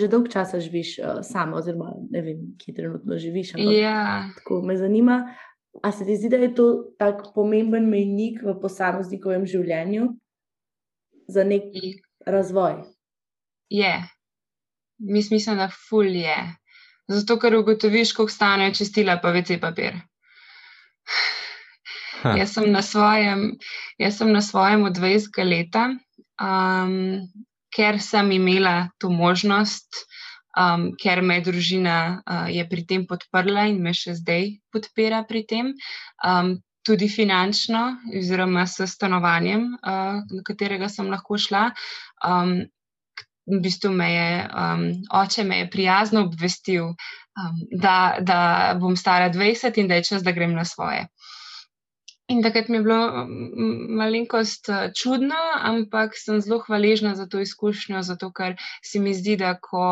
že 0.00 0.08
dolg 0.08 0.30
časa 0.32 0.60
živiš 0.60 0.98
uh, 0.98 1.20
sama, 1.26 1.58
oziroma 1.60 1.92
ne 2.10 2.22
vem, 2.22 2.44
ki 2.58 2.74
trenutno 2.74 3.18
živiš? 3.18 3.54
Ampak, 3.54 3.74
ja. 3.76 4.30
Tako 4.38 4.62
me 4.62 4.76
zanima. 4.76 5.34
A 5.82 5.92
se 5.92 6.04
ti 6.04 6.16
zdi, 6.16 6.28
da 6.28 6.36
je 6.36 6.54
to 6.54 6.94
tako 6.98 7.32
pomemben 7.34 7.86
mejnik 7.90 8.40
v 8.42 8.56
posameznikovem 8.62 9.46
življenju 9.46 10.08
za 11.30 11.44
nek 11.44 11.68
razvoj? 12.26 12.80
Je, 13.70 13.86
yeah. 13.86 14.08
Mislim, 15.00 15.56
da 15.56 15.70
ful 15.72 16.06
je. 16.06 16.36
Zato, 17.10 17.38
ker 17.40 17.56
ugotoviš, 17.56 18.12
koliko 18.14 18.32
stane 18.32 18.74
čistila, 18.74 19.16
pa 19.22 19.32
vece 19.34 19.58
papir. 19.60 19.96
Jaz 22.24 22.52
sem 22.52 22.68
na 22.72 22.82
svojem, 22.84 23.46
jaz 23.98 24.18
sem 24.20 24.32
na 24.32 24.42
svojem 24.44 24.84
od 24.84 24.98
20 24.98 25.40
leta, 25.44 25.86
um, 26.40 27.26
ker 27.74 28.00
sem 28.02 28.32
imela 28.36 28.90
to 29.00 29.10
možnost, 29.10 30.04
um, 30.58 30.90
ker 31.00 31.22
me 31.22 31.40
družina 31.40 32.20
uh, 32.20 32.48
je 32.52 32.66
pri 32.68 32.84
tem 32.86 33.06
podprla 33.08 33.70
in 33.72 33.80
me 33.82 33.94
še 33.96 34.18
zdaj 34.20 34.50
podpira 34.72 35.24
pri 35.24 35.46
tem. 35.48 35.72
Um, 36.24 36.58
tudi 36.86 37.08
finančno, 37.12 38.00
oziroma 38.16 38.66
s 38.68 38.86
stanovanjem, 38.88 39.66
uh, 39.80 40.20
na 40.20 40.44
katerega 40.44 40.88
sem 40.92 41.08
lahko 41.12 41.40
šla. 41.40 41.70
Um, 42.24 42.60
v 43.46 43.60
bistvu 43.64 43.92
me 43.92 44.12
je 44.12 44.48
um, 44.48 44.86
oče 45.22 45.44
me 45.44 45.58
je 45.58 45.70
prijazno 45.70 46.24
obvestil, 46.28 46.84
um, 46.84 47.60
da, 47.72 48.16
da 48.20 48.40
bom 48.80 48.96
stara 48.96 49.30
20 49.32 49.80
in 49.80 49.88
da 49.88 50.00
je 50.00 50.04
čas, 50.12 50.22
da 50.22 50.32
grem 50.32 50.54
na 50.54 50.64
svoje. 50.64 51.06
In 52.30 52.42
takrat 52.42 52.68
mi 52.68 52.76
je 52.76 52.82
bilo 52.82 53.26
malenkost 54.00 54.68
eh, 54.70 54.90
čudno, 54.94 55.38
ampak 55.70 56.14
sem 56.14 56.38
zelo 56.44 56.60
hvaležna 56.62 57.14
za 57.18 57.26
to 57.26 57.40
izkušnjo, 57.42 58.02
zato 58.06 58.28
ker 58.32 58.54
se 58.86 59.00
mi 59.02 59.14
zdi, 59.18 59.34
da 59.40 59.56
ko 59.68 59.86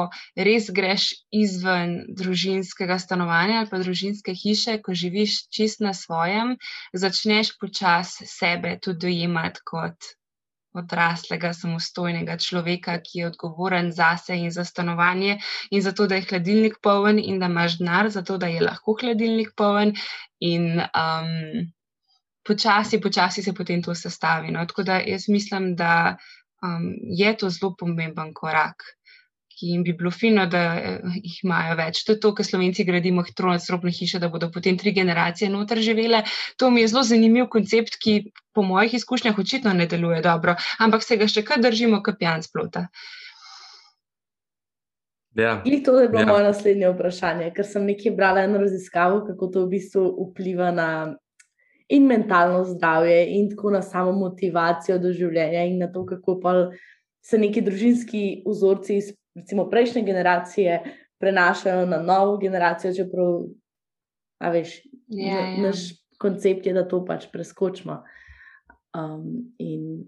res 0.49 0.68
greš 0.76 1.09
izven 1.34 1.96
družinskega 2.20 3.01
stanovanja 3.03 3.59
ali 3.62 3.70
pa 3.72 3.82
družinske 3.82 4.36
hiše, 4.42 4.76
ko 4.86 4.94
živiš 5.03 5.40
čist 5.57 5.82
na 5.88 5.94
svojem, 6.03 6.55
začneš 7.07 7.57
počasi 7.59 8.30
sebe 8.30 8.76
tudi 8.78 9.09
dojemati 9.09 9.66
kot 9.72 10.12
odraslega, 10.77 11.53
samostojnega 11.57 12.37
človeka, 12.37 12.99
ki 13.01 13.23
je 13.23 13.27
odgovoren 13.27 13.93
zase 13.93 14.37
in 14.37 14.51
za 14.51 14.64
stanovanje, 14.64 15.39
in 15.71 15.83
za 15.83 15.93
to, 15.93 16.07
da 16.07 16.19
je 16.19 16.27
hladilnik 16.29 16.79
poln, 16.83 17.19
in 17.19 17.39
da 17.39 17.47
imaš 17.47 17.79
denar, 17.79 18.11
zato 18.11 18.39
da 18.39 18.47
je 18.47 18.62
lahko 18.62 18.97
hladilnik 19.01 19.55
poln. 19.57 19.95
In, 20.41 20.81
um, 20.81 21.73
počasi, 22.49 23.01
počasi 23.01 23.43
se 23.43 23.53
potem 23.53 23.83
to 23.83 23.95
sestavi. 23.95 24.53
No? 24.53 24.64
Tako 24.66 24.83
da 24.83 25.01
jaz 25.05 25.29
mislim, 25.29 25.75
da 25.77 26.16
um, 26.62 26.93
je 27.16 27.37
to 27.37 27.51
zelo 27.51 27.75
pomemben 27.79 28.33
korak. 28.35 28.85
Ki 29.59 29.73
jim 29.73 29.83
bi 29.83 29.93
bilo 29.99 30.13
fino, 30.15 30.45
da 30.47 30.63
uh, 30.79 31.15
jih 31.19 31.41
imajo 31.43 31.75
več. 31.81 32.05
To 32.07 32.15
je 32.15 32.21
to, 32.23 32.31
kar 32.39 32.47
slovenci 32.47 32.87
gradimo, 32.87 33.25
hitro 33.27 33.51
nadstropne 33.51 33.91
hiše, 33.91 34.21
da 34.23 34.31
bodo 34.31 34.53
potem 34.55 34.79
tri 34.79 34.93
generacije 34.95 35.51
noter 35.51 35.83
živele. 35.83 36.23
To 36.63 36.71
mi 36.71 36.85
je 36.85 36.93
zelo 36.93 37.03
zanimiv 37.09 37.49
koncept, 37.51 37.99
ki 37.99 38.19
po 38.55 38.63
mojih 38.63 38.95
izkušnjah 39.01 39.39
očitno 39.39 39.75
ne 39.75 39.89
deluje 39.91 40.21
dobro, 40.23 40.55
ampak 40.79 41.03
se 41.03 41.19
ga 41.19 41.27
še 41.27 41.43
kar 41.47 41.59
držimo, 41.65 42.03
kot 42.07 42.21
pijan 42.23 42.47
splota. 42.47 42.87
Ja. 45.39 45.63
In 45.65 45.83
to 45.85 46.01
je 46.01 46.09
bilo 46.09 46.23
ja. 46.23 46.27
moje 46.27 46.45
naslednje 46.45 46.91
vprašanje, 46.91 47.51
ker 47.55 47.67
sem 47.67 47.85
nekaj 47.87 48.15
brala 48.17 48.43
eno 48.47 48.59
raziskavo, 48.59 49.21
kako 49.27 49.51
to 49.55 49.65
v 49.67 49.75
bistvu 49.77 50.07
vpliva 50.31 50.71
na 50.75 50.89
in 51.89 52.07
mentalno 52.07 52.65
zdravje, 52.65 53.21
in 53.39 53.51
tako 53.51 53.71
na 53.71 53.83
samo 53.83 54.13
motivacijo 54.13 54.99
do 54.99 55.13
življenja, 55.13 55.65
in 55.65 55.79
na 55.79 55.89
to, 55.93 56.05
kako 56.07 56.41
se 57.25 57.39
neki 57.39 57.63
družinski 57.65 58.23
vzorci 58.47 58.99
iz 58.99 59.13
recimo, 59.39 59.68
prejšnje 59.70 60.03
generacije 60.03 60.82
prenašajo 61.18 61.86
na 61.86 62.03
novo 62.03 62.36
generacijo. 62.36 62.95
Čeprav, 62.95 63.41
a 64.39 64.51
veš, 64.55 64.76
ja, 65.09 65.39
ja. 65.39 65.57
naš 65.62 65.89
koncept 66.18 66.66
je, 66.66 66.74
da 66.74 66.86
to 66.89 67.03
pač 67.05 67.26
preskočimo. 67.32 68.03
Um, 68.95 69.55
in 69.59 70.07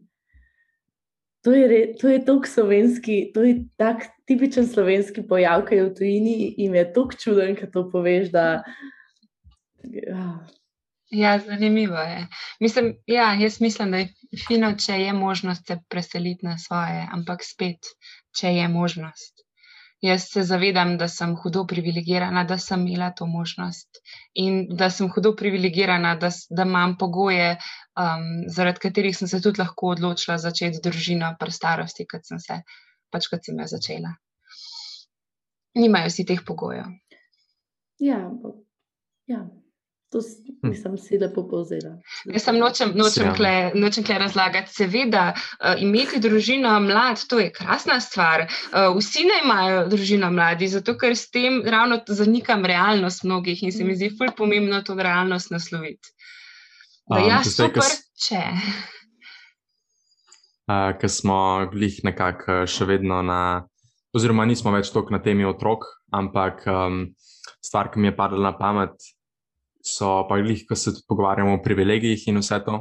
to 1.45 1.55
je, 1.57 1.95
to 2.01 2.09
je 2.09 2.25
tako 2.25 2.47
slovenski, 2.47 3.31
to 3.35 3.43
je 3.43 3.65
tak 3.77 4.09
tipičen 4.29 4.67
slovenski 4.69 5.23
pojav, 5.27 5.65
ki 5.69 5.75
je 5.75 5.85
v 5.85 5.95
tujini 5.97 6.39
in 6.65 6.75
je 6.75 6.87
tako 6.93 7.17
čuden, 7.17 7.55
ki 7.57 7.71
to 7.73 7.87
poveš. 7.91 8.33
Da, 8.35 8.63
ja, 9.83 10.27
Ja, 11.11 11.39
zanimivo 11.39 11.97
je. 11.97 12.27
Mislim, 12.61 12.97
ja, 13.07 13.35
jaz 13.35 13.61
mislim, 13.61 13.91
da 13.91 13.97
je 13.97 14.09
fino, 14.47 14.75
če 14.79 14.93
je 14.93 15.13
možnost 15.13 15.67
se 15.67 15.79
preseliti 15.89 16.47
na 16.47 16.59
svoje, 16.59 17.07
ampak 17.13 17.43
spet, 17.43 17.79
če 18.37 18.55
je 18.55 18.69
možnost. 18.69 19.41
Jaz 20.01 20.31
se 20.33 20.43
zavedam, 20.49 20.95
da 20.97 21.09
sem 21.13 21.35
hudo 21.37 21.67
privilegirana, 21.69 22.45
da 22.49 22.57
sem 22.59 22.87
imela 22.87 23.11
to 23.13 23.27
možnost 23.29 24.01
in 24.35 24.63
da 24.77 24.89
sem 24.91 25.11
hudo 25.13 25.35
privilegirana, 25.37 26.15
da, 26.17 26.31
da 26.49 26.65
imam 26.65 26.97
pogoje, 26.99 27.51
um, 28.01 28.31
zaradi 28.49 28.81
katerih 28.87 29.17
sem 29.17 29.29
se 29.29 29.43
tudi 29.45 29.61
lahko 29.61 29.93
odločila 29.93 30.39
začeti 30.41 30.81
družino 30.87 31.35
pri 31.41 31.53
starosti, 31.53 32.09
kot 32.09 32.25
sem 32.25 32.41
se, 32.41 32.63
pač 33.13 33.29
kot 33.29 33.45
sem 33.45 33.61
jo 33.61 33.69
začela. 33.75 34.15
Nimajo 35.77 36.11
si 36.11 36.25
teh 36.25 36.41
pogojev. 36.47 36.89
Ja, 38.01 38.23
ja. 39.29 39.45
To 40.11 40.19
nisem 40.67 40.93
hm. 40.93 40.99
si 40.99 41.19
lepo 41.19 41.45
povzela. 41.47 41.93
Jaz 42.27 42.43
sem 42.43 42.57
nočem, 42.59 42.91
nočem, 42.99 43.29
kle, 43.39 43.71
nočem 43.79 44.03
kle 44.03 44.17
razlagati. 44.19 44.73
Seveda, 44.75 45.29
uh, 45.37 45.79
imeti 45.79 46.19
družino 46.19 46.73
mlad, 46.83 47.23
to 47.31 47.39
je 47.39 47.53
krasna 47.55 48.01
stvar. 48.03 48.49
Uh, 48.49 48.91
vsi 48.97 49.23
naj 49.29 49.45
imajo 49.45 49.85
družino 49.93 50.33
mladi, 50.35 50.67
zato 50.73 50.97
ker 50.99 51.15
s 51.15 51.31
tem 51.31 51.61
ravno 51.63 52.01
zanikam 52.09 52.67
realnost 52.67 53.23
mnogih 53.23 53.63
in 53.63 53.73
se 53.73 53.87
mi 53.87 53.95
zdi 53.95 54.11
fulj 54.19 54.35
pomembno 54.37 54.83
to 54.83 54.99
realnost 54.99 55.55
nasloviti. 55.55 56.11
Da, 57.07 57.21
um, 57.21 57.29
ja, 57.31 57.39
super, 57.47 57.79
kas, 57.79 58.03
če. 58.27 58.43
Uh, 60.67 60.91
Ker 60.99 61.11
smo 61.11 61.39
glih 61.71 62.03
nekako 62.07 62.65
še 62.67 62.91
vedno 62.91 63.23
na, 63.23 63.41
oziroma 64.11 64.43
nismo 64.47 64.75
več 64.75 64.91
toliko 64.91 65.15
na 65.15 65.23
temi 65.23 65.47
otrok, 65.47 65.87
ampak 66.11 66.67
um, 66.67 67.01
stvar, 67.63 67.95
ki 67.95 68.03
mi 68.03 68.11
je 68.11 68.19
padla 68.19 68.51
na 68.51 68.55
pamet, 68.59 68.99
so 69.83 70.27
pa 70.29 70.39
jih, 70.39 70.65
ko 70.69 70.77
se 70.77 70.93
tudi 70.93 71.07
pogovarjamo 71.09 71.55
o 71.55 71.63
privilegijih 71.63 72.29
in 72.29 72.41
vse 72.41 72.61
to, 72.65 72.79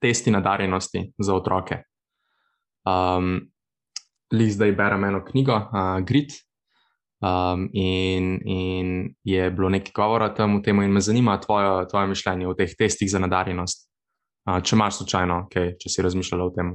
testi 0.00 0.30
nadarjenosti 0.30 1.12
za 1.18 1.34
otroke. 1.34 1.82
Um, 2.86 3.40
Lih 4.32 4.52
zdaj 4.52 4.74
berem 4.76 5.04
eno 5.08 5.22
knjigo, 5.24 5.54
uh, 5.56 6.04
Grit, 6.04 6.34
um, 7.24 7.68
in, 7.72 8.34
in 8.44 9.14
je 9.24 9.50
bilo 9.50 9.70
nekaj 9.72 9.92
govora 9.96 10.28
tam 10.34 10.58
v 10.58 10.62
tem, 10.62 10.82
in 10.84 10.92
me 10.92 11.00
zanima 11.00 11.38
tvoje, 11.40 11.86
tvoje 11.88 12.10
mišljenje 12.12 12.48
o 12.48 12.54
teh 12.54 12.74
testih 12.78 13.10
za 13.10 13.18
nadarjenost. 13.24 13.88
Uh, 14.44 14.60
če 14.60 14.76
imaš 14.76 15.00
slučajno, 15.00 15.40
okay, 15.46 15.72
če 15.80 15.94
si 15.94 16.04
razmišljala 16.04 16.44
o 16.44 16.52
tem. 16.52 16.74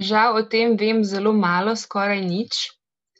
Žal 0.00 0.40
o 0.40 0.42
tem 0.48 0.76
vem 0.80 1.04
zelo 1.04 1.34
malo, 1.36 1.76
skoraj 1.76 2.22
nič, 2.24 2.64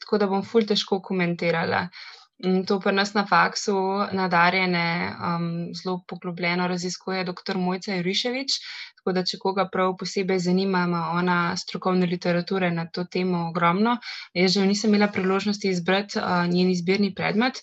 tako 0.01 0.17
da 0.17 0.27
bom 0.31 0.41
ful 0.41 0.65
težko 0.65 1.01
komentirala. 1.05 1.85
Uh, 1.85 2.18
To 2.39 2.79
pri 2.79 2.93
nas 2.95 3.09
na 3.13 3.25
faksu 3.27 3.75
nadarjene 4.15 5.11
um, 5.11 5.47
zelo 5.75 5.97
poglobljeno 6.07 6.67
raziskuje 6.67 7.23
dr. 7.27 7.57
Mojca 7.57 7.95
Juriševič, 7.97 8.55
tako 8.95 9.13
da 9.17 9.23
če 9.27 9.39
koga 9.41 9.65
prav 9.73 9.97
posebej 9.99 10.39
zanima, 10.45 10.85
ima 10.87 11.01
ona 11.19 11.39
strokovne 11.59 12.07
literature 12.07 12.71
na 12.71 12.85
to 12.87 13.03
temo 13.03 13.49
ogromno. 13.49 13.97
Jaz 14.33 14.55
že 14.55 14.67
nisem 14.71 14.93
imela 14.93 15.11
priložnosti 15.11 15.67
izbrati 15.67 16.19
uh, 16.19 16.45
njen 16.47 16.71
izbirni 16.71 17.11
predmet. 17.15 17.59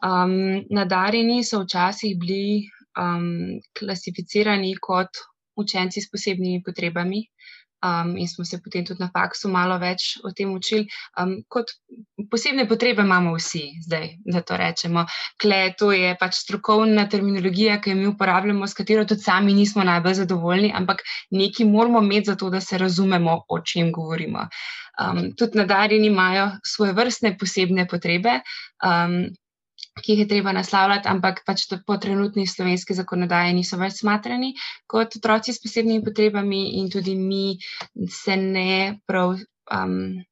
Um, 0.00 0.64
nadarjeni 0.70 1.44
so 1.44 1.60
včasih 1.66 2.16
bili 2.16 2.64
um, 2.96 3.60
klasificirani 3.78 4.72
kot 4.80 5.20
učenci 5.56 6.00
s 6.00 6.08
posebnimi 6.10 6.62
potrebami, 6.64 7.26
um, 7.82 8.16
in 8.16 8.28
smo 8.28 8.44
se 8.44 8.60
potem 8.62 8.84
tudi 8.84 9.02
na 9.02 9.10
faksu 9.12 9.48
malo 9.48 9.78
več 9.78 10.16
o 10.24 10.32
tem 10.36 10.52
učili. 10.54 10.86
Um, 11.20 11.38
kot 11.48 11.72
posebne 12.30 12.66
potrebe 12.68 13.02
imamo 13.02 13.34
vsi, 13.36 13.64
zdaj, 13.86 14.08
da 14.26 14.42
to 14.42 14.58
rečemo. 14.58 15.06
Kle, 15.40 15.60
to 15.78 15.92
je 15.92 16.14
pač 16.20 16.40
strokovna 16.42 17.08
terminologija, 17.10 17.78
ki 17.82 17.94
jo 17.94 18.00
mi 18.00 18.06
uporabljamo, 18.10 18.66
s 18.66 18.78
katero 18.78 19.06
tudi 19.08 19.24
sami 19.24 19.54
nismo 19.54 19.86
najbolj 19.86 20.20
zadovoljni, 20.22 20.72
ampak 20.74 21.04
nekaj 21.30 21.66
moramo 21.66 22.02
imeti 22.02 22.32
za 22.32 22.36
to, 22.36 22.50
da 22.50 22.60
se 22.60 22.78
razumemo, 22.78 23.40
o 23.48 23.60
čem 23.60 23.92
govorimo. 23.92 24.48
Um, 24.98 25.28
tudi 25.38 25.60
nadarjeni 25.60 26.10
imajo 26.10 26.50
svoje 26.66 26.92
vrstne 26.92 27.36
posebne 27.38 27.86
potrebe. 27.88 28.40
Um, 28.82 29.28
ki 30.02 30.12
jih 30.12 30.24
je 30.24 30.28
treba 30.28 30.52
naslavljati, 30.52 31.08
ampak 31.08 31.42
pač 31.46 31.66
po 31.86 31.96
trenutni 31.96 32.46
slovenski 32.46 32.94
zakonodaji 32.94 33.54
niso 33.56 33.78
več 33.80 34.00
smatrani 34.00 34.54
kot 34.86 35.18
otroci 35.18 35.52
s 35.52 35.62
posebnimi 35.62 36.04
potrebami, 36.04 36.62
in 36.80 36.90
tudi 36.90 37.16
mi 37.16 37.58
se 38.08 38.36
ne 38.36 38.98
prav 39.06 39.36
um, 39.36 40.22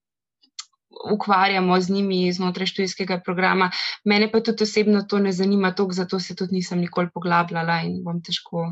ukvarjamo 1.12 1.80
z 1.80 1.90
njimi 1.90 2.32
znotraj 2.32 2.66
študijskega 2.66 3.20
programa. 3.24 3.70
Mene 4.04 4.30
pa 4.32 4.40
tudi 4.40 4.64
osebno 4.64 5.02
to 5.08 5.18
ne 5.18 5.32
zanima, 5.32 5.74
toliko, 5.74 5.92
zato 5.92 6.20
se 6.20 6.36
tudi 6.36 6.54
nisem 6.60 6.80
nikoli 6.80 7.10
poglabljala 7.14 7.82
in 7.88 8.00
bom 8.04 8.22
težko 8.22 8.70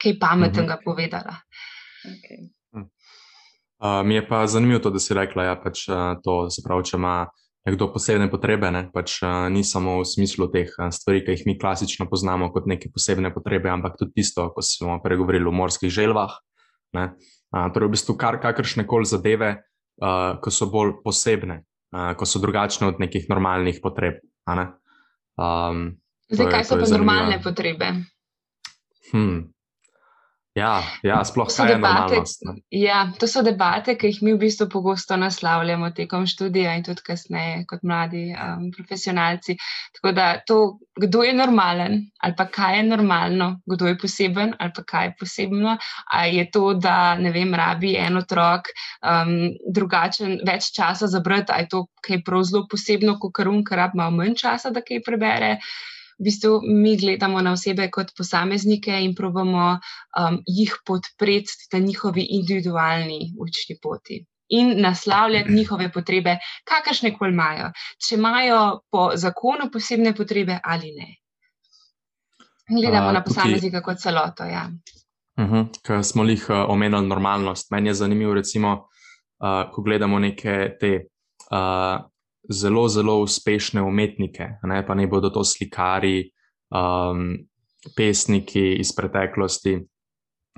kaj 0.00 0.18
pametnega 0.20 0.74
mhm. 0.74 0.84
povedala. 0.84 1.36
Okay. 2.04 2.48
Uh, 3.80 4.06
mi 4.06 4.14
je 4.14 4.28
pa 4.28 4.46
zanimivo 4.46 4.78
to, 4.78 4.90
da 4.90 4.98
si 4.98 5.14
rekla, 5.14 5.42
da 5.42 5.48
ja, 5.48 5.56
pač, 5.56 5.88
uh, 5.88 6.16
to 6.24 6.50
se 6.50 6.62
pravi, 6.64 6.84
če 6.84 6.96
ima 6.96 7.14
nekdo 7.66 7.90
posebne 7.92 8.30
potrebe, 8.32 8.70
ne? 8.72 8.86
pač 8.92 9.20
uh, 9.22 9.48
ni 9.52 9.64
samo 9.66 10.00
v 10.00 10.08
smislu 10.08 10.48
teh 10.52 10.70
uh, 10.78 10.88
stvari, 10.94 11.22
ki 11.24 11.36
jih 11.36 11.46
mi 11.48 11.58
klasično 11.60 12.08
poznamo 12.08 12.50
kot 12.54 12.68
neke 12.70 12.88
posebne 12.92 13.32
potrebe, 13.34 13.68
ampak 13.72 13.98
tudi 14.00 14.20
tisto, 14.22 14.48
ko 14.54 14.64
smo 14.64 15.00
pregovorili 15.04 15.48
o 15.48 15.54
morskih 15.54 15.92
želvah. 15.92 16.38
Uh, 16.96 17.12
torej, 17.74 17.90
v 17.90 17.94
bistvu 17.96 18.16
kar 18.16 18.40
kakršne 18.40 18.86
koli 18.88 19.08
zadeve, 19.08 19.50
uh, 20.00 20.40
ko 20.40 20.52
so 20.54 20.70
bolj 20.72 21.00
posebne, 21.04 21.62
uh, 21.92 22.12
ko 22.16 22.28
so 22.28 22.40
drugačne 22.42 22.88
od 22.90 23.02
nekih 23.02 23.28
normalnih 23.28 23.82
potreb. 23.84 24.24
Um, 24.48 26.00
Zdaj, 26.30 26.46
kaj 26.48 26.64
so 26.64 26.78
pa 26.78 26.86
normalne 26.88 27.40
potrebe? 27.42 27.92
Hmm. 29.10 29.50
Ja, 30.58 30.82
ja, 31.06 31.20
sploh 31.22 31.46
kaj 31.46 31.68
je 31.70 31.74
normalnost. 31.78 32.42
Ja, 32.74 33.04
to 33.18 33.28
so 33.30 33.42
debate, 33.46 33.94
ki 33.94 34.08
jih 34.10 34.16
mi 34.26 34.32
v 34.34 34.40
bistvu 34.42 34.66
pogosto 34.72 35.14
naslavljamo 35.16 35.92
tekom 35.94 36.24
študija 36.26 36.72
in 36.74 36.82
tudi 36.82 37.04
kasneje 37.06 37.60
kot 37.70 37.84
mladi 37.86 38.24
um, 38.34 38.64
profesionalci. 38.74 39.54
Tako 39.94 40.12
da 40.16 40.24
to, 40.46 40.56
kdo 40.98 41.22
je 41.22 41.36
normalen 41.38 42.00
ali 42.18 42.34
pa 42.36 42.48
kaj 42.50 42.76
je 42.76 42.82
normalno, 42.88 43.48
kdo 43.66 43.92
je 43.92 43.98
poseben 43.98 44.56
ali 44.58 44.74
pa 44.74 44.82
kaj 44.82 45.06
je 45.06 45.14
posebno, 45.20 45.76
a 46.12 46.24
je 46.26 46.50
to, 46.50 46.74
da 46.74 47.14
ne 47.14 47.30
vem, 47.30 47.54
rabi 47.54 47.94
en 47.96 48.18
otrok 48.18 48.74
um, 49.06 49.54
drugačen, 49.70 50.40
več 50.46 50.72
časa 50.74 51.06
za 51.06 51.22
brati, 51.22 51.54
a 51.54 51.62
je 51.62 51.70
to 51.70 51.84
kaj 52.02 52.24
prav 52.26 52.42
zelo 52.50 52.66
posebno, 52.70 53.20
kot 53.22 53.36
karun, 53.38 53.62
kar 53.64 53.84
rab 53.84 53.94
malo 53.94 54.18
manj 54.18 54.34
časa, 54.42 54.74
da 54.74 54.82
kaj 54.82 55.04
prebere 55.06 55.54
v 56.20 56.24
bistvu 56.24 56.60
mi 56.62 56.96
gledamo 56.96 57.40
na 57.40 57.52
osebe 57.52 57.88
kot 57.90 58.12
posameznike 58.16 58.92
in 59.04 59.14
probamo 59.14 59.72
um, 59.72 60.42
jih 60.46 60.74
podpreti 60.86 61.52
na 61.72 61.78
njihovi 61.78 62.26
individualni 62.30 63.32
učni 63.40 63.78
poti. 63.82 64.26
In 64.48 64.80
naslavljati 64.80 65.52
njihove 65.52 65.92
potrebe, 65.92 66.36
kakršne 66.64 67.14
koli 67.18 67.32
imajo, 67.32 67.70
če 68.02 68.14
imajo 68.14 68.80
po 68.90 69.10
zakonu 69.14 69.70
posebne 69.72 70.14
potrebe 70.14 70.58
ali 70.64 70.92
ne. 70.92 71.16
Gledamo 72.80 73.12
na 73.12 73.24
posameznika 73.24 73.82
kot 73.82 73.98
celoto. 73.98 74.44
Ja. 74.44 74.68
Uh 75.38 75.44
mhm, 75.44 75.54
-huh, 75.54 75.80
Ker 75.86 76.04
smo 76.04 76.24
jih 76.24 76.46
uh, 76.50 76.56
omenili 76.68 77.06
normalnost. 77.06 77.70
Meni 77.70 77.88
je 77.88 77.94
zanimivo, 77.94 78.34
recimo, 78.34 78.72
uh, 78.72 79.72
ko 79.72 79.82
gledamo 79.82 80.18
neke 80.18 80.76
te 80.80 81.06
uh, 81.50 82.10
zelo, 82.48 82.88
zelo 82.88 83.20
uspešne 83.22 83.82
umetnike, 83.82 84.48
ne, 84.62 84.86
pa 84.86 84.94
ne 84.94 85.06
bodo 85.06 85.30
to 85.30 85.44
slikari, 85.44 86.30
um, 86.70 87.34
pesniki 87.96 88.76
iz 88.80 88.92
preteklosti 88.96 89.74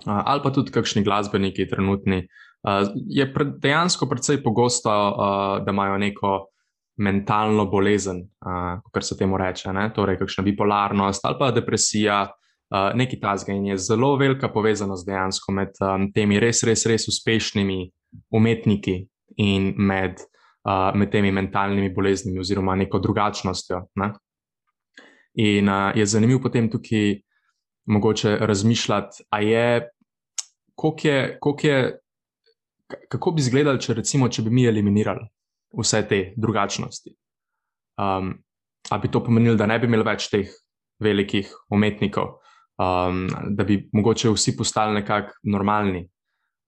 uh, 0.06 0.22
ali 0.24 0.42
pa 0.42 0.50
tudi 0.50 0.72
kakšni 0.72 1.02
glasbeniki, 1.04 1.68
trenutni. 1.68 2.26
Uh, 2.62 2.88
je 3.10 3.26
pre, 3.34 3.44
dejansko 3.58 4.06
precej 4.06 4.42
pogosto, 4.42 4.90
uh, 4.90 5.64
da 5.64 5.70
imajo 5.72 5.98
neko 5.98 6.32
mentalno 7.02 7.66
bolezen, 7.66 8.22
uh, 8.46 8.78
kot 8.92 9.04
se 9.04 9.16
temu 9.18 9.38
reče, 9.38 9.72
ne, 9.72 9.88
torej 9.94 10.18
kakšna 10.20 10.44
bipolarnost 10.44 11.24
ali 11.24 11.38
pa 11.38 11.50
depresija. 11.50 12.22
Uh, 12.72 12.88
Nekaj 12.96 13.18
tazga 13.20 13.52
in 13.52 13.66
je 13.66 13.74
zelo 13.78 14.14
velika 14.16 14.48
povezanost 14.48 15.04
dejansko 15.04 15.52
med 15.52 15.76
um, 15.84 16.06
temi 16.12 16.38
res, 16.40 16.62
res, 16.64 16.86
res 16.88 17.04
uspešnimi 17.08 17.90
umetniki 18.32 18.94
in 19.36 19.74
med 19.76 20.22
uh, 20.64 20.90
med 20.94 21.10
temi 21.10 21.32
mentalnimi 21.32 21.92
boleznimi 21.94 22.40
oziroma 22.40 22.76
neko 22.76 22.98
drugačnostjo. 22.98 23.82
Ne? 23.94 24.12
In 25.34 25.68
uh, 25.68 25.90
je 25.96 26.06
zanimivo 26.06 26.42
potem 26.42 26.70
tukaj 26.70 27.20
mogoče 27.86 28.36
razmišljati, 28.40 29.24
je, 29.40 29.88
je, 31.04 31.38
je, 31.62 31.98
kako 33.08 33.30
bi 33.30 33.40
izgledali, 33.40 33.80
če, 33.80 33.94
recimo, 33.94 34.28
če 34.28 34.42
bi 34.42 34.50
mi 34.50 34.66
eliminirali 34.66 35.26
vse 35.78 36.02
te 36.08 36.20
drugačnosti. 36.36 37.14
Um, 37.98 38.34
a 38.90 38.98
bi 38.98 39.10
to 39.10 39.22
pomenilo, 39.24 39.56
da 39.56 39.66
ne 39.66 39.78
bi 39.78 39.88
imeli 39.88 40.06
več 40.06 40.28
teh 40.30 40.50
velikih 41.02 41.50
umetnikov, 41.72 42.36
um, 42.78 43.26
da 43.56 43.64
bi 43.64 43.80
mogoče 43.92 44.30
vsi 44.30 44.56
postali 44.56 45.00
nekako 45.00 45.34
normalni. 45.50 46.06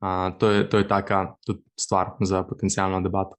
Uh, 0.04 0.34
to, 0.38 0.50
je, 0.50 0.68
to 0.68 0.80
je 0.82 0.88
taka 0.88 1.24
stvar 1.80 2.16
za 2.20 2.42
potencijalno 2.48 3.00
debato. 3.04 3.38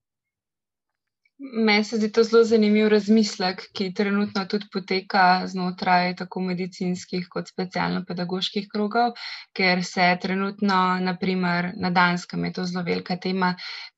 Meni 1.38 1.83
se 1.83 1.97
zdi 1.97 2.07
to 2.15 2.23
zelo 2.23 2.43
zanimiv 2.47 2.88
razmislek, 2.88 3.63
ki 3.75 3.89
trenutno 3.93 4.45
tudi 4.51 4.69
poteka 4.71 5.23
znotraj 5.51 6.13
tako 6.21 6.39
medicinskih 6.47 7.25
kot 7.33 7.49
specialno-pedagoških 7.51 8.69
krogov, 8.71 9.11
ker 9.59 9.81
se 9.83 10.05
trenutno, 10.21 10.77
naprimer 11.03 11.73
na 11.75 11.91
Danskem, 11.97 12.45
je 12.45 12.53
to 12.53 12.65
zelo 12.69 12.83
velika 12.88 13.17
tema, 13.25 13.49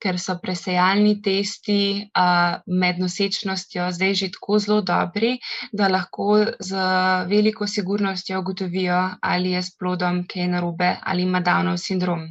ker 0.02 0.18
so 0.18 0.34
presejalni 0.42 1.20
testi 1.22 1.78
uh, 2.10 2.58
med 2.66 2.98
nosečnostjo 2.98 3.86
zdaj 3.94 4.18
že 4.22 4.30
tako 4.34 4.58
zelo 4.58 4.80
dobri, 4.82 5.36
da 5.72 5.88
lahko 5.94 6.40
z 6.58 6.88
veliko 7.30 7.70
sigurnostjo 7.70 8.42
ugotovijo, 8.42 8.98
ali 9.22 9.54
je 9.54 9.62
s 9.62 9.76
plodom 9.78 10.24
kaj 10.26 10.50
narobe 10.56 10.96
ali 11.04 11.22
ima 11.22 11.40
Downov 11.40 11.78
sindrom. 11.78 12.26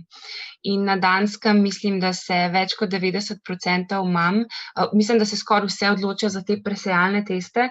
In 0.67 0.83
na 0.83 0.97
Danskem 0.99 1.61
mislim, 1.63 1.99
da 2.03 2.11
se 2.13 2.37
več 2.53 2.75
kot 2.79 2.91
90% 2.91 4.01
mam, 4.11 4.41
uh, 4.43 4.89
mislim, 4.93 5.21
da 5.21 5.25
se 5.25 5.39
skoraj 5.39 5.71
vse 5.71 5.93
odločajo 5.95 6.33
za 6.33 6.43
te 6.47 6.59
presejalne 6.63 7.23
teste. 7.27 7.69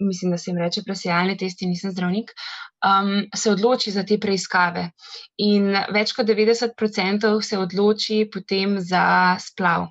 Mislim, 0.00 0.30
da 0.30 0.38
se 0.38 0.50
jim 0.52 0.60
reče 0.62 0.84
presejalne 0.86 1.34
testi, 1.36 1.66
nisem 1.66 1.90
zdravnik. 1.90 2.30
Um, 2.86 3.26
se 3.34 3.50
odloči 3.50 3.90
za 3.90 4.04
te 4.06 4.18
preiskave. 4.22 4.84
In 5.42 5.72
več 5.94 6.14
kot 6.14 6.28
90% 6.30 7.32
se 7.42 7.58
odloči 7.58 8.20
potem 8.32 8.78
za 8.78 9.04
splav. 9.42 9.88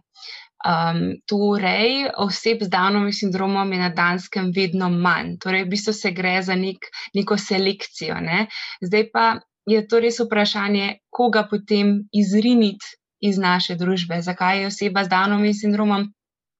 Um, 0.67 1.19
torej, 1.29 2.07
oseb 2.23 2.63
z 2.65 2.71
Downovim 2.73 3.13
sindromom 3.13 3.69
je 3.71 3.81
na 3.83 3.89
Danskem 3.93 4.49
vedno 4.55 4.89
manj. 4.89 5.35
Torej, 5.43 5.67
v 5.67 5.73
bistvu 5.75 5.93
se 5.93 6.11
gre 6.11 6.39
za 6.43 6.55
nek, 6.57 6.89
neko 7.13 7.37
selekcijo. 7.37 8.17
Ne? 8.23 8.47
Zdaj 8.81 9.05
pa 9.13 9.27
je 9.67 9.83
to 9.87 9.99
res 9.99 10.19
vprašanje, 10.23 10.99
koga 11.11 11.43
potem 11.49 12.07
izriniti 12.15 12.95
iz 13.19 13.37
naše 13.37 13.75
družbe, 13.75 14.21
zakaj 14.21 14.61
je 14.61 14.69
oseba 14.71 15.03
z 15.03 15.11
Danovim 15.11 15.53
sindromom. 15.53 16.07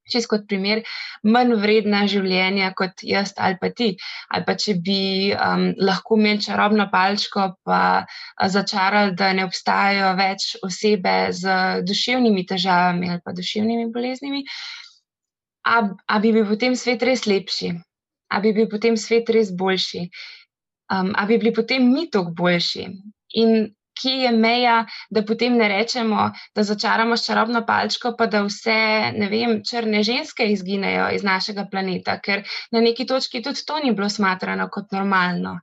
Čez 0.08 0.24
kot 0.32 0.46
primer, 0.48 0.86
manj 1.28 1.58
vredna 1.60 2.06
življenja 2.08 2.70
kot 2.80 3.04
jaz 3.04 3.34
ali 3.44 3.58
pa 3.60 3.70
ti. 3.76 3.90
Ali 4.32 4.46
pa 4.48 4.56
če 4.56 4.78
bi 4.80 5.02
um, 5.36 5.66
lahko 5.84 6.16
imeli 6.16 6.40
čarobno 6.46 6.86
palčko, 6.92 7.50
pa 7.68 8.08
začarali, 8.40 9.18
da 9.20 9.34
ne 9.36 9.44
obstajajo 9.50 10.14
več 10.16 10.48
osebe 10.64 11.18
z 11.36 11.58
duševnimi 11.84 12.46
težavami 12.48 13.12
ali 13.12 13.24
pa 13.24 13.36
duševnimi 13.36 13.92
boleznimi, 13.92 14.46
a, 15.68 15.84
a 16.08 16.20
bi 16.24 16.32
bil 16.32 16.48
potem 16.48 16.80
svet 16.80 17.04
res 17.04 17.28
lepši, 17.28 17.74
a 18.32 18.40
bi 18.40 18.56
bil 18.56 18.72
potem 18.72 18.96
svet 18.96 19.28
res 19.36 19.52
boljši 19.52 20.08
um, 20.94 21.14
ali 21.16 21.28
bi 21.28 21.38
bili 21.38 21.54
potem 21.54 21.92
mi 21.94 22.10
tako 22.12 22.32
boljši. 22.32 22.88
In 23.42 23.74
kje 24.02 24.12
je 24.12 24.32
meja, 24.32 24.86
da 25.10 25.24
potem 25.26 25.58
ne 25.58 25.68
rečemo, 25.68 26.30
da 26.56 26.64
začaramo 26.64 27.18
s 27.18 27.26
čarobno 27.26 27.64
palčko, 27.66 28.14
pa 28.18 28.28
da 28.28 28.44
vse, 28.46 28.78
ne 29.18 29.30
vem, 29.32 29.62
črne 29.70 30.04
ženske 30.04 30.46
izginejo 30.54 31.10
iz 31.16 31.26
našega 31.26 31.68
planeta, 31.72 32.20
ker 32.22 32.44
na 32.72 32.82
neki 32.82 33.08
točki 33.10 33.42
tudi 33.42 33.66
to 33.66 33.80
ni 33.84 33.94
bilo 33.98 34.10
smatrano 34.10 34.70
kot 34.72 34.92
normalno. 34.92 35.60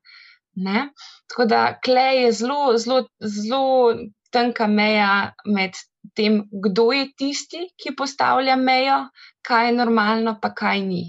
Ne? 0.66 0.88
Tako 1.30 1.48
da 1.50 1.62
klej 1.84 2.24
je 2.24 2.32
zelo, 2.32 2.76
zelo, 2.78 3.04
zelo 3.20 3.94
tanka 4.34 4.66
meja 4.66 5.32
med 5.46 5.78
tem, 6.14 6.42
kdo 6.66 6.90
je 6.92 7.08
tisti, 7.18 7.66
ki 7.80 7.94
postavlja 7.98 8.56
mejo, 8.56 9.04
kaj 9.46 9.70
je 9.70 9.76
normalno, 9.78 10.38
pa 10.42 10.54
kaj 10.54 10.82
ni 10.86 11.04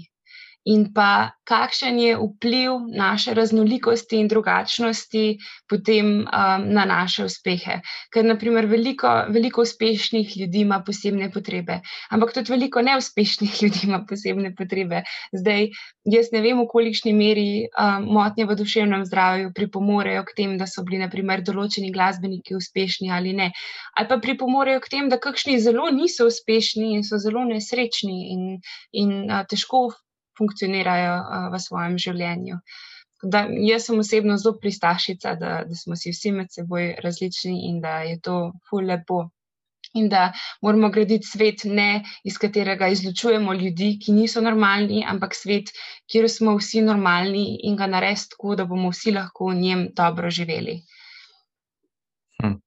in 0.66 0.90
pa 0.94 1.30
kakšen 1.46 1.98
je 1.98 2.16
vpliv 2.18 2.90
naše 2.90 3.34
raznolikosti 3.34 4.18
in 4.18 4.28
drugačnosti 4.28 5.38
potem 5.70 6.26
um, 6.26 6.64
na 6.74 6.84
naše 6.84 7.24
uspehe. 7.24 7.78
Ker, 8.10 8.26
naprimer, 8.26 8.66
veliko, 8.66 9.12
veliko 9.30 9.62
uspešnih 9.62 10.36
ljudi 10.36 10.64
ima 10.66 10.80
posebne 10.86 11.30
potrebe, 11.30 11.78
ampak 12.10 12.34
tudi 12.34 12.50
veliko 12.50 12.82
neuspešnih 12.82 13.54
ljudi 13.62 13.84
ima 13.86 14.02
posebne 14.08 14.54
potrebe. 14.58 15.04
Zdaj, 15.32 15.68
jaz 16.04 16.32
ne 16.34 16.42
vem, 16.42 16.58
v 16.58 16.66
kolikšni 16.72 17.14
meri 17.14 17.66
um, 17.70 18.10
motnje 18.18 18.48
v 18.50 18.58
duševnem 18.58 19.06
zdravju 19.06 19.52
pripomorejo 19.54 20.24
k 20.26 20.36
tem, 20.36 20.58
da 20.58 20.66
so 20.66 20.82
bili, 20.82 20.98
naprimer, 21.04 21.44
določeni 21.46 21.92
glasbeniki 21.94 22.58
uspešni 22.58 23.12
ali 23.14 23.36
ne. 23.38 23.52
Ali 23.94 24.10
pa 24.10 24.18
pripomorejo 24.18 24.82
k 24.82 24.90
tem, 24.96 25.12
da 25.12 25.20
kakšni 25.22 25.60
zelo 25.62 25.86
niso 25.94 26.26
uspešni 26.26 26.96
in 26.98 27.06
so 27.06 27.22
zelo 27.22 27.46
nesrečni 27.46 28.18
in, 28.34 28.42
in 28.90 29.14
uh, 29.30 29.46
težko 29.46 29.86
funkcionirajo 30.38 31.14
uh, 31.20 31.48
v 31.54 31.60
svojem 31.62 31.96
življenju. 31.98 32.58
Da, 33.22 33.46
jaz 33.48 33.86
sem 33.88 33.98
osebno 33.98 34.36
zelo 34.36 34.58
pristašica, 34.60 35.34
da, 35.40 35.52
da 35.68 35.74
smo 35.74 35.96
si 35.96 36.12
vsi 36.12 36.32
med 36.36 36.52
seboj 36.52 36.92
različni 37.04 37.56
in 37.70 37.80
da 37.80 38.02
je 38.04 38.20
to 38.20 38.36
ful 38.68 38.84
lepo. 38.84 39.24
In 39.96 40.10
da 40.12 40.32
moramo 40.62 40.90
graditi 40.92 41.24
svet, 41.24 41.62
ne 41.64 42.04
iz 42.24 42.36
katerega 42.38 42.88
izločujemo 42.92 43.54
ljudi, 43.54 43.94
ki 44.02 44.12
niso 44.12 44.42
normalni, 44.44 45.04
ampak 45.08 45.34
svet, 45.34 45.70
kjer 46.12 46.28
smo 46.30 46.56
vsi 46.58 46.82
normalni 46.84 47.46
in 47.64 47.78
ga 47.80 47.86
narediti 47.88 48.34
tako, 48.34 48.56
da 48.60 48.66
bomo 48.68 48.90
vsi 48.92 49.14
lahko 49.16 49.48
v 49.48 49.60
njem 49.62 49.86
dobro 49.96 50.30
živeli. 50.30 50.76
Hm. 52.42 52.58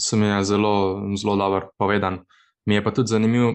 Sem 0.00 0.22
je 0.22 0.44
zelo, 0.44 0.74
zelo 1.20 1.36
dobro 1.36 1.68
povedan. 1.78 2.22
Mi 2.66 2.74
je 2.74 2.84
pa 2.84 2.90
tudi 2.90 3.12
zanimivo, 3.12 3.52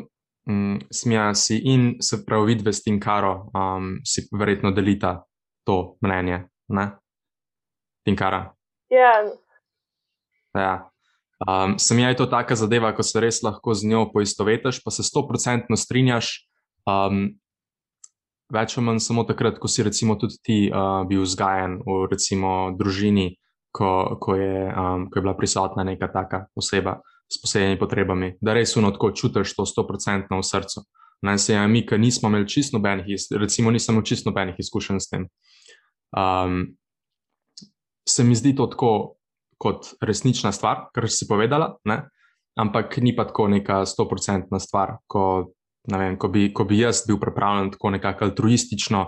um, 0.48 0.80
smija 0.92 1.34
si 1.36 1.58
in 1.58 1.96
se 2.02 2.26
pravi, 2.26 2.54
vidvest 2.54 2.88
in 2.88 3.00
karo, 3.00 3.50
um, 3.54 3.98
si 4.06 4.28
verjetno 4.32 4.72
delita 4.72 5.24
to 5.66 5.98
mnenje. 6.02 6.48
Ne? 6.68 6.92
Tinkara. 8.06 8.54
Ja. 8.90 9.12
ja. 10.56 10.90
Um, 11.48 11.78
sem 11.80 12.00
je 12.00 12.16
to 12.16 12.26
taka 12.26 12.56
zadeva, 12.56 12.94
ko 12.96 13.04
se 13.04 13.20
res 13.22 13.42
lahko 13.44 13.74
z 13.74 13.88
njo 13.88 14.08
poistovetiš, 14.14 14.82
pa 14.84 14.92
se 14.92 15.04
sto 15.04 15.28
procentno 15.28 15.78
strinjaš. 15.78 16.48
Um, 16.88 17.36
več 18.54 18.78
ali 18.78 18.86
manj 18.88 19.04
samo 19.04 19.28
takrat, 19.28 19.60
ko 19.60 19.68
si 19.68 19.84
recimo 19.84 20.16
tudi 20.16 20.40
ti 20.44 20.58
uh, 20.72 21.04
bil 21.08 21.22
vzgajen 21.28 21.82
v 21.84 22.08
recimo 22.12 22.72
družini, 22.80 23.36
ko, 23.76 24.18
ko, 24.24 24.40
je, 24.40 24.72
um, 24.72 25.10
ko 25.12 25.20
je 25.20 25.24
bila 25.28 25.36
prisotna 25.38 25.84
neka 25.84 26.08
taka 26.08 26.48
oseba 26.56 26.98
s 27.28 27.42
posebnimi 27.42 27.80
potrebami, 27.80 28.34
da 28.42 28.56
res 28.56 28.76
uno 28.80 28.92
tako 28.96 29.12
čutiš 29.12 29.56
to 29.56 29.66
stoprocentno 29.66 30.40
v 30.40 30.48
srcu. 30.48 30.84
Naj 31.22 31.40
se 31.42 31.68
mi, 31.68 31.82
ki 31.86 31.98
nismo 31.98 32.30
imeli 32.30 32.48
čisto 32.48 32.78
nobenih, 32.78 33.08
recimo, 33.40 33.72
nisem 33.72 33.96
imel 33.96 34.06
čisto 34.06 34.30
nobenih 34.30 34.56
izkušenj 34.60 35.00
s 35.00 35.10
tem. 35.10 35.28
Um, 36.14 36.78
se 38.08 38.24
mi 38.24 38.36
zdi 38.36 38.56
to 38.56 38.68
tako 38.68 38.92
kot 39.58 39.96
resnična 40.02 40.52
stvar, 40.52 40.88
kar 40.94 41.10
si 41.10 41.28
povedala, 41.28 41.76
ne? 41.86 42.04
ampak 42.58 42.98
ni 42.98 43.14
pa 43.16 43.26
tako 43.26 43.48
neka 43.48 43.86
stoprocentna 43.86 44.60
stvar, 44.60 44.98
ko, 45.06 45.54
vem, 45.86 46.18
ko, 46.18 46.30
bi, 46.30 46.50
ko 46.54 46.66
bi 46.66 46.80
jaz 46.80 47.04
bil 47.08 47.20
pripravljen 47.22 47.72
tako 47.76 47.92
nekako 47.94 48.26
altruistično, 48.26 49.04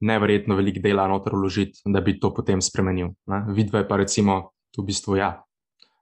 nevrjetno 0.00 0.54
veliko 0.58 0.82
dela 0.82 1.06
noter 1.10 1.34
vložiti, 1.34 1.82
da 1.86 2.00
bi 2.00 2.18
to 2.18 2.32
potem 2.34 2.62
spremenil. 2.62 3.12
Vidve 3.54 3.84
pa 3.88 3.98
recimo, 3.98 4.54
v 4.78 4.86
bistvu 4.86 5.18
ja, 5.18 5.30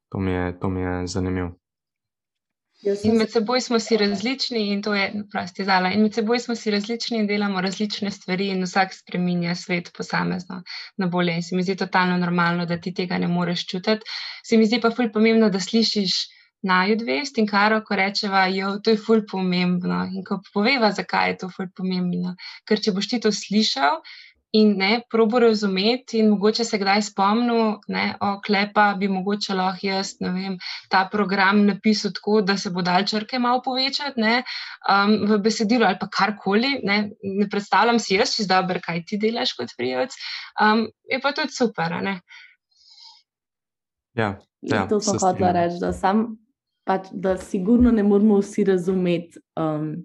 to 0.09 0.19
mi 0.19 0.33
je, 0.33 0.59
to 0.61 0.69
mi 0.69 0.81
je 0.81 1.07
zanimivo. 1.07 1.55
In 2.87 3.17
med 3.17 3.31
seboj 3.33 3.61
smo 3.65 3.79
si 3.81 3.97
različni, 3.97 4.61
in 4.73 4.83
to 4.83 4.95
je, 4.95 5.07
prosti, 5.33 5.65
zala. 5.65 5.91
In 5.95 6.03
med 6.05 6.15
seboj 6.15 6.39
smo 6.45 6.55
si 6.55 6.71
različni 6.71 7.19
in 7.19 7.27
delamo 7.27 7.61
različne 7.65 8.11
stvari, 8.11 8.51
in 8.53 8.63
vsak 8.63 8.93
spremenja 8.95 9.55
svet 9.55 9.89
posamezno 9.97 10.61
na 10.97 11.09
bolje. 11.15 11.35
In 11.41 11.43
se 11.43 11.57
mi 11.57 11.65
zdi 11.65 11.77
totalno 11.77 12.19
normalno, 12.21 12.67
da 12.67 12.79
ti 12.81 12.93
tega 12.95 13.19
ne 13.19 13.29
moreš 13.29 13.67
čutiti. 13.67 14.17
Se 14.45 14.61
mi 14.61 14.67
zdi 14.67 14.81
pa 14.81 14.91
fulj 14.91 15.11
pomembno, 15.13 15.49
da 15.51 15.61
slišiš 15.61 16.19
najudvest 16.63 17.39
in 17.39 17.49
karo, 17.49 17.81
ko 17.89 17.97
rečeva, 17.97 18.47
jo, 18.53 18.77
to 18.85 18.93
je 18.93 19.01
fulj 19.09 19.25
pomembno. 19.31 20.05
In 20.13 20.25
ko 20.25 20.41
poveva, 20.53 20.93
zakaj 20.93 21.31
je 21.31 21.39
to 21.43 21.51
fulj 21.57 21.73
pomembno. 21.81 22.37
Ker 22.69 22.83
če 22.85 22.93
boš 22.93 23.09
ti 23.13 23.21
to 23.25 23.33
slišal, 23.33 24.03
in 24.57 24.73
ne 24.79 25.01
probo 25.11 25.39
razumeti, 25.43 26.19
in 26.19 26.31
mogoče 26.31 26.65
se 26.65 26.79
kdaj 26.79 27.03
spomnil, 27.11 27.77
da 27.89 28.05
oklepa 28.33 28.87
bi 28.99 29.09
mogoče 29.09 29.55
lahko 29.55 29.87
jaz 29.87 30.15
vem, 30.21 30.57
ta 30.91 31.05
program 31.13 31.65
napisal 31.67 32.15
tako, 32.17 32.41
da 32.41 32.57
se 32.57 32.71
bo 32.71 32.83
dal 32.83 33.05
črke 33.07 33.39
malo 33.43 33.63
povečati 33.65 34.21
ne, 34.21 34.43
um, 34.89 35.17
v 35.29 35.39
besedilu 35.43 35.87
ali 35.89 36.01
pa 36.01 36.09
karkoli. 36.19 36.77
Ne, 36.85 36.99
ne 37.23 37.49
predstavljam 37.51 38.01
si 38.01 38.17
jaz, 38.17 38.37
če 38.37 38.49
zdaj, 38.49 38.81
kaj 38.87 39.05
ti 39.07 39.21
delaš 39.21 39.57
kot 39.59 39.77
prijavec. 39.77 40.17
Um, 40.61 40.87
je 41.11 41.21
pa 41.23 41.33
tudi 41.37 41.53
super. 41.53 41.99
Ne. 42.03 42.21
Ja, 44.17 44.37
ja, 44.65 44.87
to 44.89 45.01
sem 45.05 45.21
hotel 45.21 45.53
reči, 45.53 45.81
da, 45.83 45.93
sam, 45.93 46.27
pač, 46.89 47.11
da 47.13 47.37
sigurno 47.37 47.93
ne 47.93 48.05
moramo 48.07 48.41
vsi 48.41 48.65
razumeti. 48.65 49.43
Um, 49.61 49.97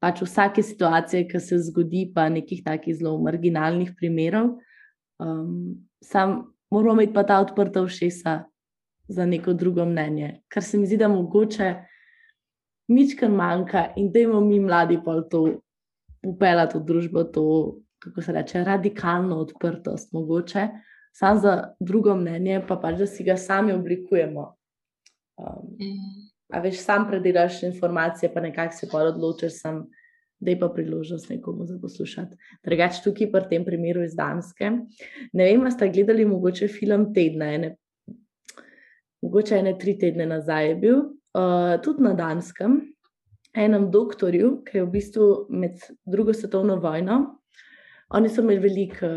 pač 0.00 0.22
vsake 0.22 0.62
situacije, 0.62 1.26
ki 1.28 1.40
se 1.40 1.58
zgodi, 1.68 2.06
pa 2.14 2.28
nekih 2.28 2.62
takih 2.64 2.96
zelo 2.96 3.18
marginalnih 3.22 3.92
primerov. 3.98 4.54
Um, 5.18 5.88
sam 6.04 6.54
moramo 6.70 7.02
imeti 7.02 7.14
pa 7.14 7.24
ta 7.26 7.40
odprta 7.40 7.82
ušesa 7.82 8.42
za 9.08 9.26
neko 9.26 9.52
drugo 9.52 9.84
mnenje, 9.84 10.42
kar 10.48 10.62
se 10.62 10.78
mi 10.78 10.86
zdi, 10.86 10.96
da 10.96 11.08
mogoče 11.08 11.74
mičkar 12.88 13.30
manjka 13.30 13.88
in 13.96 14.12
da 14.12 14.20
imamo 14.20 14.40
mi 14.40 14.60
mladi 14.60 15.00
pol 15.04 15.24
to 15.30 15.42
upeljati 16.26 16.78
v 16.78 16.84
družbo, 16.84 17.24
to, 17.24 17.44
kako 17.98 18.22
se 18.22 18.32
reče, 18.32 18.64
radikalno 18.64 19.38
odprtost, 19.38 20.12
mogoče. 20.12 20.68
Sam 21.12 21.38
za 21.38 21.74
drugo 21.80 22.14
mnenje, 22.14 22.60
pa 22.68 22.76
pač, 22.76 22.98
da 22.98 23.06
si 23.06 23.24
ga 23.24 23.36
sami 23.36 23.72
oblikujemo. 23.72 24.54
Um, 25.38 25.76
mm. 25.80 26.37
A 26.48 26.60
veš, 26.64 26.80
sam 26.80 27.04
predelaš 27.08 27.62
informacije, 27.62 28.30
pa 28.34 28.40
nekako 28.40 28.76
se 28.76 28.88
pa 28.92 29.02
odločiš, 29.10 29.62
da 30.40 30.50
je 30.50 30.60
pa 30.60 30.68
priložnost 30.68 31.28
nekomu 31.30 31.66
za 31.66 31.78
poslušati. 31.82 32.36
Drugač, 32.64 33.02
tukaj 33.04 33.30
pri 33.32 33.48
tem 33.50 33.64
primeru 33.64 34.04
iz 34.04 34.14
Danske. 34.16 34.70
Ne 35.32 35.44
vem, 35.44 35.60
ali 35.60 35.72
ste 35.74 35.90
gledali 35.92 36.24
mogoče 36.24 36.68
film 36.68 37.08
tedna, 37.14 37.50
ene, 37.54 37.74
mogoče 39.22 39.58
ene 39.58 39.74
tri 39.78 39.98
tedne 39.98 40.26
nazaj 40.26 40.68
je 40.68 40.76
bil, 40.76 41.02
uh, 41.34 41.74
tudi 41.82 42.06
na 42.06 42.14
Danskem, 42.14 42.80
enem 43.56 43.90
doktorju, 43.90 44.60
ki 44.64 44.78
je 44.78 44.86
v 44.86 44.92
bistvu 44.94 45.28
med 45.50 45.82
drugo 46.06 46.32
svetovno 46.32 46.78
vojno. 46.80 47.18
Oni 48.14 48.30
so 48.32 48.40
imeli 48.40 48.62
veliko, 48.62 49.08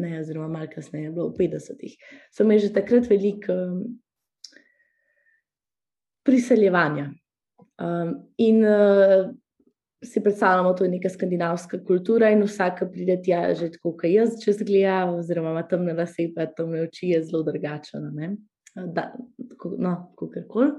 ne, 0.00 0.20
oziroma 0.20 0.48
malo 0.48 0.70
kasneje, 0.72 1.10
bilo 1.12 1.28
v 1.34 1.42
50-ih, 1.42 1.98
so 2.32 2.46
imeli 2.46 2.62
že 2.64 2.72
takrat 2.72 3.10
veliko 3.10 3.52
priseljevanja. 6.28 7.08
Um, 7.78 8.14
in 8.36 8.60
uh, 8.66 9.30
si 10.04 10.22
predstavljamo, 10.22 10.72
da 10.72 10.74
je 10.74 10.78
to 10.78 10.90
neka 10.90 11.08
skandinavska 11.08 11.80
kultura, 11.86 12.30
in 12.30 12.42
vsak, 12.46 12.78
ki 12.78 12.88
pride 12.92 13.18
tja, 13.24 13.42
že 13.58 13.70
tako, 13.74 13.94
kot 13.98 14.10
jaz, 14.10 14.36
če 14.42 14.54
se 14.60 14.66
gleda, 14.66 15.00
oziroma 15.10 15.54
ima 15.54 15.64
temne 15.66 15.94
lase, 15.98 16.28
pa 16.34 16.46
temne 16.46 16.84
oči, 16.86 17.12
je 17.14 17.22
zelo 17.26 17.42
drugačen. 17.46 18.10
No, 18.76 19.94
kako 20.18 20.44
koli. 20.48 20.70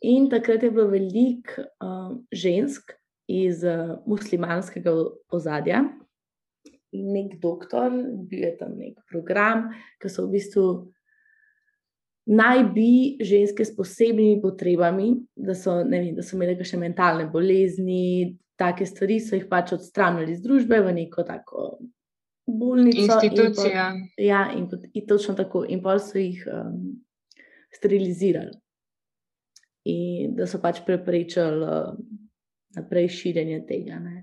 In 0.00 0.30
takrat 0.32 0.62
je 0.64 0.70
bilo 0.72 0.88
veliko 0.88 1.64
uh, 1.84 2.12
žensk 2.32 2.94
iz 3.28 3.64
uh, 3.64 3.98
muslimanskega 4.08 4.92
ozadja. 5.32 5.84
In 6.96 7.12
nek 7.14 7.36
doktor, 7.40 7.92
bil 8.28 8.48
je 8.48 8.54
tam 8.58 8.72
nek 8.80 8.96
program, 9.12 9.68
ki 10.00 10.08
so 10.10 10.24
v 10.26 10.38
bistvu 10.38 10.64
naj 12.30 12.64
bi 12.74 13.16
ženske 13.26 13.64
s 13.64 13.74
posebnimi 13.76 14.38
potrebami, 14.42 15.12
da 15.34 15.54
so, 15.54 15.80
vem, 15.82 16.12
da 16.14 16.22
so 16.22 16.36
imele 16.36 16.54
še 16.64 16.78
mentalne 16.78 17.26
bolezni, 17.32 18.36
take 18.60 18.86
stvari, 18.86 19.18
so 19.24 19.34
jih 19.38 19.48
pač 19.50 19.72
odstranili 19.74 20.36
iz 20.36 20.42
družbe 20.44 20.78
v 20.84 20.94
neko 21.00 21.24
tako 21.26 21.70
bolnico. 22.46 23.02
Institucija. 23.02 23.90
In 23.94 24.02
pol, 24.06 24.24
ja, 24.26 24.44
in, 24.54 24.66
pot, 24.70 24.86
in 24.92 25.06
točno 25.08 25.34
tako. 25.38 25.64
In 25.66 25.82
pa 25.82 25.96
so 26.02 26.20
jih 26.20 26.42
um, 26.52 26.76
sterilizirali. 27.74 28.54
In 29.90 30.36
da 30.36 30.46
so 30.50 30.60
pač 30.62 30.82
preprečili 30.86 31.64
uh, 31.64 31.94
naprej 32.76 33.10
širjenje 33.16 33.64
tega. 33.66 33.98
Ne. 34.02 34.22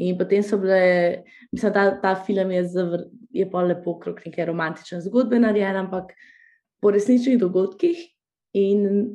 In 0.00 0.16
potem 0.18 0.42
so 0.42 0.56
bile, 0.58 1.24
mislim, 1.52 1.72
da 1.74 1.74
ta, 1.74 1.98
ta 2.02 2.14
film 2.24 2.54
je, 2.54 2.62
zavr, 2.72 3.04
je 3.34 3.44
pa 3.50 3.62
lepo, 3.62 3.98
krok 4.00 4.24
neke 4.24 4.46
romantične 4.48 5.02
zgodbe 5.04 5.38
narejen, 5.42 5.76
ampak 5.84 6.14
po 6.84 6.90
resničnih 6.92 7.38
dogodkih 7.40 7.96
in 8.52 9.06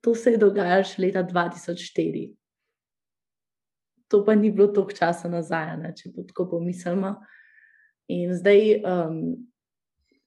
to 0.00 0.14
se 0.16 0.32
je 0.32 0.38
dogajalo 0.40 0.86
še 0.88 1.02
leta 1.04 1.20
2004. 1.28 2.22
To 4.08 4.22
pa 4.24 4.32
ni 4.36 4.48
bilo 4.52 4.70
toliko 4.72 4.96
časa 4.96 5.28
nazaj, 5.28 5.74
ne, 5.82 5.90
če 5.96 6.14
tako 6.30 6.46
pomislimo. 6.54 7.10
In 8.08 8.32
zdaj 8.36 8.62
um, 8.80 9.18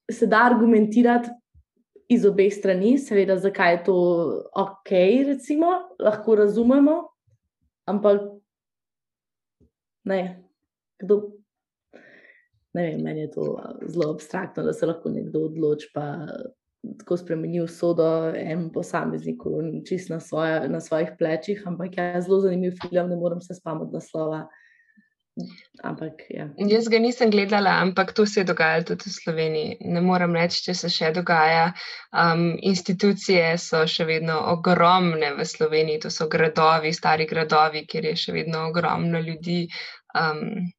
se 0.05 0.29
da 0.29 0.43
argumentirati 0.51 1.33
iz 2.13 2.25
obeh 2.29 2.53
strani, 2.53 2.93
seveda, 3.01 3.39
zakaj 3.41 3.73
je 3.73 3.79
to 3.89 3.95
ok, 4.61 4.93
recimo, 5.31 5.71
lahko 5.97 6.37
razumemo, 6.39 6.99
ampak 7.89 8.21
ne, 10.13 10.21
kdo. 11.01 11.19
Ne 12.77 12.83
vem, 12.85 13.01
meni 13.01 13.23
je 13.25 13.31
to 13.33 13.43
zelo 13.89 14.11
abstraktno, 14.13 14.61
da 14.63 14.73
se 14.77 14.85
lahko 14.85 15.09
nekdo 15.09 15.47
odloči, 15.47 15.89
pa 15.93 16.11
tako 16.99 17.17
spremenil 17.17 17.67
sodo 17.67 18.07
en 18.35 18.69
posamezniku, 18.73 19.57
čist 19.87 20.09
na, 20.09 20.19
svoje, 20.19 20.69
na 20.69 20.81
svojih 20.81 21.15
plečih, 21.19 21.63
ampak 21.65 21.97
je 21.97 22.21
zelo 22.21 22.39
zanimiv 22.45 22.77
film, 22.81 23.09
ne 23.09 23.15
morem 23.15 23.41
se 23.41 23.55
spomniti 23.55 23.93
naslova. 23.93 24.47
Ampak, 25.83 26.23
ja. 26.33 26.47
Jaz 26.57 26.87
ga 26.89 26.97
nisem 26.99 27.29
gledala, 27.29 27.75
ampak 27.81 28.13
to 28.17 28.25
se 28.25 28.39
je 28.39 28.47
dogajalo 28.49 28.83
tudi 28.83 29.09
v 29.09 29.13
Sloveniji. 29.13 29.75
Ne 29.85 30.01
morem 30.01 30.33
reči, 30.35 30.63
če 30.65 30.73
se 30.73 30.89
še 30.89 31.11
dogaja. 31.13 31.67
Um, 32.09 32.55
institucije 32.65 33.51
so 33.61 33.83
še 33.85 34.07
vedno 34.09 34.39
ogromne 34.53 35.35
v 35.37 35.45
Sloveniji, 35.45 36.01
to 36.07 36.13
so 36.13 36.25
gradovi, 36.31 36.93
stari 36.93 37.29
gradovi, 37.29 37.85
kjer 37.85 38.09
je 38.09 38.15
še 38.23 38.33
vedno 38.39 38.65
ogromno 38.71 39.21
ljudi. 39.21 39.67
Um, 40.17 40.71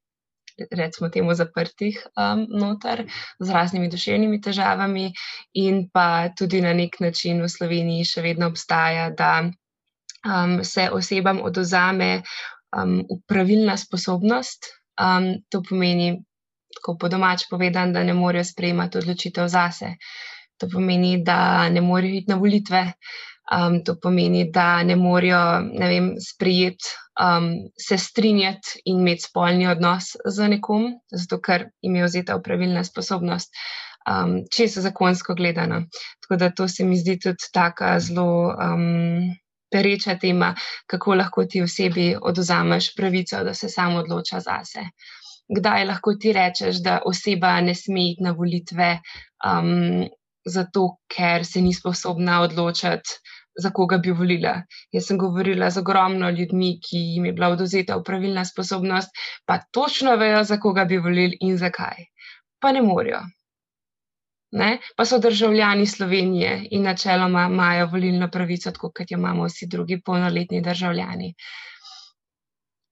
recimo 0.70 1.08
temu, 1.08 1.34
zaprtih 1.34 2.00
um, 2.16 2.46
noter 2.50 3.04
z 3.38 3.50
raznimi 3.50 3.88
duševnimi 3.88 4.40
težavami, 4.40 5.12
in 5.54 5.88
pa 5.92 6.28
tudi 6.36 6.60
na 6.60 6.72
nek 6.72 7.00
način 7.00 7.42
v 7.42 7.48
Sloveniji 7.48 8.04
še 8.04 8.24
vedno 8.26 8.50
obstaja, 8.50 9.10
da 9.10 9.32
um, 9.46 10.58
se 10.64 10.88
osebam 10.92 11.42
odozame 11.42 12.22
um, 12.76 13.02
pravilna 13.26 13.76
sposobnost. 13.76 14.72
Um, 14.98 15.38
to 15.48 15.62
pomeni, 15.62 16.16
tako 16.74 16.96
po 16.98 17.08
domač 17.08 17.46
povedan, 17.50 17.92
da 17.92 18.02
ne 18.02 18.14
morejo 18.14 18.44
sprejemati 18.44 18.98
odločitev 18.98 19.48
zase. 19.48 19.94
To 20.58 20.66
pomeni, 20.68 21.22
da 21.22 21.68
ne 21.70 21.80
morejo 21.80 22.22
iti 22.22 22.32
na 22.32 22.36
volitve. 22.36 22.84
Um, 23.48 23.78
to 23.84 23.94
pomeni, 24.02 24.50
da 24.52 24.82
ne 24.82 24.96
morejo 24.96 25.40
sprejeti, 26.20 26.90
um, 27.18 27.70
se 27.78 27.98
strinjati 27.98 28.80
in 28.84 29.00
imeti 29.00 29.22
spolni 29.22 29.66
odnos 29.66 30.14
z 30.26 30.48
nekom, 30.48 30.92
zato 31.10 31.40
ker 31.40 31.68
jim 31.82 31.96
je 31.96 32.04
vzeta 32.04 32.36
upravilna 32.36 32.84
sposobnost, 32.84 33.52
um, 34.10 34.38
če 34.54 34.68
so 34.68 34.84
zakonsko 34.84 35.34
gledano. 35.34 35.82
Tako 36.22 36.40
da 36.40 36.50
to 36.50 36.68
se 36.68 36.84
mi 36.84 36.96
zdi 36.96 37.18
tudi 37.22 37.50
tako 37.52 37.96
zelo 38.00 38.54
um, 38.54 39.30
pereča 39.72 40.16
tema, 40.18 40.54
kako 40.86 41.14
lahko 41.14 41.44
ti 41.44 41.62
osebi 41.62 42.14
oduzameš 42.20 42.94
pravico, 42.96 43.42
da 43.44 43.54
se 43.54 43.68
samo 43.68 44.04
odloča 44.04 44.40
zase. 44.40 44.86
Kdaj 45.48 45.84
lahko 45.88 46.14
ti 46.20 46.32
rečeš, 46.32 46.82
da 46.84 47.00
oseba 47.04 47.60
ne 47.60 47.74
sme 47.74 48.10
iti 48.12 48.24
na 48.24 48.34
volitve, 48.36 48.98
um, 49.44 50.06
zato 50.48 50.84
ker 51.08 51.44
se 51.44 51.60
ni 51.60 51.74
sposobna 51.74 52.42
odločiti, 52.44 53.20
za 53.58 53.70
koga 53.70 53.98
bi 53.98 54.10
volila. 54.10 54.54
Jaz 54.92 55.06
sem 55.06 55.18
govorila 55.18 55.70
z 55.70 55.80
ogromno 55.82 56.30
ljudmi, 56.30 56.78
ki 56.80 56.98
jim 57.14 57.26
je 57.26 57.32
bila 57.32 57.48
oduzeta 57.54 57.96
upravilna 57.96 58.44
sposobnost, 58.44 59.10
pa 59.46 59.58
točno 59.72 60.16
vejo, 60.16 60.44
za 60.44 60.60
koga 60.60 60.84
bi 60.84 60.98
volili 60.98 61.38
in 61.40 61.56
zakaj. 61.58 62.06
Pa 62.60 62.72
ne 62.72 62.82
morejo. 62.82 63.20
Ne? 64.52 64.78
Pa 64.96 65.04
so 65.04 65.18
državljani 65.18 65.86
Slovenije 65.86 66.68
in 66.70 66.82
načeloma 66.82 67.48
imajo 67.50 67.86
volilno 67.86 68.30
pravico, 68.30 68.70
tako 68.70 68.92
kot 68.96 69.10
jo 69.10 69.18
imamo 69.18 69.44
vsi 69.44 69.66
drugi 69.66 70.00
polnoletni 70.00 70.62
državljani. 70.62 71.34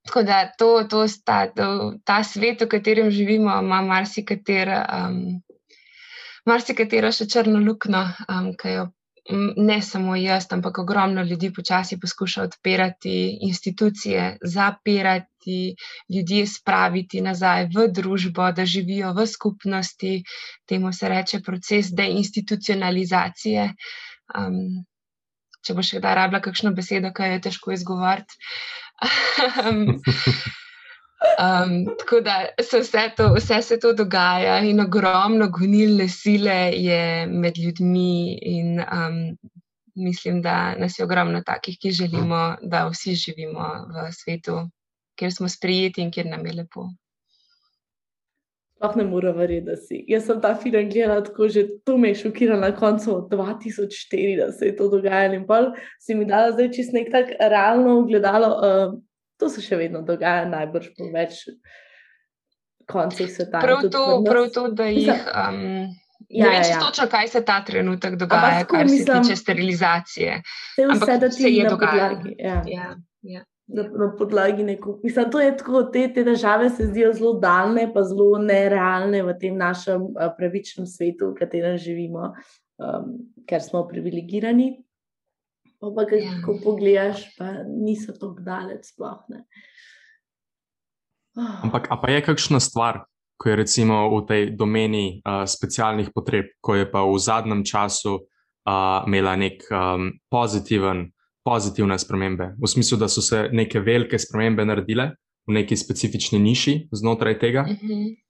Tako 0.06 0.22
da 0.22 0.50
to, 0.58 0.84
to 0.90 1.08
sta, 1.08 1.46
to, 1.54 1.94
ta 2.04 2.22
svet, 2.24 2.60
v 2.62 2.68
katerem 2.68 3.10
živimo, 3.10 3.58
ima 3.62 3.80
marsikatero 3.82 4.82
um, 4.98 5.40
marsikatero 6.46 7.10
še 7.12 7.26
črno 7.26 7.58
luknjo, 7.58 8.04
um, 8.30 8.52
ki 8.60 8.76
jo 8.76 8.84
ne 9.56 9.82
samo 9.82 10.16
jaz, 10.16 10.46
ampak 10.50 10.78
ogromno 10.78 11.22
ljudi 11.22 11.52
počasi 11.52 11.98
poskuša 12.00 12.42
odpirati 12.42 13.38
institucije, 13.48 14.38
zapirati 14.42 15.74
ljudi, 16.14 16.46
spraviti 16.46 17.20
nazaj 17.20 17.68
v 17.74 17.88
družbo, 17.92 18.50
da 18.52 18.66
živijo 18.66 19.12
v 19.12 19.26
skupnosti. 19.26 20.22
Temu 20.66 20.92
se 20.92 21.08
reče 21.08 21.40
proces 21.40 21.90
deinstitucionalizacije. 21.90 23.72
Um, 24.38 24.84
če 25.66 25.74
bo 25.74 25.82
še 25.82 25.98
kdaj 25.98 26.14
rabila 26.14 26.40
kakšno 26.42 26.74
besedo, 26.74 27.10
ki 27.14 27.26
jo 27.26 27.38
je 27.38 27.42
težko 27.48 27.74
izgovoriti. 27.74 28.38
tako 31.98 32.20
da 32.20 32.46
se 32.62 32.80
vse, 32.80 33.10
to, 33.16 33.34
vse 33.34 33.62
se 33.62 33.78
to 33.80 33.92
dogaja 33.92 34.58
in 34.58 34.80
ogromno 34.80 35.48
gonilne 35.48 36.08
sile 36.08 36.72
je 36.72 37.26
med 37.26 37.58
ljudmi, 37.58 38.38
in 38.42 38.80
um, 38.80 39.38
mislim, 39.94 40.42
da 40.42 40.74
nas 40.74 40.98
je 40.98 41.04
ogromno 41.04 41.42
takih, 41.46 41.78
ki 41.80 41.90
želimo, 41.90 42.56
da 42.62 42.88
vsi 42.88 43.14
živimo 43.14 43.68
v 43.94 44.12
svetu, 44.12 44.58
kjer 45.18 45.32
smo 45.32 45.48
sprijeti 45.48 46.02
in 46.02 46.10
kjer 46.10 46.26
nam 46.26 46.46
je 46.46 46.52
lepo. 46.52 46.88
Sploh 48.76 48.96
ne 48.96 49.04
morem 49.04 49.36
verjeti, 49.36 49.64
da 49.66 49.76
si. 49.76 50.04
Jaz 50.08 50.26
sem 50.26 50.40
ta 50.40 50.52
film 50.54 50.90
gledala 50.90 51.24
tako, 51.24 51.48
že 51.48 51.62
to 51.84 51.96
me 51.98 52.08
je 52.08 52.14
šokiralo 52.14 52.60
na 52.60 52.74
koncu 52.76 53.28
2004, 53.30 54.36
da 54.36 54.52
se 54.52 54.66
je 54.66 54.76
to 54.76 54.88
dogajalo. 54.88 55.34
In 55.34 55.46
pa 55.46 55.72
si 56.00 56.14
mi 56.14 56.28
dala 56.28 56.52
zdaj 56.52 56.72
čist 56.76 56.92
nek 56.92 57.08
tak 57.12 57.32
realno 57.40 58.02
gledalo. 58.04 58.52
Uh, 58.60 58.98
to 59.36 59.48
se 59.52 59.62
še 59.64 59.76
vedno 59.76 60.02
dogaja, 60.06 60.46
najbrž 60.48 60.92
po 60.96 61.08
več 61.12 61.44
koncih 62.86 63.30
sveta. 63.32 63.60
Prav 63.60 63.88
to, 63.90 64.04
prav 64.26 64.50
to, 64.54 64.68
da 64.68 64.86
jih. 64.90 65.10
Um, 65.10 65.60
ja, 66.28 66.46
ne 66.46 66.50
vem, 66.50 66.62
ja, 66.62 66.68
ja. 66.70 66.78
točno, 66.80 67.08
kaj 67.10 67.28
se 67.28 67.42
ta 67.44 67.58
trenutek 67.66 68.16
dogaja, 68.20 68.62
Ampak, 68.62 68.70
kar 68.70 68.86
mislim, 68.86 69.06
se 69.06 69.20
tiče 69.22 69.36
sterilizacije. 69.42 70.40
Vse, 70.78 70.88
vse 70.94 71.18
da 71.20 71.30
se 71.30 71.50
je 71.50 71.68
dogajalo. 71.68 72.32
Ja. 72.38 72.62
Ja, 72.66 72.94
ja. 73.22 73.44
Na, 73.66 73.82
na 73.82 74.12
podlagi 74.18 74.62
neko. 74.62 75.00
Mislim, 75.02 75.30
da 75.30 75.42
je 75.42 75.56
tako, 75.56 75.82
te, 75.90 76.06
te 76.14 76.24
države 76.24 76.70
se 76.70 76.86
zdijo 76.86 77.12
zelo 77.12 77.32
daljne, 77.42 77.88
pa 77.94 78.04
zelo 78.06 78.38
nerealne 78.38 79.24
v 79.26 79.34
tem 79.40 79.56
našem 79.58 80.02
uh, 80.02 80.30
pravičnem 80.38 80.86
svetu, 80.86 81.32
v 81.32 81.40
katerem 81.40 81.74
živimo, 81.78 82.30
um, 82.78 83.16
ker 83.50 83.62
smo 83.62 83.82
privilegirani. 83.88 84.70
Pa, 85.80 85.90
pa 85.92 86.06
kaj, 86.08 86.22
ja. 86.22 86.36
ko 86.44 86.56
pogledaš, 86.62 87.26
pa 87.36 87.62
niso 87.68 88.14
tako 88.16 88.40
daleč. 88.44 88.92
Sploh, 88.92 89.26
oh. 91.36 91.58
Ampak 91.68 91.90
pa 91.90 92.08
je 92.10 92.22
kakšna 92.24 92.60
stvar, 92.60 93.04
ko 93.36 93.52
je 93.52 93.56
recimo 93.60 94.08
v 94.16 94.22
tej 94.28 94.42
domeni 94.56 95.20
uh, 95.20 95.44
specialnih 95.44 96.10
potreb, 96.14 96.56
ko 96.64 96.78
je 96.78 96.88
pa 96.88 97.04
v 97.04 97.18
zadnjem 97.20 97.62
času 97.64 98.16
uh, 98.16 99.04
imela 99.04 99.36
nek 99.36 99.60
um, 99.68 100.10
pozitiven, 100.32 101.12
pozitivne 101.44 101.98
spremembe, 102.00 102.56
v 102.56 102.66
smislu, 102.66 102.98
da 102.98 103.08
so 103.12 103.20
se 103.22 103.48
neke 103.52 103.80
velike 103.80 104.18
spremembe 104.18 104.64
naredile 104.64 105.12
v 105.46 105.60
neki 105.60 105.76
specifični 105.76 106.40
niši 106.42 106.88
znotraj 106.90 107.38
tega. 107.38 107.68
Uh 107.68 107.76
-huh. 107.76 108.25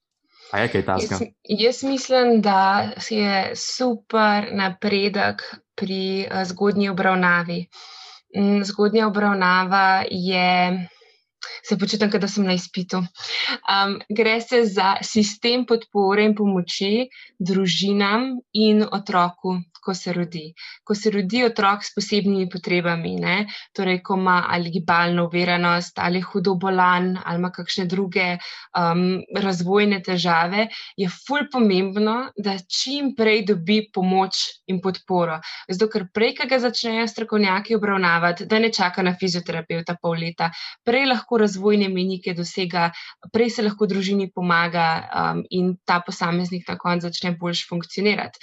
A 0.53 0.63
je 0.63 0.73
kaj 0.73 0.85
tasga? 0.87 1.19
Jaz, 1.21 1.29
jaz 1.61 1.83
mislim, 1.85 2.41
da 2.41 2.91
je 3.11 3.53
super 3.57 4.51
napredek 4.53 5.43
pri 5.75 6.27
uh, 6.27 6.45
zgodnji 6.45 6.89
obravnavi. 6.89 7.67
Mm, 8.37 8.63
zgodnja 8.65 9.07
obravnava 9.07 10.05
je 10.11 10.89
se 11.69 11.79
počutim, 11.79 12.11
da 12.11 12.29
sem 12.29 12.45
na 12.45 12.55
izpitu. 12.55 12.97
Um, 12.97 13.99
gre 14.09 14.41
se 14.41 14.65
za 14.65 14.97
sistem 15.03 15.67
podpore 15.67 16.25
in 16.25 16.35
pomoči 16.35 17.09
družinam 17.39 18.37
in 18.53 18.85
otroku, 18.85 19.57
ko 19.87 19.95
se 19.95 20.13
rodi. 20.13 20.47
Ko 20.85 20.95
se 20.99 21.13
rodi 21.15 21.45
otrok 21.47 21.85
s 21.87 21.95
posebnimi 21.95 22.49
potrebami, 22.51 23.15
ne? 23.23 23.37
torej, 23.77 24.01
ko 24.03 24.17
ima 24.19 24.37
ali 24.51 24.71
gibalno 24.75 25.27
uveranost, 25.27 25.99
ali 26.03 26.21
hudo 26.21 26.57
bolan, 26.61 27.13
ali 27.25 27.39
ima 27.39 27.51
kakšne 27.55 27.87
druge 27.87 28.27
um, 28.37 29.23
razvojne 29.37 30.01
težave, 30.03 30.67
je 30.97 31.09
fulj 31.13 31.47
pomembno, 31.53 32.17
da 32.37 32.57
čim 32.59 33.13
prej 33.17 33.45
dobi 33.53 33.79
pomoč 33.95 34.43
in 34.73 34.81
podporo. 34.83 35.39
Zato, 35.69 35.91
ker 35.93 36.09
prej, 36.15 36.35
ko 36.41 36.49
ga 36.51 36.61
začnejo 36.63 37.07
strokovnjaki 37.11 37.77
obravnavati, 37.79 38.47
da 38.51 38.61
ne 38.63 38.73
čaka 38.73 39.05
na 39.07 39.15
fizioterapeuta 39.21 39.97
pol 40.03 40.19
leta, 40.21 40.51
prej 40.87 41.07
lahko 41.13 41.41
razvojne 41.45 41.89
menike 41.93 42.35
dosega, 42.35 42.91
prej 43.33 43.57
se 43.57 43.67
lahko 43.67 43.89
družini 43.91 44.31
pomaga 44.35 44.87
um, 45.07 45.45
in 45.51 45.75
ta 45.85 46.01
posameznik 46.07 46.69
na 46.69 46.79
koncu 46.81 47.07
začne 47.11 47.37
boljš 47.41 47.67
funkcionirati. 47.69 48.41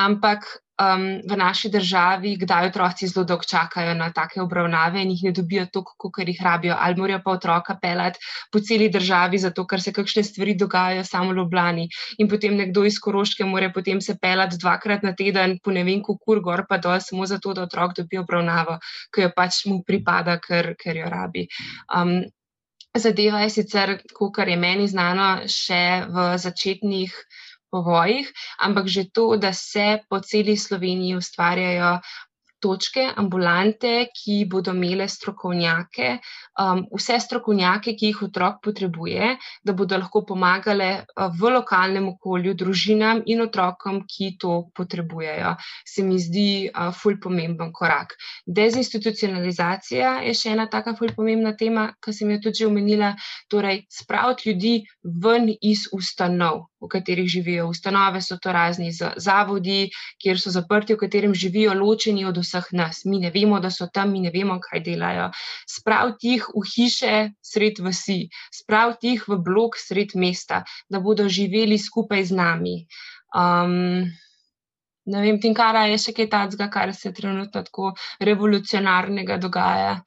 Ampak 0.00 0.46
um, 0.80 1.20
v 1.28 1.36
naši 1.36 1.68
državi, 1.68 2.36
kdaj 2.40 2.70
otroci 2.70 3.08
zelo 3.08 3.24
dolgo 3.28 3.44
čakajo 3.44 3.94
na 3.94 4.10
take 4.16 4.40
obravnave 4.40 5.02
in 5.02 5.10
jih 5.12 5.28
ne 5.28 5.32
dobijo 5.36 5.66
toliko, 5.72 6.10
kot 6.10 6.28
jih 6.28 6.40
rabijo, 6.42 6.76
ali 6.78 6.96
morajo 6.96 7.20
pa 7.24 7.34
otroka 7.36 7.76
pelati 7.82 8.18
po 8.52 8.60
celi 8.60 8.88
državi, 8.88 9.38
zato 9.38 9.66
ker 9.66 9.82
se 9.82 9.92
kakšne 9.92 10.24
stvari 10.24 10.56
dogajajo 10.56 11.04
samo 11.04 11.32
v 11.32 11.36
Ljubljani. 11.42 11.88
In 12.18 12.28
potem 12.28 12.56
nekdo 12.56 12.84
iz 12.84 12.98
Koroške 12.98 13.44
mora 13.44 13.70
potem 13.74 14.00
se 14.00 14.16
pelati 14.22 14.58
dvakrat 14.60 15.02
na 15.02 15.12
teden, 15.12 15.58
po 15.62 15.70
ne 15.70 15.84
vem, 15.84 16.02
kur 16.02 16.40
gor 16.40 16.64
pa 16.68 16.78
dol, 16.78 17.00
samo 17.00 17.26
zato, 17.26 17.54
da 17.54 17.68
otrok 17.68 17.96
dobi 18.00 18.18
obravnavo, 18.18 18.78
ki 19.14 19.28
jo 19.28 19.32
pač 19.36 19.64
mu 19.66 19.82
pripada, 19.86 20.38
ker, 20.40 20.74
ker 20.80 20.96
jo 20.96 21.08
rabi. 21.12 21.48
Um, 21.94 22.22
Zadeva 22.98 23.44
je 23.44 23.50
sicer, 23.54 24.00
kar 24.34 24.48
je 24.50 24.56
meni 24.58 24.88
znano, 24.90 25.46
še 25.46 26.10
v 26.10 26.24
začetnih 26.42 27.12
povojih, 27.70 28.28
ampak 28.60 28.88
že 28.88 29.08
to, 29.12 29.36
da 29.36 29.52
se 29.52 29.98
po 30.08 30.20
celi 30.20 30.56
Sloveniji 30.56 31.16
ustvarjajo 31.16 31.98
točke, 32.60 33.06
ambulante, 33.16 34.10
ki 34.14 34.44
bodo 34.50 34.74
imele 34.76 35.08
strokovnjake, 35.08 36.10
um, 36.60 36.84
vse 36.94 37.18
strokovnjake, 37.24 37.94
ki 37.98 38.12
jih 38.12 38.22
otrok 38.28 38.60
potrebuje, 38.64 39.34
da 39.64 39.74
bodo 39.76 39.98
lahko 40.00 40.22
pomagale 40.28 40.90
uh, 41.00 41.28
v 41.32 41.54
lokalnem 41.56 42.08
okolju 42.12 42.54
družinam 42.54 43.22
in 43.26 43.44
otrokom, 43.46 44.02
ki 44.06 44.34
to 44.40 44.70
potrebujejo. 44.76 45.54
Se 45.86 46.04
mi 46.06 46.20
zdi 46.20 46.48
uh, 46.68 46.90
fulj 46.94 47.20
pomemben 47.22 47.72
korak. 47.72 48.16
Dezinstitucionalizacija 48.46 50.20
je 50.26 50.34
še 50.36 50.54
ena 50.54 50.68
taka 50.70 50.94
fulj 50.98 51.14
pomembna 51.16 51.54
tema, 51.56 51.90
ki 52.02 52.14
sem 52.16 52.34
jo 52.36 52.40
tudi 52.44 52.60
že 52.60 52.66
omenila, 52.68 53.14
torej 53.48 53.84
spraviti 53.88 54.50
ljudi 54.50 54.74
ven 55.02 55.48
iz 55.60 55.86
ustanov 55.96 56.66
v 56.80 56.88
katerih 56.88 57.28
živijo. 57.28 57.68
Ustanove 57.68 58.22
so 58.22 58.38
to 58.42 58.52
razni 58.52 58.90
zavodi, 59.16 59.90
kjer 60.22 60.40
so 60.40 60.50
zaprti, 60.50 60.94
v 60.94 61.02
katerem 61.04 61.34
živijo 61.34 61.74
ločeni 61.74 62.24
od 62.24 62.38
vseh 62.50 62.70
nas. 62.74 63.04
Mi 63.06 63.20
ne 63.22 63.30
vemo, 63.30 63.60
da 63.62 63.70
so 63.70 63.86
tam, 63.94 64.10
mi 64.12 64.20
ne 64.20 64.32
vemo, 64.34 64.58
kaj 64.62 64.82
delajo. 64.86 65.28
Spraviti 65.70 66.34
jih 66.34 66.48
v 66.54 66.64
hiše 66.66 67.14
sred 67.42 67.78
vsi, 67.78 68.24
spraviti 68.54 69.14
jih 69.14 69.28
v 69.28 69.38
blok 69.38 69.78
sred 69.78 70.16
mesta, 70.18 70.64
da 70.90 71.00
bodo 71.00 71.28
živeli 71.28 71.78
skupaj 71.78 72.24
z 72.32 72.36
nami. 72.36 72.74
Um, 73.34 74.10
ne 75.06 75.22
vem, 75.22 75.38
Tinkara 75.40 75.86
je 75.90 76.00
še 76.02 76.16
kaj 76.16 76.28
takega, 76.32 76.68
kar 76.72 76.94
se 76.94 77.14
trenutno 77.14 77.62
tako 77.62 77.94
revolucionarnega 78.20 79.38
dogaja. 79.38 80.00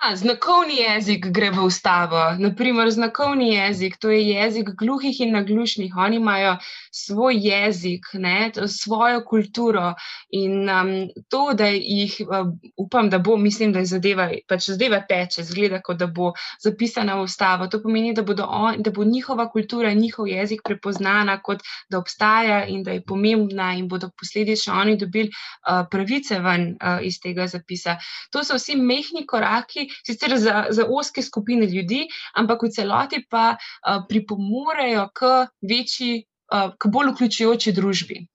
A, 0.00 0.16
znakovni 0.16 0.78
jezik 0.80 1.26
gre 1.28 1.50
v 1.52 1.60
ustavo. 1.68 2.20
Naprimer, 2.40 2.88
znakovni 2.90 3.50
jezik, 3.52 3.98
to 4.00 4.08
je 4.10 4.20
jezik 4.30 4.70
gluhih 4.80 5.18
in 5.20 5.34
naglušnih. 5.36 5.92
Oni 5.96 6.16
imajo 6.16 6.54
svoj 6.90 7.36
jezik, 7.36 8.06
ne, 8.12 8.52
svojo 8.66 9.20
kulturo. 9.24 9.92
In 10.30 10.70
um, 10.70 10.92
to, 11.28 11.52
da 11.52 11.66
jih 11.66 12.16
uh, 12.24 12.48
upam, 12.76 13.10
da 13.10 13.18
bo, 13.18 13.36
mislim, 13.36 13.74
da 13.76 13.82
je 13.84 13.90
zadeva, 13.90 14.30
pač 14.48 14.70
zadeva 14.70 15.02
teče, 15.08 15.44
zgleda, 15.44 15.82
kot 15.84 16.00
da 16.00 16.06
bo 16.06 16.32
zapisana 16.64 17.18
v 17.20 17.26
ustavo. 17.28 17.68
To 17.68 17.82
pomeni, 17.82 18.14
da, 18.16 18.24
on, 18.46 18.80
da 18.80 18.90
bo 18.90 19.04
njihova 19.04 19.50
kultura 19.52 19.92
njihov 19.92 20.28
jezik 20.32 20.64
prepoznana, 20.64 21.42
kot 21.42 21.60
da 21.90 21.98
obstaja 21.98 22.64
in 22.64 22.82
da 22.88 22.96
je 22.96 23.04
pomembna, 23.04 23.74
in 23.76 23.88
bodo 23.88 24.08
posledično 24.16 24.80
oni 24.80 24.96
dobili 24.96 25.28
uh, 25.28 25.84
pravice 25.90 26.40
ven 26.40 26.66
uh, 26.80 27.04
iz 27.04 27.20
tega 27.20 27.46
zapisa. 27.46 27.98
To 28.32 28.44
so 28.44 28.56
vsi 28.56 28.80
mehki 28.80 29.26
koraki 29.28 29.89
sicer 30.06 30.36
za, 30.38 30.66
za 30.70 30.86
oske 30.88 31.22
skupine 31.22 31.66
ljudi, 31.66 32.06
ampak 32.34 32.62
v 32.62 32.72
celoti 32.74 33.24
pa 33.30 33.56
uh, 33.56 34.04
pripomorejo 34.08 35.08
k 35.14 35.46
večji 35.62 36.24
uh, 36.52 36.72
k 36.78 36.92
bolj 36.92 37.14
vključujoči 37.14 37.72
družbi. 37.72 38.26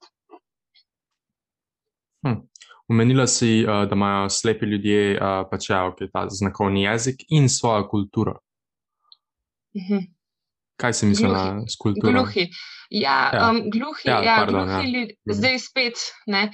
Hm. 2.25 2.41
Umenila 2.87 3.27
si, 3.27 3.65
uh, 3.65 3.85
da 3.89 3.95
imajo 3.95 4.29
slepi 4.29 4.65
ljudje 4.65 5.15
uh, 5.17 5.45
pač 5.51 5.69
ja, 5.69 5.85
okay, 5.89 6.09
ta 6.13 6.27
znakovni 6.29 6.83
jezik 6.83 7.25
in 7.29 7.49
svojo 7.49 7.87
kulturo. 7.87 8.39
Mhm. 9.75 10.11
Kaj 10.75 10.93
si 10.93 11.05
mislila 11.05 11.63
s 11.67 11.77
kulturo? 11.79 12.11
Gluhi. 12.11 12.49
Ja, 12.89 13.31
ja. 13.33 13.49
Um, 13.49 13.61
gluhi, 13.71 14.07
ja, 14.09 14.19
ja, 14.23 14.35
pardon, 14.43 14.67
gluhi 14.67 14.85
ja. 14.85 14.99
ljudi, 14.99 15.17
mhm. 15.25 15.37
zdaj 15.39 15.59
spet. 15.59 16.05
Ne, 16.31 16.49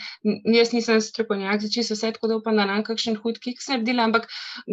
jaz 0.55 0.73
nisem 0.75 1.01
strokovnjak, 1.03 1.67
če 1.73 1.83
se 1.83 1.97
vse 1.97 2.13
tako 2.15 2.31
da 2.31 2.39
upam, 2.41 2.59
da 2.59 2.67
nam 2.69 2.83
kakšen 2.87 3.17
hud 3.23 3.39
kiks 3.43 3.69
naredila, 3.71 4.07
ampak 4.09 4.27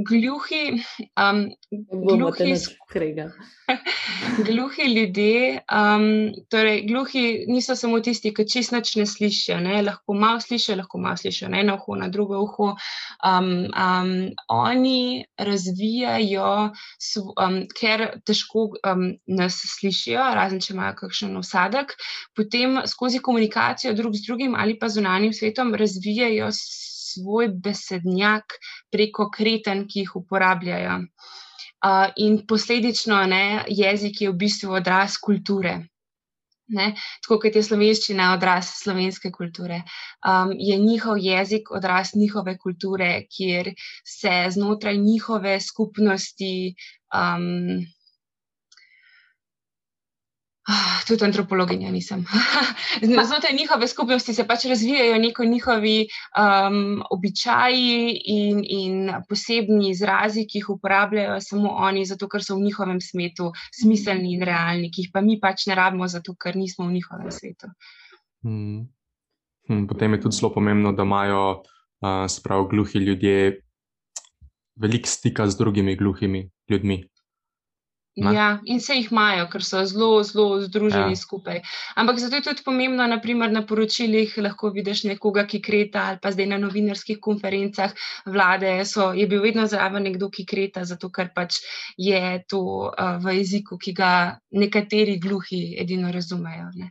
gluhi. 0.09 0.79
Um, 1.19 1.49
gluhi 1.93 2.55
krega. 2.93 3.31
gluhi 4.49 4.87
ljudje, 4.95 5.61
um, 5.73 6.33
torej 6.51 6.83
gluhi 6.87 7.45
niso 7.49 7.77
samo 7.77 8.01
tisti, 8.01 8.33
ki 8.35 8.47
čist 8.49 8.73
nič 8.73 8.95
ne 8.97 9.07
slišijo, 9.07 9.59
ne, 9.65 9.83
lahko 9.83 10.15
malo 10.17 10.41
slišijo, 10.41 10.79
lahko 10.81 11.01
malo 11.03 11.17
slišijo, 11.21 11.51
ne 11.53 11.63
na 11.69 11.77
uho, 11.77 11.97
na 12.01 12.09
drugo 12.09 12.41
uho. 12.43 12.71
Um, 13.25 13.51
um, 13.69 14.13
oni 14.49 15.25
razvijajo, 15.39 16.53
um, 17.37 17.59
ker 17.81 18.07
težko 18.27 18.69
um, 18.87 19.05
nas 19.27 19.61
slišijo, 19.75 20.23
razen 20.39 20.63
če 20.65 20.75
imajo 20.75 20.97
kakšen 21.03 21.37
usadek, 21.49 21.97
potem 22.37 22.83
skozi 22.87 23.19
komunikacijo 23.25 23.95
drug 23.97 24.17
z 24.17 24.27
drugim 24.29 24.55
ali 24.55 24.79
pa 24.79 24.89
zunanjim 24.89 25.33
svetom 25.33 25.75
razvijajo 25.75 26.53
svoj 26.53 27.49
besednjak 27.49 28.59
preko 28.93 29.31
kreten, 29.31 29.87
ki 29.89 30.05
jih 30.05 30.17
uporabljajo. 30.17 30.99
Uh, 31.79 32.11
in 32.17 32.41
posledično 32.47 33.23
ne, 33.31 33.65
jezik 33.69 34.21
je 34.23 34.33
v 34.33 34.37
bistvu 34.37 34.75
odraz 34.81 35.17
kulture. 35.23 35.79
Ne, 36.69 36.91
tako 37.25 37.39
kot 37.41 37.55
je 37.57 37.63
slovenščina 37.65 38.33
odraz 38.35 38.75
slovenske 38.83 39.31
kulture, 39.33 39.79
um, 40.21 40.51
je 40.53 40.77
njihov 40.77 41.17
jezik 41.17 41.71
odraz 41.73 42.11
njihove 42.15 42.59
kulture, 42.61 43.23
kjer 43.33 43.71
se 44.05 44.35
znotraj 44.53 44.99
njihove 45.01 45.55
skupnosti 45.65 46.75
um, 47.09 47.87
tudi 51.09 51.25
antropologinja 51.25 51.91
nisem. 51.91 52.25
Znotraj 53.29 53.57
njihove 53.57 53.89
skupnosti 53.89 54.35
se 54.35 54.47
pač 54.47 54.65
razvijajo 54.65 55.19
neko 55.19 55.45
njihovi 55.45 56.07
um, 56.07 57.03
običaji 57.11 58.21
in, 58.25 58.61
in 58.65 59.13
posebni 59.29 59.91
izrazi, 59.91 60.47
ki 60.47 60.59
jih 60.59 60.71
uporabljajo 60.77 61.41
samo 61.41 61.69
oni, 61.69 62.05
zato 62.07 62.29
ker 62.29 62.45
so 62.45 62.57
v 62.57 62.67
njihovem 62.69 63.01
svetu 63.01 63.53
smiselni 63.81 64.35
in 64.35 64.45
realni, 64.45 64.91
ki 64.91 65.07
jih 65.07 65.11
pa 65.15 65.25
mi 65.25 65.41
pač 65.41 65.67
ne 65.67 65.79
rabimo, 65.79 66.09
zato 66.09 66.35
ker 66.35 66.57
nismo 66.57 66.87
v 66.87 66.99
njihovem 66.99 67.31
svetu. 67.31 67.73
Hmm. 68.43 68.87
Hmm, 69.69 69.87
potem 69.89 70.13
je 70.13 70.21
tudi 70.21 70.37
zelo 70.37 70.53
pomembno, 70.53 70.93
da 70.93 71.05
imajo 71.05 71.43
uh, 71.61 72.25
sprav 72.29 72.69
gluhi 72.69 72.99
ljudje 72.99 73.63
veliko 74.77 75.09
stika 75.09 75.49
z 75.49 75.59
drugimi 75.59 75.97
gluhimi 75.97 76.51
ljudmi. 76.71 77.05
Ja, 78.19 78.59
in 78.65 78.81
se 78.81 78.97
jih 78.97 79.13
imajo, 79.13 79.47
ker 79.53 79.63
so 79.63 79.85
zelo, 79.87 80.23
zelo 80.27 80.59
združeni 80.65 81.15
ja. 81.15 81.21
skupaj. 81.21 81.61
Ampak 81.97 82.19
zato 82.19 82.37
je 82.37 82.43
tudi 82.49 82.65
pomembno, 82.67 83.07
naprimer 83.07 83.53
na 83.53 83.63
poročilih 83.67 84.35
lahko 84.43 84.73
vidiš 84.75 85.05
nekoga, 85.07 85.45
ki 85.47 85.61
kreta, 85.63 86.05
ali 86.11 86.19
pa 86.23 86.33
zdaj 86.35 86.49
na 86.51 86.59
novinarskih 86.59 87.21
konferencah 87.23 87.95
vlade, 88.27 88.73
so, 88.89 89.13
je 89.15 89.27
bil 89.31 89.43
vedno 89.45 89.67
zraven 89.71 90.09
nekdo, 90.09 90.31
ki 90.35 90.47
kreta, 90.51 90.85
zato 90.89 91.13
ker 91.15 91.31
pač 91.35 91.61
je 91.97 92.43
to 92.51 92.63
uh, 92.91 93.19
v 93.23 93.39
jeziku, 93.39 93.79
ki 93.79 93.95
ga 93.95 94.13
nekateri 94.51 95.19
gluhi 95.23 95.63
edino 95.79 96.11
razumejo. 96.15 96.73
Ne? 96.75 96.91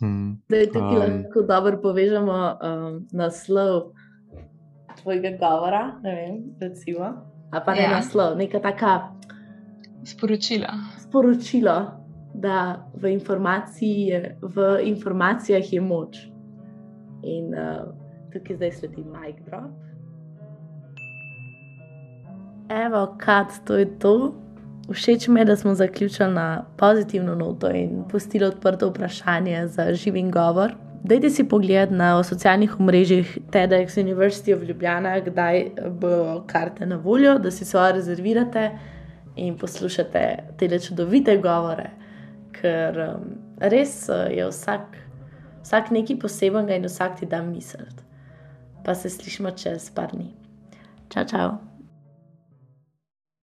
Hmm. 0.00 0.36
Da 0.48 0.62
je 0.62 0.70
tukaj 0.70 0.96
um, 0.96 1.02
lahko 1.02 1.42
dobro 1.48 1.80
povežemo 1.82 2.38
um, 2.38 3.00
naslov 3.12 3.90
tvojega 5.02 5.34
govora, 5.40 5.82
ne 6.04 6.14
vem, 6.14 6.38
recimo. 6.60 7.10
A 7.50 7.60
pa 7.60 7.74
ne 7.74 7.82
ja. 7.88 7.96
naslov, 7.98 8.38
neka 8.38 8.62
taka 8.62 9.10
sporočila. 10.04 10.74
Sporočilo, 10.98 11.90
da 12.34 12.86
v, 12.94 13.18
v 14.42 14.80
informacijah 14.84 15.72
je 15.72 15.80
moč. 15.80 16.16
In 17.22 17.54
uh, 17.54 17.90
tukaj 18.32 18.56
zdaj 18.56 18.72
sledi 18.72 19.04
Mike 19.04 19.42
Drop. 19.46 19.70
Evo, 22.70 23.16
kad 23.18 23.46
to 23.64 23.76
je 23.76 23.98
to. 23.98 24.34
Všeč 24.90 25.28
mi 25.28 25.40
je, 25.40 25.44
da 25.44 25.56
smo 25.56 25.74
zaključili 25.74 26.32
na 26.34 26.64
pozitivno 26.76 27.34
noto 27.34 27.70
in 27.70 28.04
pustili 28.10 28.44
odprto 28.44 28.88
vprašanje 28.88 29.66
za 29.66 29.94
živim 29.94 30.30
govor. 30.30 30.72
Dajte 31.02 31.30
si 31.30 31.48
pogled 31.48 31.92
na 31.92 32.22
socialnih 32.22 32.80
omrežjih 32.80 33.38
TEDx 33.50 33.96
University 33.96 34.54
of 34.54 34.62
Ljubljana, 34.62 35.20
kdaj 35.20 35.70
bo 36.00 36.42
karte 36.46 36.86
na 36.86 36.96
voljo, 36.96 37.38
da 37.38 37.50
si 37.50 37.64
svoje 37.64 37.92
rezervirate 37.92 38.70
in 39.40 39.56
poslušate 39.58 40.24
te 40.58 40.78
čudovite 40.78 41.36
govore, 41.40 41.90
ker 42.60 43.00
um, 43.06 43.32
res 43.72 43.94
uh, 44.08 44.28
je 44.28 44.46
vsak, 44.50 45.00
vsak 45.62 45.90
nekaj 45.96 46.20
posebenega 46.20 46.76
in 46.76 46.88
vsak 46.90 47.20
ti 47.20 47.30
da 47.30 47.42
misel. 47.42 47.88
Pa 48.84 48.94
se 48.94 49.10
slišimo 49.10 49.50
čez 49.56 49.90
par 49.94 50.12
dni. 50.12 50.32
Čau, 51.08 51.24
čau. 51.24 51.69